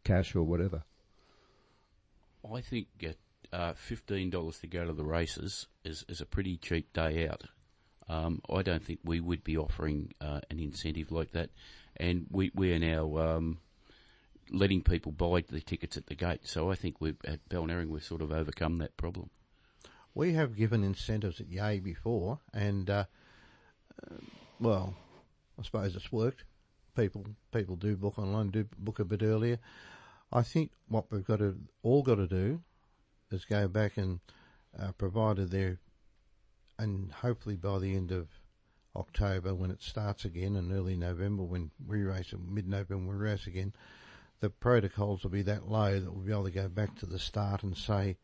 cash 0.05 0.37
or 0.37 0.43
whatever? 0.43 0.83
I 2.53 2.61
think 2.61 2.89
at 3.03 3.17
uh, 3.53 3.75
fifteen 3.75 4.31
dollars 4.31 4.59
to 4.61 4.67
go 4.67 4.87
to 4.87 4.93
the 4.93 5.05
races 5.05 5.67
is 5.85 6.05
is 6.09 6.21
a 6.21 6.27
pretty 6.27 6.57
cheap 6.57 6.93
day 6.93 7.29
out. 7.29 7.45
Um, 8.09 8.43
I 8.51 8.63
don't 8.63 8.83
think 8.83 9.01
we 9.05 9.21
would 9.21 9.45
be 9.45 9.57
offering 9.57 10.13
uh, 10.21 10.41
an 10.51 10.59
incentive 10.59 11.13
like 11.13 11.33
that, 11.33 11.51
and 11.97 12.27
we 12.31 12.51
we 12.55 12.73
are 12.73 12.79
now 12.79 13.19
um, 13.19 13.59
letting 14.51 14.83
people 14.83 15.13
buy 15.13 15.45
the 15.49 15.61
tickets 15.61 15.97
at 15.97 16.07
the 16.07 16.15
gate. 16.15 16.47
So 16.47 16.71
I 16.71 16.75
think 16.75 17.01
we've 17.01 17.17
at 17.25 17.49
Balnarring 17.49 17.89
we've 17.89 18.05
sort 18.05 18.23
of 18.23 18.33
overcome 18.33 18.79
that 18.79 18.97
problem. 18.97 19.31
We 20.15 20.35
have 20.35 20.57
given 20.57 20.85
incentives 20.85 21.41
at 21.41 21.49
Yea 21.49 21.81
before, 21.81 22.41
and 22.53 22.91
uh, 22.91 23.05
uh, 24.03 24.17
well, 24.61 24.95
I 25.59 25.63
suppose 25.63 25.95
it's 25.97 26.13
worked. 26.13 26.45
People 26.97 27.27
people 27.53 27.77
do 27.77 27.97
book 27.97 28.19
online, 28.19 28.51
do 28.51 28.67
book 28.79 28.99
a 28.99 29.05
bit 29.05 29.23
earlier. 29.23 29.59
I 30.33 30.43
think 30.43 30.71
what 30.89 31.11
we've 31.11 31.25
got 31.25 31.39
to 31.39 31.57
all 31.83 32.03
got 32.03 32.17
to 32.17 32.27
do 32.27 32.63
is 33.33 33.45
go 33.45 33.69
back 33.69 33.97
and 33.97 34.21
uh, 34.79 34.93
provided 34.93 35.51
there, 35.51 35.79
and 36.79 37.13
hopefully 37.13 37.57
by 37.57 37.79
the 37.79 37.95
end 37.95 38.13
of 38.13 38.29
October 38.95 39.55
when 39.55 39.71
it 39.71 39.83
starts 39.83 40.25
again, 40.25 40.57
and 40.57 40.73
early 40.73 40.97
November 40.97 41.43
when 41.43 41.71
we 41.87 42.03
race, 42.03 42.33
and 42.33 42.53
mid 42.53 42.69
November 42.69 43.13
we 43.13 43.17
race 43.17 43.47
again, 43.47 43.73
the 44.41 44.51
protocols 44.51 45.23
will 45.23 45.31
be 45.31 45.43
that 45.43 45.69
low 45.69 45.99
that 45.99 46.13
we'll 46.13 46.25
be 46.25 46.33
able 46.33 46.45
to 46.45 46.51
go 46.51 46.69
back 46.69 46.97
to 46.97 47.07
the 47.07 47.19
start 47.19 47.63
and 47.63 47.77
say, 47.77 48.17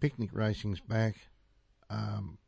picnic 0.00 0.30
racing's 0.32 0.80
back. 0.80 1.16
Um, 1.90 2.38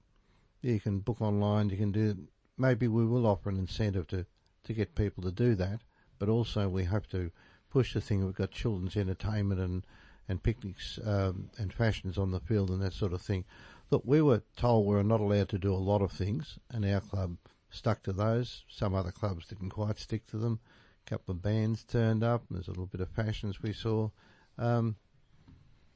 you 0.63 0.79
can 0.81 1.01
book 1.01 1.21
online. 1.21 1.71
You 1.71 1.77
can 1.77 1.93
do. 1.93 2.11
It. 2.11 2.17
Maybe 2.59 2.89
we 2.89 3.07
will 3.07 3.27
offer 3.27 3.49
an 3.49 3.59
incentive 3.59 4.07
to 4.09 4.27
to 4.65 4.73
get 4.75 4.95
people 4.95 5.23
to 5.25 5.33
do 5.33 5.55
that, 5.55 5.81
but 6.19 6.29
also 6.29 6.69
we 6.69 6.85
hope 6.85 7.07
to 7.09 7.31
push 7.71 7.95
the 7.95 8.01
thing. 8.01 8.25
We've 8.25 8.35
got 8.35 8.51
children's 8.51 8.97
entertainment 8.97 9.61
and 9.61 9.87
and 10.31 10.41
picnics 10.41 11.01
um, 11.05 11.51
and 11.59 11.73
fashions 11.73 12.17
on 12.17 12.31
the 12.31 12.39
field 12.39 12.71
and 12.71 12.81
that 12.81 12.93
sort 12.93 13.13
of 13.13 13.21
thing. 13.21 13.45
Look, 13.91 14.03
we 14.05 14.23
were 14.23 14.43
told 14.57 14.87
we 14.87 14.95
were 14.95 15.03
not 15.03 15.21
allowed 15.21 15.49
to 15.49 15.59
do 15.59 15.75
a 15.75 15.75
lot 15.75 16.03
of 16.03 16.13
things, 16.13 16.57
and 16.71 16.85
our 16.85 17.01
club 17.01 17.37
stuck 17.69 18.05
to 18.05 18.13
those. 18.13 18.63
Some 18.69 18.95
other 18.95 19.11
clubs 19.11 19.47
didn't 19.47 19.71
quite 19.71 19.99
stick 19.99 20.25
to 20.29 20.37
them 20.37 20.61
A 21.05 21.11
couple 21.11 21.33
of 21.33 21.43
bands 21.43 21.83
turned 21.83 22.23
up. 22.23 22.45
There's 22.49 22.69
a 22.69 22.71
little 22.71 22.87
bit 22.87 23.01
of 23.01 23.09
fashions 23.09 23.61
we 23.61 23.73
saw. 23.73 24.11
Um, 24.57 24.95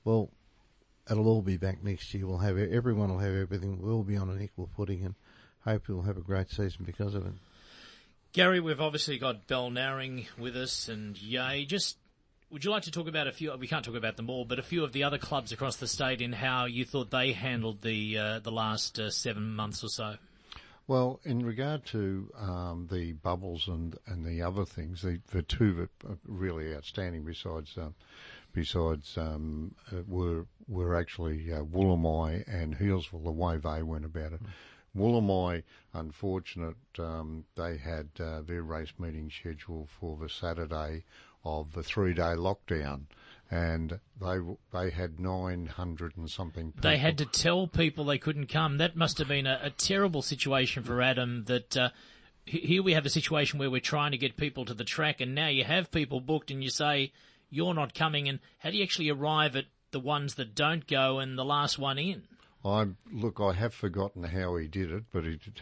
well, 0.02 0.30
it'll 1.08 1.28
all 1.28 1.42
be 1.42 1.56
back 1.56 1.84
next 1.84 2.12
year. 2.12 2.26
We'll 2.26 2.38
have 2.38 2.58
everyone 2.58 3.10
will 3.10 3.20
have 3.20 3.36
everything. 3.36 3.80
We'll 3.80 4.02
be 4.02 4.16
on 4.16 4.30
an 4.30 4.42
equal 4.42 4.68
footing, 4.76 5.04
and 5.04 5.14
hopefully 5.64 5.94
we'll 5.94 6.06
have 6.06 6.18
a 6.18 6.22
great 6.22 6.50
season 6.50 6.84
because 6.84 7.14
of 7.14 7.24
it. 7.24 7.34
Gary, 8.32 8.58
we've 8.58 8.80
obviously 8.80 9.16
got 9.16 9.46
Bell 9.46 9.70
Balnarring 9.70 10.26
with 10.36 10.56
us 10.56 10.88
and 10.88 11.16
Yea. 11.16 11.64
Just 11.66 11.98
would 12.54 12.64
you 12.64 12.70
like 12.70 12.84
to 12.84 12.90
talk 12.92 13.08
about 13.08 13.26
a 13.26 13.32
few? 13.32 13.52
We 13.56 13.66
can't 13.66 13.84
talk 13.84 13.96
about 13.96 14.16
them 14.16 14.30
all, 14.30 14.44
but 14.44 14.60
a 14.60 14.62
few 14.62 14.84
of 14.84 14.92
the 14.92 15.02
other 15.02 15.18
clubs 15.18 15.50
across 15.50 15.74
the 15.74 15.88
state 15.88 16.22
in 16.22 16.32
how 16.32 16.66
you 16.66 16.84
thought 16.84 17.10
they 17.10 17.32
handled 17.32 17.82
the 17.82 18.16
uh, 18.16 18.38
the 18.38 18.52
last 18.52 19.00
uh, 19.00 19.10
seven 19.10 19.56
months 19.56 19.82
or 19.82 19.88
so. 19.88 20.14
Well, 20.86 21.18
in 21.24 21.44
regard 21.44 21.84
to 21.86 22.30
um, 22.38 22.88
the 22.92 23.12
bubbles 23.12 23.66
and, 23.66 23.98
and 24.06 24.24
the 24.24 24.42
other 24.42 24.64
things, 24.64 25.02
the, 25.02 25.20
the 25.32 25.42
two 25.42 25.74
that 25.74 26.08
are 26.08 26.18
really 26.28 26.72
outstanding 26.76 27.24
besides 27.24 27.76
uh, 27.76 27.88
besides 28.52 29.18
um, 29.18 29.74
uh, 29.90 30.02
were 30.06 30.46
were 30.68 30.96
actually 30.96 31.52
uh, 31.52 31.62
Woolamai 31.62 32.44
and 32.46 32.78
Healesville. 32.78 33.24
The 33.24 33.32
way 33.32 33.56
they 33.56 33.82
went 33.82 34.04
about 34.04 34.32
it. 34.32 34.42
Mm. 34.44 34.48
Woolamai, 34.96 35.64
unfortunate, 35.92 36.76
um, 37.00 37.44
they 37.56 37.76
had 37.78 38.10
uh, 38.20 38.42
their 38.42 38.62
race 38.62 38.92
meeting 38.96 39.28
scheduled 39.28 39.88
for 39.98 40.16
the 40.16 40.28
Saturday 40.28 41.02
of 41.44 41.72
the 41.72 41.82
three 41.82 42.14
day 42.14 42.34
lockdown 42.36 43.02
and 43.50 44.00
they 44.20 44.38
they 44.72 44.90
had 44.90 45.20
900 45.20 46.16
and 46.16 46.30
something 46.30 46.72
people. 46.72 46.90
They 46.90 46.96
had 46.96 47.18
to 47.18 47.26
tell 47.26 47.66
people 47.66 48.04
they 48.04 48.18
couldn't 48.18 48.48
come. 48.48 48.78
That 48.78 48.96
must 48.96 49.18
have 49.18 49.28
been 49.28 49.46
a, 49.46 49.60
a 49.62 49.70
terrible 49.70 50.22
situation 50.22 50.82
for 50.82 51.00
Adam 51.02 51.44
that 51.44 51.76
uh, 51.76 51.90
here 52.44 52.82
we 52.82 52.94
have 52.94 53.06
a 53.06 53.10
situation 53.10 53.58
where 53.58 53.70
we're 53.70 53.80
trying 53.80 54.12
to 54.12 54.18
get 54.18 54.36
people 54.36 54.64
to 54.64 54.74
the 54.74 54.84
track 54.84 55.20
and 55.20 55.34
now 55.34 55.48
you 55.48 55.64
have 55.64 55.90
people 55.90 56.20
booked 56.20 56.50
and 56.50 56.62
you 56.62 56.70
say 56.70 57.12
you're 57.50 57.74
not 57.74 57.94
coming 57.94 58.28
and 58.28 58.40
how 58.58 58.70
do 58.70 58.76
you 58.76 58.82
actually 58.82 59.10
arrive 59.10 59.56
at 59.56 59.66
the 59.92 60.00
ones 60.00 60.34
that 60.34 60.54
don't 60.54 60.86
go 60.86 61.18
and 61.20 61.38
the 61.38 61.44
last 61.44 61.78
one 61.78 61.98
in? 61.98 62.24
I 62.64 62.88
look, 63.12 63.40
I 63.40 63.52
have 63.52 63.74
forgotten 63.74 64.24
how 64.24 64.56
he 64.56 64.66
did 64.66 64.90
it, 64.90 65.04
but 65.12 65.24
he 65.24 65.36
did, 65.36 65.60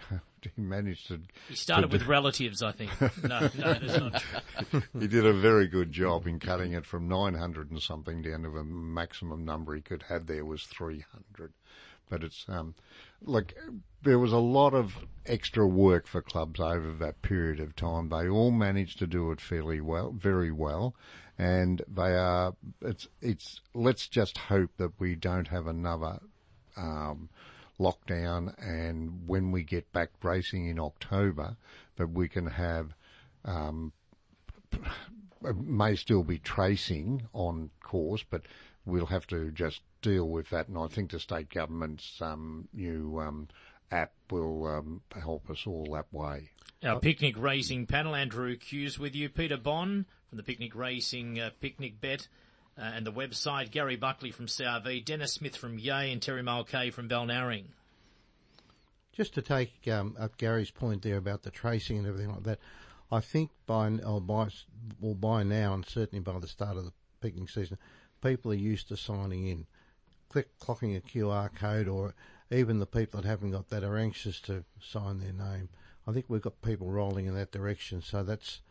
he 0.57 0.63
managed 0.63 1.09
to. 1.09 1.21
He 1.49 1.55
started 1.55 1.89
to 1.89 1.93
with 1.93 2.03
do, 2.03 2.09
relatives, 2.09 2.63
I 2.63 2.73
think. 2.73 2.91
No, 3.23 3.41
no, 3.41 3.75
that's 3.75 3.99
not 3.99 4.23
true. 4.71 4.83
he 5.01 5.07
did 5.07 5.27
a 5.27 5.33
very 5.33 5.69
good 5.69 5.93
job 5.93 6.27
in 6.27 6.39
cutting 6.41 6.73
it 6.73 6.87
from 6.87 7.09
900 7.09 7.71
and 7.71 7.81
something 7.81 8.23
down 8.23 8.43
to 8.43 8.49
a 8.59 8.65
maximum 8.65 9.45
number 9.45 9.75
he 9.75 9.81
could 9.81 10.05
have 10.09 10.27
there 10.27 10.45
was 10.45 10.65
300. 10.65 11.53
But 12.09 12.25
it's 12.25 12.45
um, 12.49 12.75
like 13.23 13.57
there 14.03 14.19
was 14.19 14.33
a 14.33 14.39
lot 14.39 14.75
of 14.75 14.93
extra 15.25 15.67
work 15.67 16.07
for 16.07 16.21
clubs 16.21 16.61
over 16.61 16.93
that 16.93 17.23
period 17.23 17.61
of 17.61 17.75
time. 17.77 18.09
They 18.09 18.29
all 18.29 18.51
managed 18.51 18.99
to 18.99 19.07
do 19.07 19.31
it 19.31 19.41
fairly 19.41 19.81
well, 19.81 20.13
very 20.13 20.51
well, 20.53 20.95
and 21.39 21.81
they 21.89 22.15
are. 22.15 22.55
It's 22.83 23.09
it's. 23.23 23.61
Let's 23.75 24.09
just 24.09 24.37
hope 24.37 24.71
that 24.77 24.99
we 24.99 25.15
don't 25.15 25.49
have 25.49 25.67
another 25.67 26.21
um, 26.77 27.31
lockdown 27.83 28.55
and 28.59 29.27
when 29.27 29.51
we 29.53 29.63
get 29.63 29.91
back 29.93 30.11
racing 30.23 30.67
in 30.67 30.79
October, 30.79 31.57
that 31.97 32.11
we 32.11 32.29
can 32.29 32.47
have, 32.47 32.95
um, 33.45 33.93
may 35.55 35.97
still 35.97 36.23
be 36.23 36.39
tracing 36.39 37.23
on 37.33 37.71
course, 37.83 38.25
but 38.29 38.43
we'll 38.85 39.07
have 39.07 39.27
to 39.27 39.51
just 39.51 39.81
deal 40.01 40.29
with 40.29 40.51
that. 40.51 40.69
And 40.69 40.79
I 40.79 40.87
think 40.87 41.11
the 41.11 41.21
state 41.21 41.51
government's 41.51 42.21
um, 42.21 42.69
new 42.73 43.21
um, 43.21 43.49
app 43.91 44.13
will 44.31 44.67
um, 44.67 45.01
help 45.21 45.51
us 45.51 45.67
all 45.67 45.87
that 45.93 46.07
way. 46.13 46.51
Our 46.85 46.99
picnic 46.99 47.37
racing 47.39 47.87
panel, 47.87 48.15
Andrew 48.15 48.57
Hughes 48.59 48.99
with 48.99 49.15
you, 49.15 49.29
Peter 49.29 49.57
Bond 49.57 50.07
from 50.29 50.39
the 50.39 50.43
Picnic 50.43 50.75
Racing 50.75 51.39
uh, 51.39 51.51
Picnic 51.61 52.01
Bet 52.01 52.27
uh, 52.79 52.83
and 52.83 53.07
the 53.07 53.13
website. 53.13 53.71
Gary 53.71 53.97
Buckley 53.97 54.31
from 54.31 54.47
CRV, 54.47 55.05
Dennis 55.05 55.33
Smith 55.33 55.57
from 55.57 55.79
Yea, 55.79 56.13
and 56.13 56.23
Terry 56.23 56.43
Mulcahy 56.43 56.91
from 56.91 57.09
Balnarring. 57.09 57.65
Just 59.13 59.35
to 59.35 59.43
take 59.43 59.87
um, 59.89 60.17
up 60.19 60.39
Gary's 60.39 60.71
point 60.71 61.03
there 61.03 61.19
about 61.19 61.43
the 61.43 61.51
tracing 61.51 61.99
and 61.99 62.07
everything 62.07 62.31
like 62.31 62.45
that, 62.45 62.59
I 63.11 63.21
think 63.21 63.51
by 63.67 63.89
or 63.99 64.21
by 64.23 64.49
well 65.01 65.15
by 65.15 65.43
now 65.43 65.75
and 65.75 65.85
certainly 65.85 66.21
by 66.21 66.39
the 66.39 66.49
start 66.49 66.79
of 66.79 66.87
the 66.87 66.93
picking 67.21 67.47
season, 67.47 67.77
people 68.23 68.53
are 68.53 68.57
used 68.57 68.89
to 68.89 68.97
signing 68.97 69.49
in, 69.49 69.67
click 70.31 70.59
clocking 70.59 70.97
a 70.97 71.01
QR 71.01 71.55
code, 71.55 71.89
or 71.89 72.15
even 72.51 72.79
the 72.79 72.87
people 72.87 73.21
that 73.21 73.29
haven't 73.29 73.51
got 73.51 73.69
that 73.69 73.85
are 73.85 73.99
anxious 73.99 74.41
to 74.43 74.65
sign 74.81 75.19
their 75.19 75.33
name. 75.33 75.69
I 76.07 76.13
think 76.13 76.27
we've 76.29 76.41
got 76.41 76.63
people 76.63 76.91
rolling 76.91 77.27
in 77.27 77.35
that 77.35 77.53
direction, 77.53 78.01
so 78.01 78.23
that's 78.23 78.63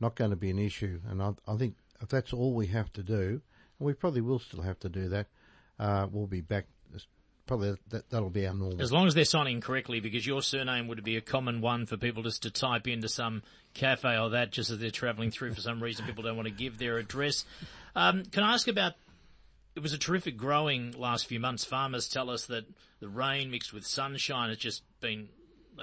not 0.00 0.16
going 0.16 0.30
to 0.30 0.36
be 0.36 0.50
an 0.50 0.58
issue. 0.58 1.00
And 1.08 1.22
I, 1.22 1.34
I 1.46 1.56
think 1.56 1.76
if 2.00 2.08
that's 2.08 2.32
all 2.32 2.54
we 2.54 2.68
have 2.68 2.92
to 2.94 3.02
do, 3.02 3.42
we 3.80 3.94
probably 3.94 4.20
will 4.20 4.38
still 4.38 4.62
have 4.62 4.78
to 4.80 4.88
do 4.88 5.08
that. 5.08 5.26
Uh, 5.78 6.06
we'll 6.10 6.26
be 6.26 6.42
back. 6.42 6.66
Probably 7.46 7.74
that, 7.88 8.08
that'll 8.10 8.30
be 8.30 8.46
our 8.46 8.54
normal. 8.54 8.80
As 8.80 8.92
long 8.92 9.08
as 9.08 9.14
they're 9.14 9.24
signing 9.24 9.60
correctly, 9.60 9.98
because 9.98 10.24
your 10.24 10.40
surname 10.40 10.86
would 10.86 11.02
be 11.02 11.16
a 11.16 11.20
common 11.20 11.60
one 11.60 11.84
for 11.84 11.96
people 11.96 12.22
just 12.22 12.42
to 12.42 12.50
type 12.50 12.86
into 12.86 13.08
some 13.08 13.42
cafe 13.74 14.16
or 14.16 14.30
that 14.30 14.52
just 14.52 14.70
as 14.70 14.78
they're 14.78 14.92
travelling 14.92 15.32
through. 15.32 15.54
For 15.54 15.60
some 15.60 15.82
reason, 15.82 16.06
people 16.06 16.22
don't 16.22 16.36
want 16.36 16.46
to 16.46 16.54
give 16.54 16.78
their 16.78 16.98
address. 16.98 17.44
Um, 17.96 18.24
can 18.26 18.44
I 18.44 18.54
ask 18.54 18.68
about? 18.68 18.92
It 19.74 19.80
was 19.80 19.92
a 19.92 19.98
terrific 19.98 20.36
growing 20.36 20.92
last 20.92 21.26
few 21.26 21.40
months. 21.40 21.64
Farmers 21.64 22.08
tell 22.08 22.30
us 22.30 22.46
that 22.46 22.66
the 23.00 23.08
rain 23.08 23.50
mixed 23.50 23.72
with 23.72 23.84
sunshine 23.84 24.50
has 24.50 24.58
just 24.58 24.82
been 25.00 25.28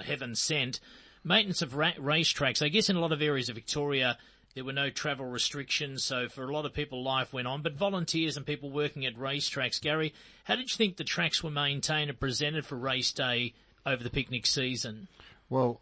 heaven 0.02 0.36
sent. 0.36 0.80
Maintenance 1.24 1.62
of 1.62 1.76
ra- 1.76 1.94
racetracks. 2.00 2.62
I 2.62 2.70
guess 2.70 2.90
in 2.90 2.96
a 2.96 3.02
lot 3.02 3.12
of 3.12 3.22
areas 3.22 3.50
of 3.50 3.56
Victoria, 3.56 4.18
There 4.58 4.66
were 4.66 4.74
no 4.74 4.90
travel 4.90 5.28
restrictions, 5.28 6.04
so 6.04 6.28
for 6.28 6.50
a 6.50 6.52
lot 6.52 6.66
of 6.66 6.74
people, 6.74 7.04
life 7.04 7.32
went 7.32 7.48
on. 7.48 7.62
But 7.62 7.74
volunteers 7.74 8.38
and 8.38 8.44
people 8.44 8.72
working 8.72 9.06
at 9.06 9.16
racetracks, 9.16 9.80
Gary, 9.80 10.16
how 10.46 10.56
did 10.56 10.72
you 10.72 10.76
think 10.76 10.98
the 10.98 11.04
tracks 11.04 11.44
were 11.44 11.52
maintained 11.52 12.10
and 12.10 12.20
presented 12.20 12.66
for 12.66 12.76
race 12.76 13.12
day 13.12 13.54
over 13.86 14.04
the 14.04 14.10
picnic 14.10 14.48
season? 14.48 15.10
Well, 15.48 15.80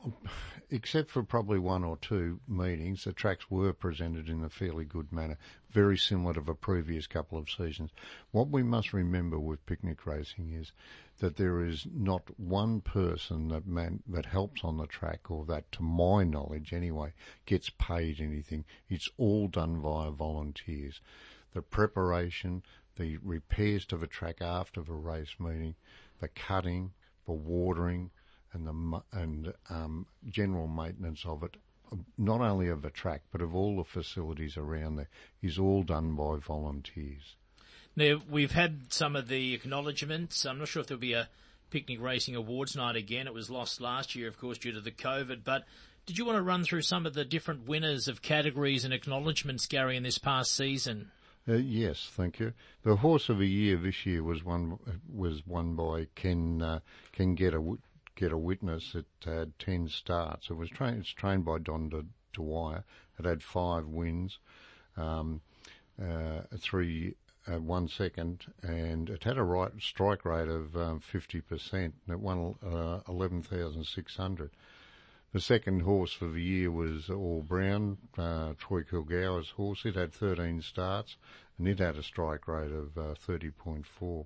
except 0.69 1.11
for 1.11 1.23
probably 1.23 1.59
one 1.59 1.83
or 1.83 1.97
two 1.97 2.39
meetings, 2.47 3.03
the 3.03 3.13
tracks 3.13 3.49
were 3.49 3.73
presented 3.73 4.29
in 4.29 4.43
a 4.43 4.49
fairly 4.49 4.85
good 4.85 5.11
manner, 5.11 5.37
very 5.69 5.97
similar 5.97 6.33
to 6.33 6.41
the 6.41 6.53
previous 6.53 7.07
couple 7.07 7.37
of 7.37 7.49
seasons. 7.49 7.91
What 8.31 8.49
we 8.49 8.63
must 8.63 8.93
remember 8.93 9.39
with 9.39 9.65
picnic 9.65 10.05
racing 10.05 10.51
is 10.51 10.71
that 11.19 11.37
there 11.37 11.61
is 11.61 11.87
not 11.93 12.39
one 12.39 12.81
person 12.81 13.47
that 13.49 13.67
man, 13.67 14.01
that 14.07 14.25
helps 14.25 14.63
on 14.63 14.77
the 14.77 14.87
track, 14.87 15.29
or 15.29 15.45
that, 15.45 15.71
to 15.73 15.83
my 15.83 16.23
knowledge 16.23 16.73
anyway, 16.73 17.13
gets 17.45 17.69
paid 17.69 18.19
anything. 18.19 18.65
It's 18.89 19.09
all 19.17 19.47
done 19.47 19.81
via 19.81 20.11
volunteers. 20.11 20.99
The 21.53 21.61
preparation, 21.61 22.63
the 22.97 23.17
repairs 23.17 23.85
to 23.85 23.97
the 23.97 24.07
track 24.07 24.41
after 24.41 24.81
the 24.81 24.93
race 24.93 25.35
meeting, 25.39 25.75
the 26.19 26.27
cutting, 26.27 26.91
the 27.25 27.33
watering, 27.33 28.11
and 28.55 28.65
the 28.67 29.01
and 29.11 29.53
um, 29.69 30.07
general 30.29 30.67
maintenance 30.67 31.25
of 31.25 31.43
it, 31.43 31.57
not 32.17 32.41
only 32.41 32.69
of 32.69 32.81
the 32.81 32.89
track 32.89 33.21
but 33.31 33.41
of 33.41 33.53
all 33.53 33.77
the 33.77 33.83
facilities 33.83 34.57
around 34.57 34.95
there, 34.95 35.09
is 35.41 35.59
all 35.59 35.83
done 35.83 36.15
by 36.15 36.37
volunteers. 36.37 37.35
Now 37.95 38.21
we've 38.29 38.51
had 38.51 38.91
some 38.93 39.15
of 39.15 39.27
the 39.27 39.53
acknowledgements. 39.53 40.45
I'm 40.45 40.59
not 40.59 40.67
sure 40.67 40.81
if 40.81 40.87
there'll 40.87 40.99
be 40.99 41.13
a 41.13 41.29
picnic 41.69 42.01
racing 42.01 42.35
awards 42.35 42.75
night 42.75 42.95
again. 42.95 43.27
It 43.27 43.33
was 43.33 43.49
lost 43.49 43.81
last 43.81 44.15
year, 44.15 44.27
of 44.27 44.39
course, 44.39 44.57
due 44.57 44.71
to 44.71 44.81
the 44.81 44.91
COVID. 44.91 45.43
But 45.43 45.65
did 46.05 46.17
you 46.17 46.25
want 46.25 46.37
to 46.37 46.41
run 46.41 46.63
through 46.63 46.83
some 46.83 47.05
of 47.05 47.13
the 47.13 47.25
different 47.25 47.67
winners 47.67 48.07
of 48.07 48.21
categories 48.21 48.85
and 48.85 48.93
acknowledgements, 48.93 49.65
Gary, 49.65 49.97
in 49.97 50.03
this 50.03 50.17
past 50.17 50.55
season? 50.55 51.11
Uh, 51.47 51.53
yes, 51.53 52.09
thank 52.11 52.39
you. 52.39 52.53
The 52.83 52.95
horse 52.97 53.29
of 53.29 53.37
the 53.37 53.47
year 53.47 53.77
this 53.77 54.05
year 54.05 54.23
was 54.23 54.43
won 54.43 54.79
was 55.11 55.45
won 55.45 55.75
by 55.75 56.07
Ken 56.15 56.61
uh, 56.61 56.79
Ken 57.11 57.35
Get 57.35 57.53
a 57.53 57.77
get 58.15 58.31
a 58.31 58.37
witness. 58.37 58.95
It 58.95 59.05
had 59.23 59.57
ten 59.59 59.87
starts. 59.87 60.49
It 60.49 60.55
was 60.55 60.69
trained. 60.69 60.99
It's 60.99 61.09
trained 61.09 61.45
by 61.45 61.59
Don 61.59 61.89
De, 61.89 62.05
Dwyer. 62.33 62.83
It 63.19 63.25
had 63.25 63.43
five 63.43 63.87
wins, 63.87 64.39
um, 64.97 65.41
uh, 66.01 66.41
three 66.57 67.15
uh, 67.47 67.59
one 67.59 67.87
second, 67.87 68.45
and 68.61 69.09
it 69.09 69.23
had 69.23 69.37
a 69.37 69.43
right 69.43 69.71
strike 69.79 70.25
rate 70.25 70.49
of 70.49 70.75
um, 70.75 70.99
fifty 70.99 71.41
percent. 71.41 71.95
It 72.07 72.19
won 72.19 72.55
uh, 72.65 72.99
eleven 73.07 73.41
thousand 73.41 73.85
six 73.85 74.15
hundred. 74.15 74.51
The 75.35 75.41
second 75.41 75.81
horse 75.81 76.13
for 76.13 76.29
the 76.29 76.41
year 76.41 76.71
was 76.71 77.09
All 77.09 77.41
Brown, 77.41 77.97
uh, 78.17 78.53
Troy 78.57 78.83
Kilgour's 78.83 79.49
horse. 79.49 79.83
It 79.83 79.95
had 79.95 80.13
13 80.13 80.61
starts 80.61 81.17
and 81.57 81.67
it 81.67 81.79
had 81.79 81.97
a 81.97 82.03
strike 82.03 82.47
rate 82.47 82.71
of 82.71 82.97
uh, 82.97 83.15
30.4. 83.27 84.25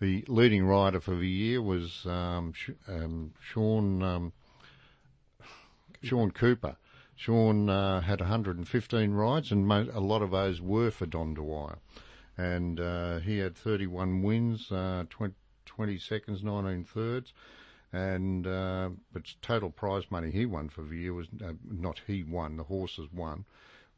The 0.00 0.24
leading 0.28 0.64
rider 0.64 0.98
for 0.98 1.14
the 1.14 1.28
year 1.28 1.60
was 1.60 2.06
um, 2.06 2.54
um, 2.88 3.34
Sean 3.38 4.02
um, 4.02 4.32
Sean 6.02 6.30
Cooper. 6.30 6.76
Sean 7.14 7.68
uh, 7.68 8.00
had 8.00 8.20
115 8.20 9.12
rides, 9.12 9.52
and 9.52 9.70
a 9.70 10.00
lot 10.00 10.22
of 10.22 10.30
those 10.30 10.58
were 10.58 10.90
for 10.90 11.04
Don 11.04 11.34
Dwyer. 11.34 11.76
And 12.38 12.80
uh, 12.80 13.18
he 13.18 13.36
had 13.36 13.54
31 13.54 14.22
wins, 14.22 14.72
uh, 14.72 15.04
20, 15.10 15.34
20, 15.66 15.98
seconds, 15.98 16.42
19 16.42 16.84
thirds, 16.84 17.34
and 17.92 18.46
uh, 18.46 18.88
but 19.12 19.34
total 19.42 19.68
prize 19.68 20.04
money 20.10 20.30
he 20.30 20.46
won 20.46 20.70
for 20.70 20.80
the 20.80 20.96
year 20.96 21.12
was 21.12 21.26
uh, 21.44 21.52
not 21.70 22.00
he 22.06 22.22
won, 22.22 22.56
the 22.56 22.64
horses 22.64 23.12
won 23.12 23.44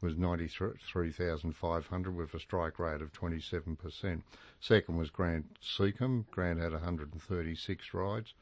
was 0.03 0.17
93,500 0.17 2.15
with 2.15 2.33
a 2.33 2.39
strike 2.39 2.77
rate 2.77 3.01
of 3.01 3.13
27%. 3.13 4.21
Second 4.59 4.97
was 4.97 5.09
Grant 5.09 5.45
Seacombe. 5.61 6.25
Grant 6.29 6.59
had 6.59 6.73
136 6.73 7.93
rides. 7.93 8.33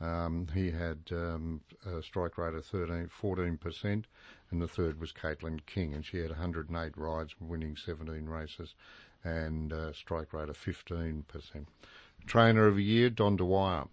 Um, 0.00 0.48
he 0.52 0.72
had 0.72 0.98
um, 1.12 1.60
a 1.86 2.02
strike 2.02 2.36
rate 2.36 2.54
of 2.54 2.66
13, 2.66 3.08
14%, 3.22 4.04
and 4.50 4.60
the 4.60 4.66
third 4.66 5.00
was 5.00 5.12
Caitlin 5.12 5.64
King, 5.64 5.94
and 5.94 6.04
she 6.04 6.18
had 6.18 6.30
108 6.30 6.92
rides, 6.96 7.36
winning 7.40 7.76
17 7.76 8.26
races, 8.26 8.74
and 9.24 9.72
a 9.72 9.94
strike 9.94 10.32
rate 10.32 10.48
of 10.48 10.58
15%. 10.58 11.22
Trainer 12.26 12.66
of 12.66 12.76
the 12.76 12.82
year, 12.82 13.10
Don 13.10 13.36
Dwyer. 13.36 13.84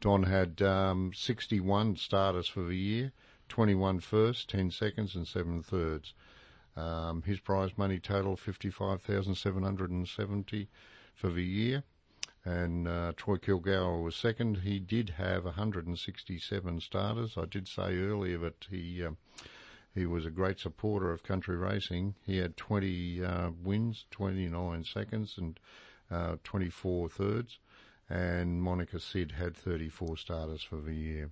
Don 0.00 0.22
had 0.22 0.62
um, 0.62 1.10
61 1.12 1.96
starters 1.96 2.48
for 2.48 2.62
the 2.62 2.76
year, 2.76 3.12
21 3.48 4.00
first, 4.00 4.48
10 4.48 4.70
seconds, 4.70 5.16
and 5.16 5.26
7 5.26 5.62
thirds. 5.62 6.14
Um, 6.76 7.22
his 7.22 7.40
prize 7.40 7.76
money 7.76 7.98
total 7.98 8.36
55,770 8.36 10.68
for 11.14 11.30
the 11.30 11.44
year. 11.44 11.82
And 12.44 12.86
uh, 12.86 13.14
Troy 13.16 13.36
Kilgour 13.36 14.02
was 14.02 14.14
second. 14.14 14.58
He 14.58 14.78
did 14.78 15.10
have 15.10 15.44
167 15.44 16.80
starters. 16.80 17.36
I 17.36 17.46
did 17.46 17.66
say 17.66 17.98
earlier 17.98 18.38
that 18.38 18.66
he 18.70 19.04
uh, 19.04 19.10
he 19.96 20.06
was 20.06 20.26
a 20.26 20.30
great 20.30 20.60
supporter 20.60 21.10
of 21.10 21.22
country 21.22 21.56
racing. 21.56 22.14
He 22.22 22.36
had 22.36 22.58
20 22.58 23.24
uh, 23.24 23.50
wins, 23.64 24.04
29 24.10 24.84
seconds, 24.84 25.36
and 25.38 25.58
uh, 26.10 26.36
24 26.44 27.08
thirds. 27.08 27.58
And 28.08 28.62
Monica 28.62 29.00
Sid 29.00 29.32
had 29.32 29.56
34 29.56 30.18
starters 30.18 30.62
for 30.62 30.76
the 30.76 30.94
year. 30.94 31.30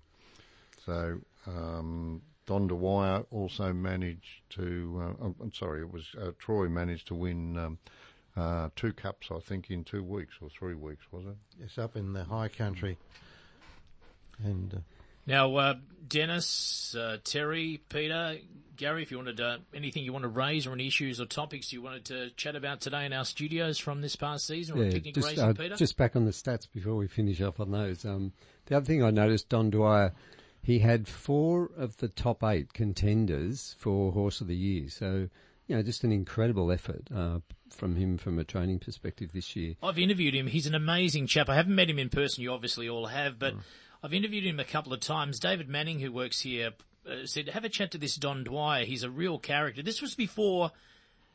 So 0.85 1.21
um, 1.47 2.23
Don 2.47 2.67
Dwyer 2.67 3.25
also 3.31 3.73
managed 3.73 4.43
to, 4.51 5.01
uh, 5.03 5.25
oh, 5.25 5.35
I'm 5.41 5.53
sorry, 5.53 5.81
it 5.81 5.93
was 5.93 6.05
uh, 6.21 6.33
Troy 6.39 6.69
managed 6.69 7.09
to 7.09 7.15
win 7.15 7.57
um, 7.57 7.79
uh, 8.37 8.69
two 8.77 8.93
cups, 8.93 9.29
I 9.35 9.39
think, 9.39 9.71
in 9.71 9.85
two 9.85 10.03
weeks 10.03 10.35
or 10.41 10.49
three 10.51 10.75
weeks, 10.75 11.05
was 11.11 11.25
it? 11.27 11.37
It's 11.63 11.79
up 11.79 11.97
in 11.97 12.13
the 12.13 12.25
high 12.25 12.49
country. 12.49 12.99
And 14.43 14.75
uh, 14.75 14.79
now, 15.27 15.57
uh, 15.57 15.75
Dennis, 16.07 16.95
uh, 16.95 17.19
Terry, 17.25 17.81
Peter, 17.89 18.37
Gary, 18.77 19.03
if 19.03 19.11
you 19.11 19.17
wanted 19.17 19.41
anything 19.73 20.05
you 20.05 20.13
want 20.13 20.25
to 20.25 20.29
raise 20.29 20.67
or 20.67 20.73
any 20.73 20.89
issues 20.89 21.21
or 21.21 21.27
topics 21.27 21.73
you 21.73 21.81
wanted 21.81 22.05
to 22.07 22.31
chat 22.31 22.57
about 22.57 22.81
today 22.81 23.07
in 23.07 23.13
our 23.13 23.25
studios 23.25 23.79
from 23.79 24.03
this 24.03 24.17
past 24.17 24.47
season 24.47 24.79
or 24.79 24.85
yeah, 24.85 24.93
picnic 24.93 25.15
just, 25.15 25.29
racing, 25.29 25.55
Peter? 25.55 25.77
Just 25.77 25.97
back 25.97 26.17
on 26.17 26.25
the 26.25 26.33
stats 26.33 26.69
before 26.71 26.97
we 26.97 27.07
finish 27.07 27.41
off 27.41 27.61
on 27.61 27.71
those. 27.71 28.05
Um, 28.05 28.33
the 28.67 28.77
other 28.77 28.85
thing 28.85 29.03
I 29.03 29.11
noticed, 29.11 29.49
Don 29.49 29.71
Dwyer 29.71 30.13
he 30.65 30.79
had 30.79 31.07
four 31.07 31.71
of 31.77 31.99
the 31.99 32.09
top 32.09 32.43
eight 32.43 32.73
contenders 32.73 33.77
for 33.79 34.13
Horse 34.13 34.41
of 34.41 34.47
the 34.47 34.57
Year. 34.57 34.89
So, 34.89 35.29
you 35.67 35.77
know, 35.77 35.83
just 35.83 36.05
an 36.05 36.11
incredible 36.11 36.73
effort 36.73 37.07
uh, 37.15 37.41
from 37.69 37.97
him 37.97 38.17
from 38.17 38.39
a 38.39 38.45
training 38.45 38.79
perspective 38.79 39.33
this 39.33 39.55
year. 39.55 39.75
I've 39.83 39.99
interviewed 39.99 40.35
him. 40.35 40.47
He's 40.47 40.67
an 40.67 40.75
amazing 40.75 41.27
chap. 41.27 41.51
I 41.51 41.55
haven't 41.55 41.75
met 41.75 41.91
him 41.91 41.99
in 41.99 42.09
person. 42.09 42.43
You 42.43 42.53
obviously 42.53 42.89
all 42.89 43.07
have, 43.07 43.39
but 43.39 43.55
mm. 43.55 43.61
I've 44.03 44.15
interviewed 44.15 44.47
him 44.47 44.59
a 44.59 44.65
couple 44.65 44.95
of 44.95 45.01
times. 45.01 45.39
David 45.39 45.69
Manning, 45.69 46.01
who 46.01 46.11
works 46.11 46.41
here, 46.41 46.71
uh, 47.07 47.27
said, 47.27 47.51
have 47.51 47.65
a 47.65 47.69
chat 47.69 47.91
to 47.91 47.99
this 47.99 48.17
Don 48.17 48.43
Dwyer. 48.43 48.87
He's 48.87 49.03
a 49.03 49.11
real 49.11 49.39
character. 49.39 49.83
This 49.83 50.01
was 50.01 50.15
before 50.15 50.71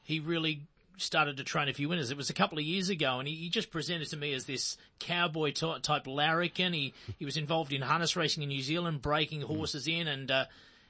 he 0.03 0.19
really 0.19 0.61
started 1.01 1.37
to 1.37 1.43
train 1.43 1.69
a 1.69 1.73
few 1.73 1.89
winners. 1.89 2.11
It 2.11 2.17
was 2.17 2.29
a 2.29 2.33
couple 2.33 2.57
of 2.57 2.63
years 2.63 2.89
ago, 2.89 3.19
and 3.19 3.27
he, 3.27 3.35
he 3.35 3.49
just 3.49 3.71
presented 3.71 4.09
to 4.09 4.17
me 4.17 4.33
as 4.33 4.45
this 4.45 4.77
cowboy 4.99 5.51
t- 5.51 5.79
type 5.81 6.07
larrikin. 6.07 6.73
He 6.73 6.93
he 7.17 7.25
was 7.25 7.37
involved 7.37 7.73
in 7.73 7.81
harness 7.81 8.15
racing 8.15 8.43
in 8.43 8.49
New 8.49 8.61
Zealand, 8.61 9.01
breaking 9.01 9.41
horses 9.41 9.87
in, 9.87 10.07
and 10.07 10.29
uh, 10.29 10.45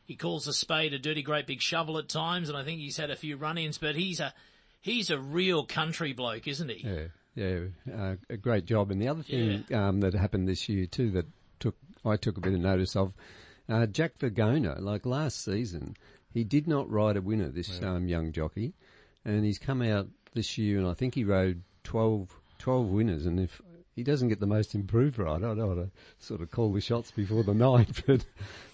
he 0.06 0.16
calls 0.16 0.48
a 0.48 0.54
spade 0.54 0.94
a 0.94 1.00
dirty 1.00 1.22
great 1.22 1.48
big 1.48 1.62
shovel 1.62 1.98
at 1.98 2.10
times. 2.10 2.50
And 2.50 2.58
I 2.58 2.64
think 2.64 2.80
he's 2.80 2.98
had 2.98 3.10
a 3.10 3.16
few 3.16 3.38
run-ins, 3.38 3.78
but 3.78 3.96
he's 3.96 4.20
a 4.20 4.34
he's 4.82 5.10
a 5.10 5.20
real 5.20 5.66
country 5.66 6.14
bloke, 6.14 6.48
isn't 6.48 6.70
he? 6.70 6.88
Yeah, 6.88 7.08
yeah, 7.36 7.96
uh, 7.96 8.16
a 8.30 8.38
great 8.38 8.66
job. 8.66 8.92
And 8.92 9.02
the 9.02 9.08
other 9.08 9.24
thing 9.24 9.66
yeah. 9.70 9.88
um, 9.88 10.02
that 10.02 10.14
happened 10.14 10.48
this 10.48 10.68
year 10.68 10.86
too 10.86 11.12
that 11.12 11.26
took 11.60 11.76
I 12.06 12.18
took 12.18 12.38
a 12.38 12.42
bit 12.42 12.54
of 12.54 12.60
notice 12.60 12.96
of. 12.96 13.14
Uh, 13.68 13.86
Jack 13.86 14.18
Vergona, 14.18 14.82
like 14.82 15.06
last 15.06 15.44
season, 15.46 15.96
he 16.34 16.44
did 16.44 16.68
not 16.68 16.90
ride 16.90 17.18
a 17.18 17.22
winner. 17.22 17.50
This 17.50 17.80
yeah. 17.80 17.92
um, 17.92 18.08
young 18.08 18.32
jockey, 18.32 18.74
and 19.26 19.44
he's 19.44 19.60
come 19.60 19.82
out 19.82 20.08
this 20.34 20.58
year, 20.58 20.78
and 20.78 20.88
I 20.88 20.94
think 20.94 21.16
he 21.16 21.24
rode 21.24 21.62
12, 21.84 22.30
12 22.60 22.88
winners. 22.88 23.26
And 23.26 23.40
if 23.40 23.62
he 23.96 24.04
doesn't 24.04 24.30
get 24.30 24.40
the 24.40 24.48
most 24.48 24.76
improved 24.76 25.20
ride, 25.20 25.44
I 25.44 25.54
don't 25.54 25.68
want 25.68 25.80
to 25.80 25.92
sort 26.26 26.42
of 26.42 26.52
call 26.52 26.72
the 26.72 26.82
shots 26.82 27.12
before 27.12 27.44
the 27.44 27.54
night, 27.56 28.04
but 28.06 28.26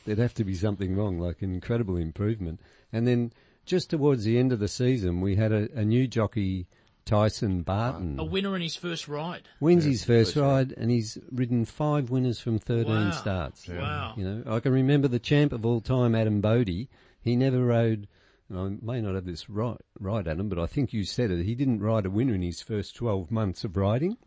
there'd 0.05 0.19
have 0.19 0.33
to 0.35 0.43
be 0.43 0.55
something 0.55 0.95
wrong, 0.95 1.19
like 1.19 1.41
an 1.41 1.53
incredible 1.53 1.97
improvement. 1.97 2.59
And 2.91 3.07
then 3.07 3.33
just 3.65 3.89
towards 3.89 4.23
the 4.23 4.37
end 4.37 4.51
of 4.51 4.59
the 4.59 4.67
season, 4.67 5.21
we 5.21 5.35
had 5.35 5.51
a, 5.51 5.69
a 5.73 5.85
new 5.85 6.07
jockey. 6.07 6.67
Tyson 7.05 7.61
Barton. 7.61 8.19
A 8.19 8.23
winner 8.23 8.55
in 8.55 8.63
his 8.63 8.75
first 8.75 9.07
ride. 9.07 9.43
Wins 9.59 9.85
yeah, 9.85 9.91
his 9.91 10.03
first, 10.03 10.33
first 10.33 10.37
ride, 10.37 10.71
ride, 10.71 10.73
and 10.75 10.89
he's 10.89 11.19
ridden 11.31 11.63
five 11.63 12.09
winners 12.09 12.39
from 12.39 12.57
13 12.57 12.91
wow. 12.91 13.11
starts. 13.11 13.67
Yeah. 13.67 13.79
Wow. 13.79 14.13
You 14.17 14.25
know, 14.25 14.55
I 14.55 14.59
can 14.59 14.71
remember 14.71 15.07
the 15.07 15.19
champ 15.19 15.53
of 15.53 15.67
all 15.67 15.81
time, 15.81 16.15
Adam 16.15 16.41
Bodie. 16.41 16.89
He 17.21 17.35
never 17.35 17.63
rode 17.63 17.99
and 17.99 18.07
I 18.53 18.69
may 18.81 19.01
not 19.01 19.15
have 19.15 19.25
this 19.25 19.49
right, 19.49 19.77
right, 19.99 20.27
Adam, 20.27 20.49
but 20.49 20.59
I 20.59 20.65
think 20.67 20.93
you 20.93 21.03
said 21.03 21.31
it. 21.31 21.43
He 21.45 21.55
didn't 21.55 21.79
ride 21.81 22.05
a 22.05 22.09
winner 22.09 22.35
in 22.35 22.41
his 22.41 22.61
first 22.61 22.95
12 22.95 23.31
months 23.31 23.63
of 23.63 23.75
riding. 23.75 24.17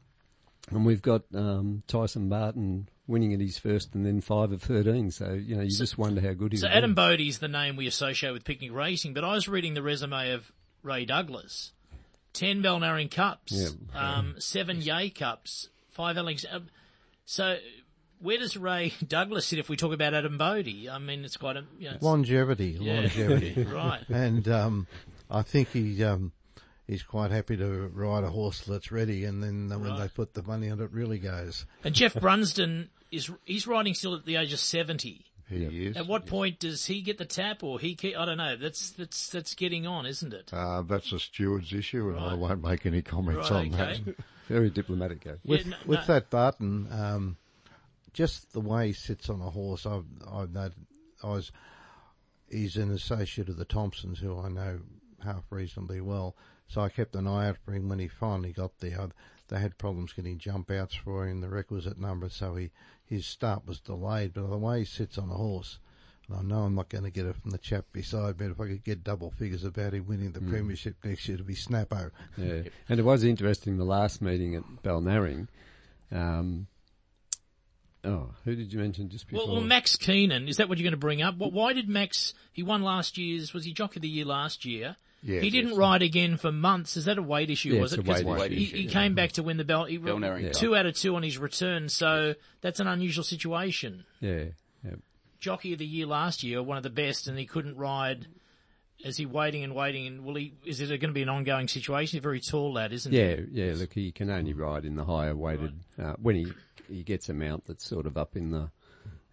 And 0.71 0.85
we've 0.85 1.01
got 1.03 1.23
um, 1.35 1.83
Tyson 1.87 2.29
Barton 2.29 2.89
winning 3.07 3.33
at 3.33 3.41
his 3.41 3.59
first 3.59 3.95
and 3.95 4.05
then 4.05 4.21
five 4.21 4.53
of 4.53 4.63
13. 4.63 5.11
So, 5.13 5.33
you 5.33 5.57
know, 5.57 5.63
you 5.63 5.71
just 5.71 5.97
wonder 5.97 6.21
how 6.21 6.35
good 6.35 6.53
he 6.53 6.57
was. 6.57 6.61
So 6.63 6.69
Adam 6.69 6.95
Adam 6.99 7.21
is 7.21 7.39
the 7.39 7.49
name 7.49 7.77
we 7.77 7.87
associate 7.87 8.33
with 8.33 8.45
picnic 8.45 8.73
racing, 8.73 9.15
but 9.15 9.25
I 9.25 9.33
was 9.33 9.49
reading 9.49 9.75
the 9.75 9.83
resume 9.83 10.33
of 10.33 10.51
Ray 10.83 11.05
Douglas. 11.05 11.73
Ten 12.35 12.63
Balnarring 12.63 13.11
Cups, 13.11 13.53
Yeah. 13.53 13.69
um, 13.99 14.35
seven 14.39 14.83
Yea 14.83 15.09
Cups, 15.11 15.71
five 15.91 16.19
Alex. 16.19 16.45
Um, 16.49 16.69
so 17.25 17.57
where 18.21 18.39
does 18.39 18.57
Ray 18.57 18.93
Douglas 19.07 19.47
sit 19.47 19.59
if 19.59 19.69
we 19.69 19.77
talk 19.77 19.93
about 19.93 20.15
Adam 20.15 20.39
Bodie? 20.39 20.89
I 20.91 20.99
mean, 20.99 21.25
it's 21.25 21.37
quite 21.37 21.57
a, 21.57 21.65
you 21.79 21.85
know, 21.87 21.97
it's- 21.97 22.03
Longevity, 22.03 22.77
Yeah. 22.81 23.01
longevity. 23.01 23.63
right. 23.73 24.03
and 24.09 24.49
um, 24.49 24.87
I 25.31 25.43
think 25.43 25.69
he 25.71 26.03
um, 26.05 26.33
he's 26.87 27.03
quite 27.03 27.31
happy 27.31 27.57
to 27.57 27.89
ride 27.95 28.25
a 28.25 28.31
horse 28.31 28.61
that's 28.63 28.91
ready, 28.93 29.25
and 29.25 29.43
then 29.43 29.71
uh, 29.73 29.79
when 29.79 29.99
they 29.99 30.09
put 30.09 30.35
the 30.35 30.43
money 30.43 30.71
on 30.71 30.81
it, 30.81 30.91
really 30.93 31.19
goes. 31.19 31.67
And 31.85 31.95
Jeff 31.95 32.15
Brunsden 32.15 32.89
is, 33.11 33.31
he's 33.45 33.67
riding 33.67 33.95
still 33.95 34.15
at 34.15 34.25
the 34.25 34.37
age 34.37 34.53
of 34.53 34.59
70. 34.61 35.25
He 35.51 35.65
is. 35.87 35.97
At 35.97 36.07
what 36.07 36.27
point 36.27 36.59
does 36.59 36.85
he 36.85 37.01
get 37.01 37.17
the 37.17 37.25
tap 37.25 37.63
or 37.63 37.79
he, 37.81 37.95
ke- 37.95 38.15
I 38.19 38.27
don't 38.27 38.37
know, 38.37 38.57
that's, 38.57 38.91
that's, 38.91 39.31
that's 39.31 39.55
getting 39.55 39.87
on, 39.87 40.05
isn't 40.05 40.35
it? 40.35 40.51
Uh, 40.53 40.83
that's 40.83 41.11
a 41.13 41.19
steward's 41.19 41.73
issue, 41.73 42.11
and 42.11 42.21
I 42.21 42.35
won't 42.35 42.63
make 42.63 42.85
any 42.85 43.01
comments 43.01 43.51
Right, 43.51 43.73
on 43.73 43.75
okay. 43.81 44.01
that. 44.05 44.17
Very 44.49 44.69
diplomatic, 44.69 45.21
Gav. 45.25 45.39
Yeah, 45.43 45.51
With 45.57 45.67
no- 45.67 45.77
with 45.87 45.99
no- 46.01 46.05
that 46.07 46.29
Barton, 46.31 46.89
um, 46.93 47.37
just 48.19 48.53
the 48.53 48.61
way 48.61 48.89
he 48.89 48.93
sits 48.93 49.31
on 49.31 49.41
a 49.41 49.49
horse, 49.49 49.87
I've 49.87 50.05
I've 50.29 50.53
noted. 50.53 50.75
I 51.23 51.29
was 51.29 51.53
he's 52.51 52.77
an 52.77 52.91
associate 52.91 53.49
of 53.49 53.59
the 53.59 53.65
Thompsons, 53.65 54.19
who 54.19 54.37
I 54.41 54.49
know 54.49 54.81
half 55.23 55.45
reasonably 55.51 56.01
well. 56.01 56.35
So 56.67 56.81
I 56.81 56.89
kept 56.89 57.15
an 57.15 57.29
eye 57.29 57.49
out 57.49 57.59
for 57.65 57.73
him 57.73 57.89
when 57.89 58.01
he 58.01 58.09
finally 58.09 58.53
got 58.53 58.77
there. 58.81 59.11
They 59.47 59.61
had 59.61 59.79
problems 59.79 60.13
getting 60.15 60.37
jump 60.39 60.69
outs 60.69 60.97
for 60.97 61.29
him, 61.29 61.41
the 61.41 61.49
requisite 61.49 61.97
number, 61.97 62.29
so 62.29 62.57
he 62.57 62.73
his 63.05 63.25
start 63.25 63.65
was 63.69 63.79
delayed. 63.79 64.35
But 64.35 64.51
the 64.51 64.59
way 64.59 64.81
he 64.81 64.85
sits 64.85 65.17
on 65.17 65.31
a 65.31 65.35
horse, 65.35 65.79
and 66.27 66.37
I 66.37 66.43
know 66.43 66.65
I'm 66.65 66.75
not 66.75 66.89
going 66.89 67.05
to 67.05 67.11
get 67.13 67.27
it 67.27 67.37
from 67.37 67.53
the 67.53 67.59
chap 67.59 67.85
beside 67.93 68.41
me. 68.41 68.49
but 68.49 68.51
If 68.51 68.61
I 68.61 68.67
could 68.67 68.83
get 68.83 69.05
double 69.05 69.31
figures 69.31 69.63
about 69.63 69.95
him 69.95 70.09
winning 70.09 70.33
the 70.33 70.41
premiership 70.41 70.97
next 71.05 71.29
year, 71.29 71.39
to 71.39 71.45
be 71.45 71.55
Snappo. 71.55 72.11
Yeah, 72.37 72.63
and 72.89 72.99
it 72.99 73.05
was 73.05 73.23
interesting 73.23 73.77
the 73.77 73.85
last 73.85 74.21
meeting 74.21 74.57
at 74.57 74.65
Balnarring. 74.83 75.47
Um, 76.11 76.67
oh, 78.09 78.31
who 78.45 78.55
did 78.57 78.73
you 78.73 78.79
mention 78.79 79.09
just 79.09 79.29
before? 79.29 79.47
Well, 79.47 79.57
well, 79.57 79.65
Max 79.65 79.97
Keenan, 79.97 80.49
is 80.49 80.57
that 80.57 80.69
what 80.69 80.79
you're 80.79 80.85
going 80.85 80.93
to 80.93 80.97
bring 80.99 81.23
up? 81.23 81.37
What, 81.37 81.53
why 81.53 81.73
did 81.73 81.89
Max, 81.89 82.35
he 82.53 82.63
won 82.63 82.83
last 82.83 83.19
year's, 83.19 83.53
was 83.55 83.65
he 83.65 83.73
Jockey 83.73 83.99
of 83.99 84.03
the 84.03 84.09
Year 84.09 84.25
last 84.25 84.65
year? 84.65 84.97
Yes, 85.23 85.43
he 85.43 85.51
didn't 85.51 85.71
yes. 85.71 85.79
ride 85.79 86.03
again 86.03 86.37
for 86.37 86.53
months. 86.53 86.97
Is 86.97 87.07
that 87.07 87.19
a 87.19 87.23
weight 87.23 87.51
issue? 87.51 87.71
Yeah, 87.75 87.81
was 87.81 87.93
it's 87.93 87.99
it? 88.01 88.09
a 88.09 88.13
'Cause 88.13 88.25
weight 88.25 88.53
he, 88.53 88.63
issue, 88.65 88.77
he 88.77 88.83
yeah. 88.85 88.91
came 88.93 89.15
back 89.17 89.33
to 89.33 89.43
win 89.43 89.57
the 89.57 89.65
belt. 89.65 89.89
He 89.89 89.99
Balnarring 89.99 90.43
Yeah. 90.45 90.53
two 90.53 90.77
out 90.77 90.87
of 90.87 90.95
two 90.95 91.17
on 91.17 91.25
his 91.25 91.39
return, 91.39 91.89
so 91.89 92.35
that's 92.61 92.79
an 92.79 92.87
unusual 92.87 93.25
situation. 93.25 94.05
yeah, 94.21 94.45
yeah. 94.85 94.93
Jockey 95.41 95.73
of 95.73 95.79
the 95.81 95.87
Year 95.87 96.07
last 96.07 96.43
year, 96.45 96.63
one 96.63 96.77
of 96.77 96.83
the 96.85 96.91
best, 96.91 97.27
and 97.29 97.37
he 97.39 97.47
couldn't 97.47 97.77
ride. 97.77 98.27
Is 99.05 99.17
he 99.17 99.27
waiting 99.27 99.63
and 99.63 99.75
waiting? 99.75 100.07
And 100.09 100.25
will 100.25 100.35
he? 100.35 100.55
Is 100.65 100.81
it 100.81 100.89
going 100.89 101.01
to 101.11 101.13
be 101.13 101.23
an 101.23 101.29
ongoing 101.29 101.69
situation? 101.69 102.17
He's 102.17 102.21
a 102.21 102.23
very 102.23 102.41
tall 102.41 102.73
lad, 102.73 102.93
isn't 102.93 103.13
he? 103.13 103.19
Yeah, 103.19 103.37
yeah. 103.53 103.73
Look, 103.77 103.93
he 103.93 104.11
can 104.11 104.31
only 104.31 104.53
ride 104.53 104.85
in 104.85 104.97
the 104.97 105.05
higher 105.05 105.37
weighted 105.37 105.75
uh, 106.01 106.15
when 106.21 106.35
he 106.37 106.47
he 106.89 107.03
gets 107.03 107.29
a 107.29 107.35
mount 107.35 107.65
that's 107.67 107.85
sort 107.87 108.07
of 108.07 108.17
up 108.17 108.37
in 108.37 108.51
the 108.51 108.71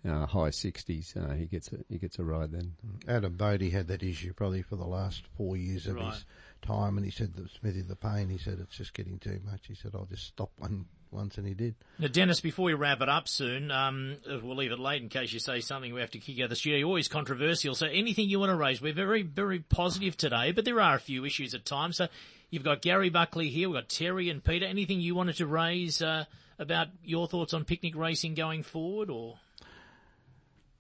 uh, 0.08 0.26
high 0.28 0.52
sixties. 0.52 1.16
Uh, 1.16 1.34
he 1.34 1.46
gets 1.46 1.72
a 1.72 1.78
he 1.90 1.98
gets 1.98 2.20
a 2.20 2.24
ride 2.24 2.52
then. 2.52 2.74
Adam 3.08 3.36
Bodie 3.38 3.70
had 3.72 3.88
that 3.88 4.04
issue 4.04 4.34
probably 4.34 4.62
for 4.62 4.76
the 4.76 4.86
last 4.86 5.24
four 5.38 5.58
years 5.58 5.88
of 5.88 5.96
Right. 5.96 6.14
his 6.14 6.26
time, 6.62 6.98
and 6.98 7.06
he 7.06 7.12
said 7.12 7.34
that 7.36 7.50
Smithy 7.52 7.82
the 7.82 7.96
pain. 7.96 8.30
He 8.30 8.38
said 8.38 8.60
it's 8.62 8.78
just 8.78 8.94
getting 8.94 9.18
too 9.20 9.40
much. 9.50 9.68
He 9.68 9.76
said 9.76 9.92
I'll 9.96 10.06
just 10.06 10.28
stop 10.28 10.52
one 10.60 10.86
once, 11.12 11.38
and 11.38 11.48
he 11.48 11.54
did. 11.54 11.76
Now, 11.98 12.08
Dennis, 12.08 12.42
before 12.42 12.66
we 12.66 12.74
wrap 12.74 13.00
it 13.02 13.08
up 13.08 13.28
soon, 13.28 13.72
um, 13.72 14.18
uh, 14.30 14.38
we'll 14.44 14.58
leave 14.58 14.72
it 14.72 14.80
late 14.80 15.02
in 15.02 15.08
case 15.10 15.32
you 15.32 15.40
say 15.40 15.62
something 15.62 15.94
we 15.94 16.02
have 16.02 16.12
to 16.12 16.20
kick 16.20 16.38
out 16.40 16.46
of 16.46 16.50
the 16.50 16.56
studio. 16.58 16.80
You're 16.80 16.88
always 16.88 17.08
controversial, 17.08 17.74
so 17.74 17.86
anything 17.88 18.28
you 18.30 18.40
want 18.40 18.50
to 18.50 18.56
raise, 18.56 18.82
we're 18.82 18.94
very, 18.94 19.22
very 19.24 19.60
positive 19.60 20.18
today, 20.18 20.52
but 20.52 20.66
there 20.66 20.82
are 20.82 20.96
a 20.96 21.00
few 21.00 21.24
issues 21.24 21.54
at 21.54 21.64
times. 21.66 21.98
So 21.98 22.08
you've 22.50 22.64
got 22.66 22.82
Gary 22.82 23.10
Buckley 23.10 23.50
here, 23.50 23.70
we've 23.70 23.78
got 23.80 23.88
Terry 23.88 24.30
and 24.30 24.44
Peter. 24.44 24.66
Anything 24.66 25.00
you 25.00 25.16
wanted 25.16 25.38
to 25.38 25.46
raise 25.48 26.02
uh, 26.02 26.26
about 26.60 26.88
your 27.04 27.28
thoughts 27.28 27.54
on 27.54 27.66
picnic 27.66 27.96
racing 27.96 28.34
going 28.34 28.64
forward, 28.64 29.10
or 29.10 29.40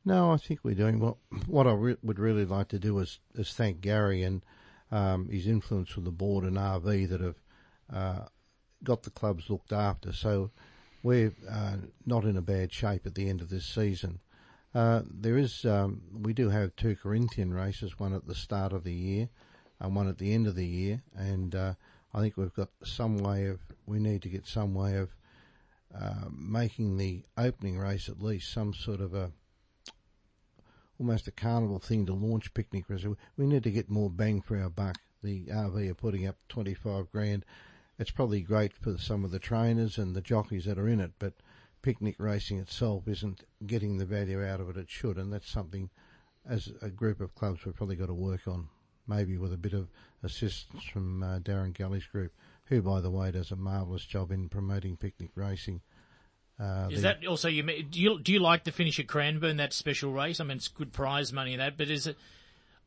No, 0.04 0.32
I 0.32 0.38
think 0.38 0.62
we're 0.64 0.76
doing 0.76 1.00
what. 1.00 1.18
What 1.48 1.68
I 1.68 1.74
re- 1.74 1.98
would 2.04 2.20
really 2.20 2.46
like 2.46 2.70
to 2.70 2.80
do 2.80 3.00
is 3.00 3.20
is 3.36 3.54
thank 3.54 3.82
Gary 3.82 4.24
and 4.24 4.42
um, 4.92 5.30
his 5.30 5.48
influence 5.48 5.96
with 5.96 6.06
the 6.06 6.12
board 6.12 6.44
and 6.44 6.58
RV 6.58 7.10
that 7.10 7.22
have 7.22 7.36
uh, 7.94 8.26
got 8.84 9.04
the 9.04 9.10
clubs 9.10 9.50
looked 9.50 9.74
after. 9.74 10.14
So 10.14 10.52
we're 11.04 11.34
uh, 11.50 11.78
not 12.06 12.24
in 12.24 12.38
a 12.38 12.42
bad 12.42 12.74
shape 12.74 13.06
at 13.06 13.16
the 13.16 13.30
end 13.30 13.42
of 13.42 13.50
this 13.50 13.66
season. 13.66 14.20
Uh, 14.74 15.04
there 15.10 15.38
is, 15.38 15.64
um, 15.64 16.02
we 16.12 16.34
do 16.34 16.50
have 16.50 16.76
two 16.76 16.96
Corinthian 16.96 17.54
races, 17.54 17.98
one 17.98 18.14
at 18.14 18.28
the 18.28 18.36
start 18.36 18.74
of 18.74 18.84
the 18.84 18.94
year 18.94 19.30
and 19.80 19.96
one 19.96 20.10
at 20.10 20.18
the 20.18 20.34
end 20.34 20.48
of 20.48 20.56
the 20.56 20.66
year, 20.66 21.02
and 21.16 21.56
uh, 21.56 21.74
I 22.14 22.20
think 22.20 22.38
we've 22.38 22.54
got 22.54 22.70
some 22.84 23.18
way 23.18 23.46
of, 23.46 23.60
we 23.86 24.00
need 24.00 24.22
to 24.24 24.30
get 24.30 24.48
some 24.48 24.74
way 24.74 24.98
of 24.98 25.10
uh, 26.00 26.26
making 26.32 26.98
the 26.98 27.24
opening 27.38 27.78
race 27.78 28.10
at 28.10 28.22
least 28.22 28.52
some 28.52 28.74
sort 28.74 29.02
of 29.02 29.14
a 29.14 29.32
almost 31.00 31.28
a 31.28 31.32
carnival 31.32 31.80
thing 31.80 32.06
to 32.06 32.14
launch 32.14 32.54
picnic 32.54 32.86
races. 32.88 33.16
We 33.38 33.48
need 33.48 33.64
to 33.64 33.72
get 33.72 33.90
more 33.90 34.10
bang 34.10 34.42
for 34.42 34.58
our 34.58 34.70
buck. 34.70 34.98
The 35.24 35.46
RV 35.46 35.90
are 35.90 35.96
putting 35.96 36.26
up 36.26 36.38
25 36.50 37.12
grand. 37.12 37.46
It's 37.98 38.12
probably 38.12 38.42
great 38.42 38.74
for 38.74 38.98
some 38.98 39.26
of 39.26 39.32
the 39.32 39.40
trainers 39.40 39.98
and 39.98 40.16
the 40.16 40.22
jockeys 40.22 40.66
that 40.66 40.78
are 40.78 40.88
in 40.88 41.00
it, 41.00 41.14
but 41.20 41.34
picnic 41.82 42.16
racing 42.18 42.60
itself 42.60 43.08
isn't 43.08 43.44
getting 43.66 43.98
the 43.98 44.06
value 44.06 44.44
out 44.44 44.60
of 44.60 44.70
it 44.70 44.78
it 44.78 44.90
should, 44.90 45.18
and 45.18 45.32
that's 45.32 45.50
something 45.50 45.90
as 46.48 46.72
a 46.82 46.90
group 46.90 47.22
of 47.22 47.36
clubs 47.36 47.66
we've 47.66 47.76
probably 47.76 47.96
got 47.96 48.08
to 48.08 48.14
work 48.14 48.48
on, 48.48 48.68
maybe 49.08 49.38
with 49.38 49.54
a 49.54 49.58
bit 49.58 49.74
of 49.74 49.90
assistance 50.24 50.84
from 50.84 51.24
uh, 51.24 51.40
Darren 51.40 51.78
Gully's 51.78 52.06
group, 52.06 52.34
who, 52.66 52.82
by 52.82 53.02
the 53.02 53.12
way, 53.12 53.32
does 53.32 53.52
a 53.52 53.56
marvellous 53.56 54.06
job 54.06 54.32
in 54.32 54.50
promoting 54.50 54.98
picnic 54.98 55.32
racing. 55.36 55.82
Uh, 56.60 56.88
is 56.90 57.02
that 57.02 57.26
also 57.26 57.50
you? 57.50 57.64
Do 57.64 58.00
you 58.00 58.20
do 58.20 58.32
you 58.32 58.40
like 58.40 58.64
the 58.64 58.72
finish 58.72 59.00
at 59.00 59.08
Cranbourne 59.08 59.58
that 59.58 59.74
special 59.74 60.14
race? 60.14 60.40
I 60.40 60.46
mean, 60.46 60.58
it's 60.58 60.70
good 60.70 60.94
prize 60.94 61.34
money 61.34 61.54
in 61.54 61.60
that, 61.60 61.78
but 61.78 61.90
is 61.90 62.08
it? 62.08 62.18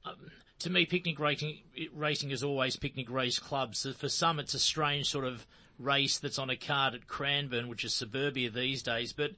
Um, 0.04 0.14
to 0.60 0.70
me, 0.70 0.86
picnic 0.86 1.20
racing 1.20 1.58
racing 1.94 2.30
is 2.30 2.42
always 2.42 2.76
picnic 2.76 3.10
race 3.10 3.38
clubs. 3.38 3.80
So 3.80 3.92
for 3.92 4.08
some, 4.08 4.38
it's 4.38 4.54
a 4.54 4.58
strange 4.58 5.08
sort 5.10 5.26
of 5.26 5.46
race 5.78 6.18
that's 6.18 6.38
on 6.38 6.48
a 6.48 6.56
card 6.56 6.94
at 6.94 7.06
Cranbourne, 7.06 7.68
which 7.68 7.84
is 7.84 7.94
suburbia 7.94 8.50
these 8.50 8.82
days. 8.82 9.12
But 9.12 9.32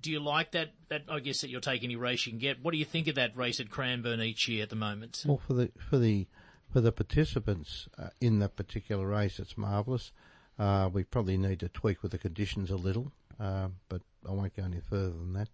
do 0.00 0.10
you 0.10 0.18
like 0.18 0.52
that? 0.52 0.70
That 0.88 1.02
I 1.10 1.20
guess 1.20 1.42
that 1.42 1.50
you'll 1.50 1.60
take 1.60 1.84
any 1.84 1.96
race 1.96 2.24
you 2.24 2.32
can 2.32 2.38
get. 2.38 2.64
What 2.64 2.72
do 2.72 2.78
you 2.78 2.86
think 2.86 3.06
of 3.08 3.16
that 3.16 3.36
race 3.36 3.60
at 3.60 3.70
Cranbourne 3.70 4.22
each 4.22 4.48
year 4.48 4.62
at 4.62 4.70
the 4.70 4.76
moment? 4.76 5.24
Well, 5.26 5.40
for 5.46 5.52
the 5.52 5.70
for 5.90 5.98
the 5.98 6.26
for 6.74 6.80
the 6.80 6.90
participants 6.90 7.86
uh, 7.96 8.08
in 8.20 8.40
that 8.40 8.56
particular 8.56 9.06
race, 9.06 9.38
it's 9.38 9.56
marvellous. 9.56 10.10
Uh, 10.58 10.90
we 10.92 11.04
probably 11.04 11.38
need 11.38 11.60
to 11.60 11.68
tweak 11.68 12.02
with 12.02 12.10
the 12.10 12.18
conditions 12.18 12.68
a 12.68 12.74
little, 12.74 13.12
uh, 13.38 13.68
but 13.88 14.02
I 14.28 14.32
won't 14.32 14.56
go 14.56 14.64
any 14.64 14.80
further 14.80 15.12
than 15.12 15.34
that. 15.34 15.48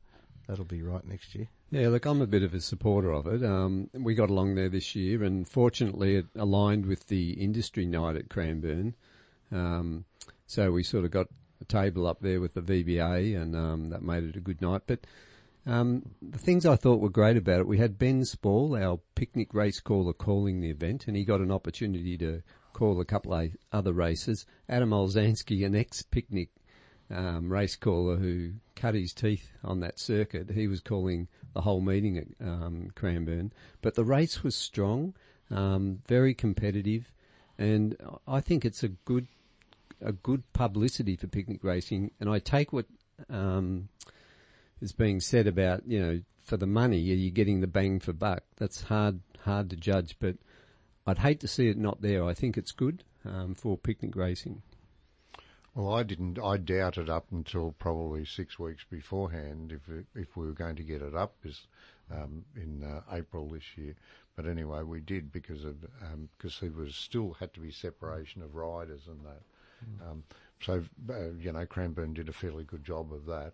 That'll 0.49 0.65
be 0.65 0.81
right 0.81 1.07
next 1.07 1.35
year. 1.35 1.47
Yeah, 1.71 1.89
look, 1.89 2.07
I'm 2.07 2.23
a 2.23 2.27
bit 2.27 2.43
of 2.43 2.55
a 2.55 2.61
supporter 2.63 3.13
of 3.13 3.27
it. 3.27 3.45
Um, 3.45 3.91
we 3.93 4.15
got 4.15 4.31
along 4.31 4.55
there 4.55 4.71
this 4.71 4.97
year, 4.97 5.23
and 5.23 5.47
fortunately, 5.47 6.17
it 6.17 6.27
aligned 6.37 6.87
with 6.87 7.07
the 7.09 7.33
industry 7.33 7.85
night 7.85 8.17
at 8.17 8.31
Cranbourne. 8.31 8.95
Um, 9.53 10.07
so 10.47 10.73
we 10.73 10.83
sort 10.83 11.05
of 11.05 11.11
got 11.11 11.27
a 11.61 11.67
table 11.67 12.07
up 12.07 12.23
there 12.23 12.41
with 12.41 12.55
the 12.55 12.63
VBA, 12.63 13.39
and 13.39 13.55
um, 13.55 13.91
that 13.91 14.01
made 14.01 14.25
it 14.25 14.37
a 14.37 14.41
good 14.41 14.63
night. 14.63 14.85
But 14.87 15.01
um, 15.67 16.03
the 16.23 16.39
things 16.39 16.65
I 16.65 16.77
thought 16.77 17.01
were 17.01 17.11
great 17.11 17.37
about 17.37 17.61
it, 17.61 17.67
we 17.67 17.79
had 17.79 17.99
Ben 17.99 18.25
Spall, 18.25 18.77
our 18.77 18.99
picnic 19.15 19.55
race 19.55 19.81
caller, 19.81 20.13
calling 20.13 20.61
the 20.61 20.71
event, 20.71 21.07
and 21.07 21.17
he 21.17 21.25
got 21.25 21.41
an 21.41 21.51
opportunity 21.51 22.17
to 22.19 22.43
call 22.73 23.01
a 23.01 23.05
couple 23.05 23.35
of 23.35 23.51
other 23.73 23.93
races. 23.93 24.47
Adam 24.69 24.91
Olzanski, 24.91 25.65
an 25.67 25.75
ex-picnic 25.75 26.49
um, 27.11 27.53
race 27.53 27.77
caller 27.77 28.17
who 28.17 28.53
cut 28.77 28.95
his 28.95 29.13
teeth 29.13 29.51
on 29.65 29.81
that 29.81 29.99
circuit. 29.99 30.51
He 30.51 30.69
was 30.69 30.81
calling 30.81 31.29
the 31.55 31.61
whole 31.61 31.81
meeting 31.81 32.17
at 32.17 32.27
um, 32.41 32.91
Cranbourne, 32.95 33.53
but 33.83 33.95
the 33.95 34.05
race 34.05 34.43
was 34.43 34.55
strong, 34.55 35.15
um, 35.51 36.01
very 36.07 36.35
competitive, 36.35 37.13
and 37.59 37.97
I 38.27 38.41
think 38.41 38.65
it's 38.65 38.83
a 38.83 38.89
good 38.89 39.27
a 40.03 40.13
good 40.13 40.43
publicity 40.55 41.15
for 41.15 41.27
picnic 41.27 41.63
racing. 41.63 42.11
And 42.21 42.31
I 42.31 42.39
take 42.39 42.73
what 42.73 42.87
um, 43.29 43.89
is 44.81 44.93
being 44.93 45.21
said 45.21 45.47
about 45.47 45.87
you 45.87 46.01
know 46.01 46.21
for 46.43 46.57
the 46.57 46.67
money, 46.67 47.11
are 47.11 47.15
you 47.15 47.31
getting 47.31 47.61
the 47.61 47.67
bang 47.67 48.01
for 48.01 48.13
buck? 48.13 48.43
That's 48.57 48.83
hard 48.83 49.21
hard 49.45 49.71
to 49.71 49.77
judge, 49.77 50.17
but 50.19 50.37
I'd 51.07 51.19
hate 51.19 51.41
to 51.41 51.49
see 51.49 51.69
it 51.69 51.79
not 51.79 52.03
there. 52.03 52.25
I 52.25 52.35
think 52.35 52.57
it's 52.57 52.73
good 52.73 53.05
um, 53.25 53.55
for 53.55 53.77
picnic 53.77 54.17
racing. 54.17 54.63
Well, 55.75 55.95
I 55.95 56.03
didn't. 56.03 56.39
I 56.39 56.57
doubted 56.57 57.09
up 57.09 57.27
until 57.31 57.73
probably 57.79 58.25
six 58.25 58.59
weeks 58.59 58.85
beforehand 58.91 59.73
if 59.73 59.89
it, 59.89 60.07
if 60.15 60.37
we 60.37 60.47
were 60.47 60.53
going 60.53 60.77
to 60.77 60.83
get 60.83 61.03
it 61.03 61.15
up 61.15 61.35
is, 61.45 61.67
um, 62.11 62.45
in 62.57 62.83
uh, 62.83 63.03
April 63.13 63.49
this 63.49 63.63
year. 63.77 63.95
But 64.35 64.47
anyway, 64.47 64.83
we 64.83 65.01
did 65.01 65.31
because 65.33 65.65
of 65.65 65.77
because 66.37 66.59
there 66.61 66.71
was 66.71 66.97
still 66.97 67.35
had 67.39 67.55
to 67.55 67.61
be 67.61 67.71
separation 67.71 68.43
of 68.43 68.55
riders 68.55 69.03
and 69.07 69.21
that. 69.25 69.43
Um, 70.09 70.25
so 70.61 70.83
uh, 71.09 71.31
you 71.39 71.53
know, 71.53 71.65
Cranbourne 71.67 72.15
did 72.15 72.29
a 72.29 72.33
fairly 72.33 72.65
good 72.65 72.85
job 72.85 73.13
of 73.13 73.27
that. 73.27 73.53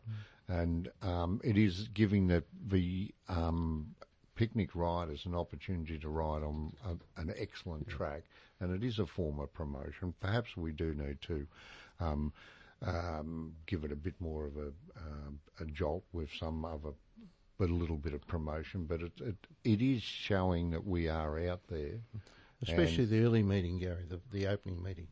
And 0.48 0.88
um, 1.02 1.40
it 1.44 1.56
is 1.56 1.88
giving 1.94 2.26
the 2.26 2.44
the 2.68 3.12
um, 3.28 3.94
picnic 4.34 4.70
riders 4.74 5.24
an 5.26 5.34
opportunity 5.34 5.98
to 5.98 6.08
ride 6.08 6.42
on 6.42 6.72
a, 6.84 7.20
an 7.20 7.32
excellent 7.36 7.88
track, 7.88 8.24
and 8.60 8.72
it 8.74 8.86
is 8.86 8.98
a 8.98 9.06
form 9.06 9.40
of 9.40 9.52
promotion. 9.52 10.14
Perhaps 10.20 10.56
we 10.56 10.72
do 10.72 10.94
need 10.94 11.20
to. 11.22 11.46
Um, 12.00 12.32
um, 12.86 13.54
give 13.64 13.84
it 13.84 13.92
a 13.92 13.96
bit 13.96 14.14
more 14.20 14.44
of 14.44 14.56
a, 14.58 14.66
um, 14.98 15.38
a 15.60 15.64
jolt 15.64 16.04
with 16.12 16.28
some 16.38 16.62
other, 16.62 16.90
but 17.58 17.70
a 17.70 17.74
little 17.74 17.96
bit 17.96 18.12
of 18.12 18.26
promotion. 18.26 18.84
But 18.84 19.00
it, 19.00 19.12
it, 19.20 19.36
it 19.64 19.80
is 19.80 20.02
showing 20.02 20.70
that 20.72 20.86
we 20.86 21.08
are 21.08 21.38
out 21.48 21.62
there. 21.68 22.00
Especially 22.62 23.04
the 23.04 23.20
early 23.22 23.42
meeting, 23.42 23.78
Gary, 23.78 24.04
the, 24.08 24.20
the 24.32 24.46
opening 24.46 24.82
meeting. 24.82 25.06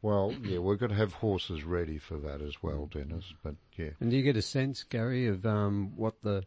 Well, 0.00 0.34
yeah, 0.42 0.58
we've 0.58 0.78
got 0.78 0.90
to 0.90 0.94
have 0.94 1.14
horses 1.14 1.64
ready 1.64 1.98
for 1.98 2.18
that 2.18 2.40
as 2.40 2.62
well, 2.62 2.86
Dennis. 2.86 3.34
But 3.42 3.56
yeah, 3.76 3.90
And 4.00 4.10
do 4.10 4.16
you 4.16 4.22
get 4.22 4.36
a 4.36 4.42
sense, 4.42 4.84
Gary, 4.84 5.26
of 5.26 5.44
um, 5.44 5.92
what 5.96 6.22
the 6.22 6.44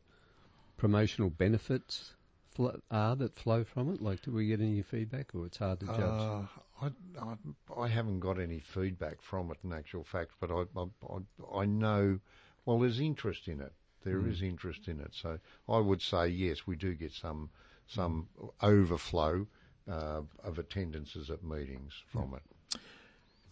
promotional 0.77 1.29
benefits 1.29 2.13
flo- 2.49 2.79
are 2.89 3.15
that 3.17 3.35
flow 3.35 3.63
from 3.63 3.93
it? 3.93 4.01
Like, 4.01 4.21
do 4.21 4.31
we 4.31 4.47
get 4.47 4.61
any 4.61 4.81
feedback, 4.81 5.35
or 5.35 5.45
it's 5.45 5.57
hard 5.57 5.81
to 5.81 5.85
judge? 5.85 5.99
Uh, 5.99 6.41
I, 6.81 6.91
I, 7.21 7.81
I 7.83 7.87
haven't 7.87 8.21
got 8.21 8.39
any 8.39 8.59
feedback 8.59 9.21
from 9.21 9.51
it 9.51 9.57
in 9.63 9.73
actual 9.73 10.03
fact, 10.03 10.31
but 10.39 10.49
I, 10.49 10.63
I, 10.79 11.61
I, 11.61 11.65
know, 11.65 12.19
well, 12.65 12.79
there's 12.79 12.99
interest 12.99 13.47
in 13.47 13.59
it. 13.59 13.73
There 14.03 14.25
is 14.27 14.41
interest 14.41 14.87
in 14.87 14.99
it. 14.99 15.11
So 15.13 15.37
I 15.69 15.77
would 15.77 16.01
say, 16.01 16.27
yes, 16.27 16.65
we 16.65 16.75
do 16.75 16.95
get 16.95 17.11
some, 17.11 17.51
some 17.87 18.29
overflow 18.61 19.45
uh, 19.87 20.21
of 20.43 20.57
attendances 20.57 21.29
at 21.29 21.43
meetings 21.43 21.93
from 22.11 22.33
it. 22.33 22.41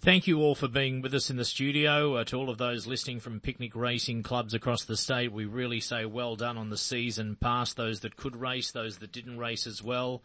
Thank 0.02 0.28
you 0.28 0.40
all 0.40 0.56
for 0.56 0.70
being 0.70 1.02
with 1.02 1.14
us 1.14 1.30
in 1.30 1.36
the 1.36 1.44
studio. 1.44 2.16
Uh, 2.16 2.24
to 2.26 2.38
all 2.38 2.50
of 2.50 2.58
those 2.58 2.88
listening 2.88 3.20
from 3.20 3.42
picnic 3.42 3.76
racing 3.76 4.24
clubs 4.24 4.54
across 4.54 4.86
the 4.86 4.96
state, 4.96 5.34
we 5.34 5.44
really 5.44 5.82
say 5.82 6.06
well 6.06 6.38
done 6.38 6.58
on 6.58 6.70
the 6.70 6.78
season 6.78 7.36
past. 7.36 7.76
Those 7.76 8.00
that 8.00 8.16
could 8.16 8.38
race, 8.38 8.72
those 8.72 9.00
that 9.00 9.12
didn't 9.12 9.38
race 9.38 9.68
as 9.68 9.84
well. 9.84 10.22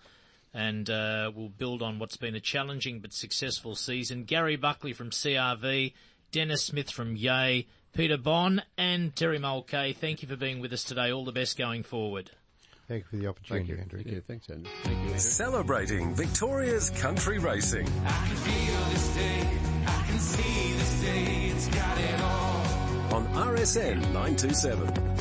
And 0.53 0.89
uh, 0.89 1.33
we'll 1.35 1.49
build 1.49 1.83
on 1.83 1.99
what's 1.99 2.17
been 2.17 2.37
a 2.37 2.41
challenging 2.41 3.01
but 3.01 3.13
successful 3.13 3.75
season. 3.75 4.23
Gary 4.23 4.55
Buckley 4.55 4.93
from 4.93 5.11
CRV, 5.11 5.93
Dennis 6.31 6.63
Smith 6.63 6.93
from 6.93 7.17
Yea, 7.17 7.67
Peter 7.93 8.17
Bond, 8.17 8.63
and 8.79 9.17
Terry 9.17 9.41
Mulcahy. 9.41 9.93
Thank 9.93 10.23
you 10.23 10.29
for 10.29 10.37
being 10.37 10.61
with 10.61 10.73
us 10.73 10.85
today. 10.85 11.11
All 11.11 11.25
the 11.25 11.33
best 11.33 11.59
going 11.59 11.83
forward. 11.83 12.31
Thank 12.87 13.05
you 13.05 13.09
for 13.11 13.17
the 13.17 13.27
opportunity, 13.27 13.67
Thank 13.67 13.77
you. 13.77 13.83
Andrew. 13.83 14.03
yeah, 14.07 14.21
thanks, 14.29 14.49
Andrew. 14.49 14.71
Thank 14.85 14.99
you, 14.99 15.05
Andrew. 15.07 15.19
Celebrating 15.19 16.15
Victoria's 16.15 16.91
country 16.91 17.41
racing. 17.41 17.89
On 23.15 23.25
RSN 23.29 24.01
927. 24.13 25.14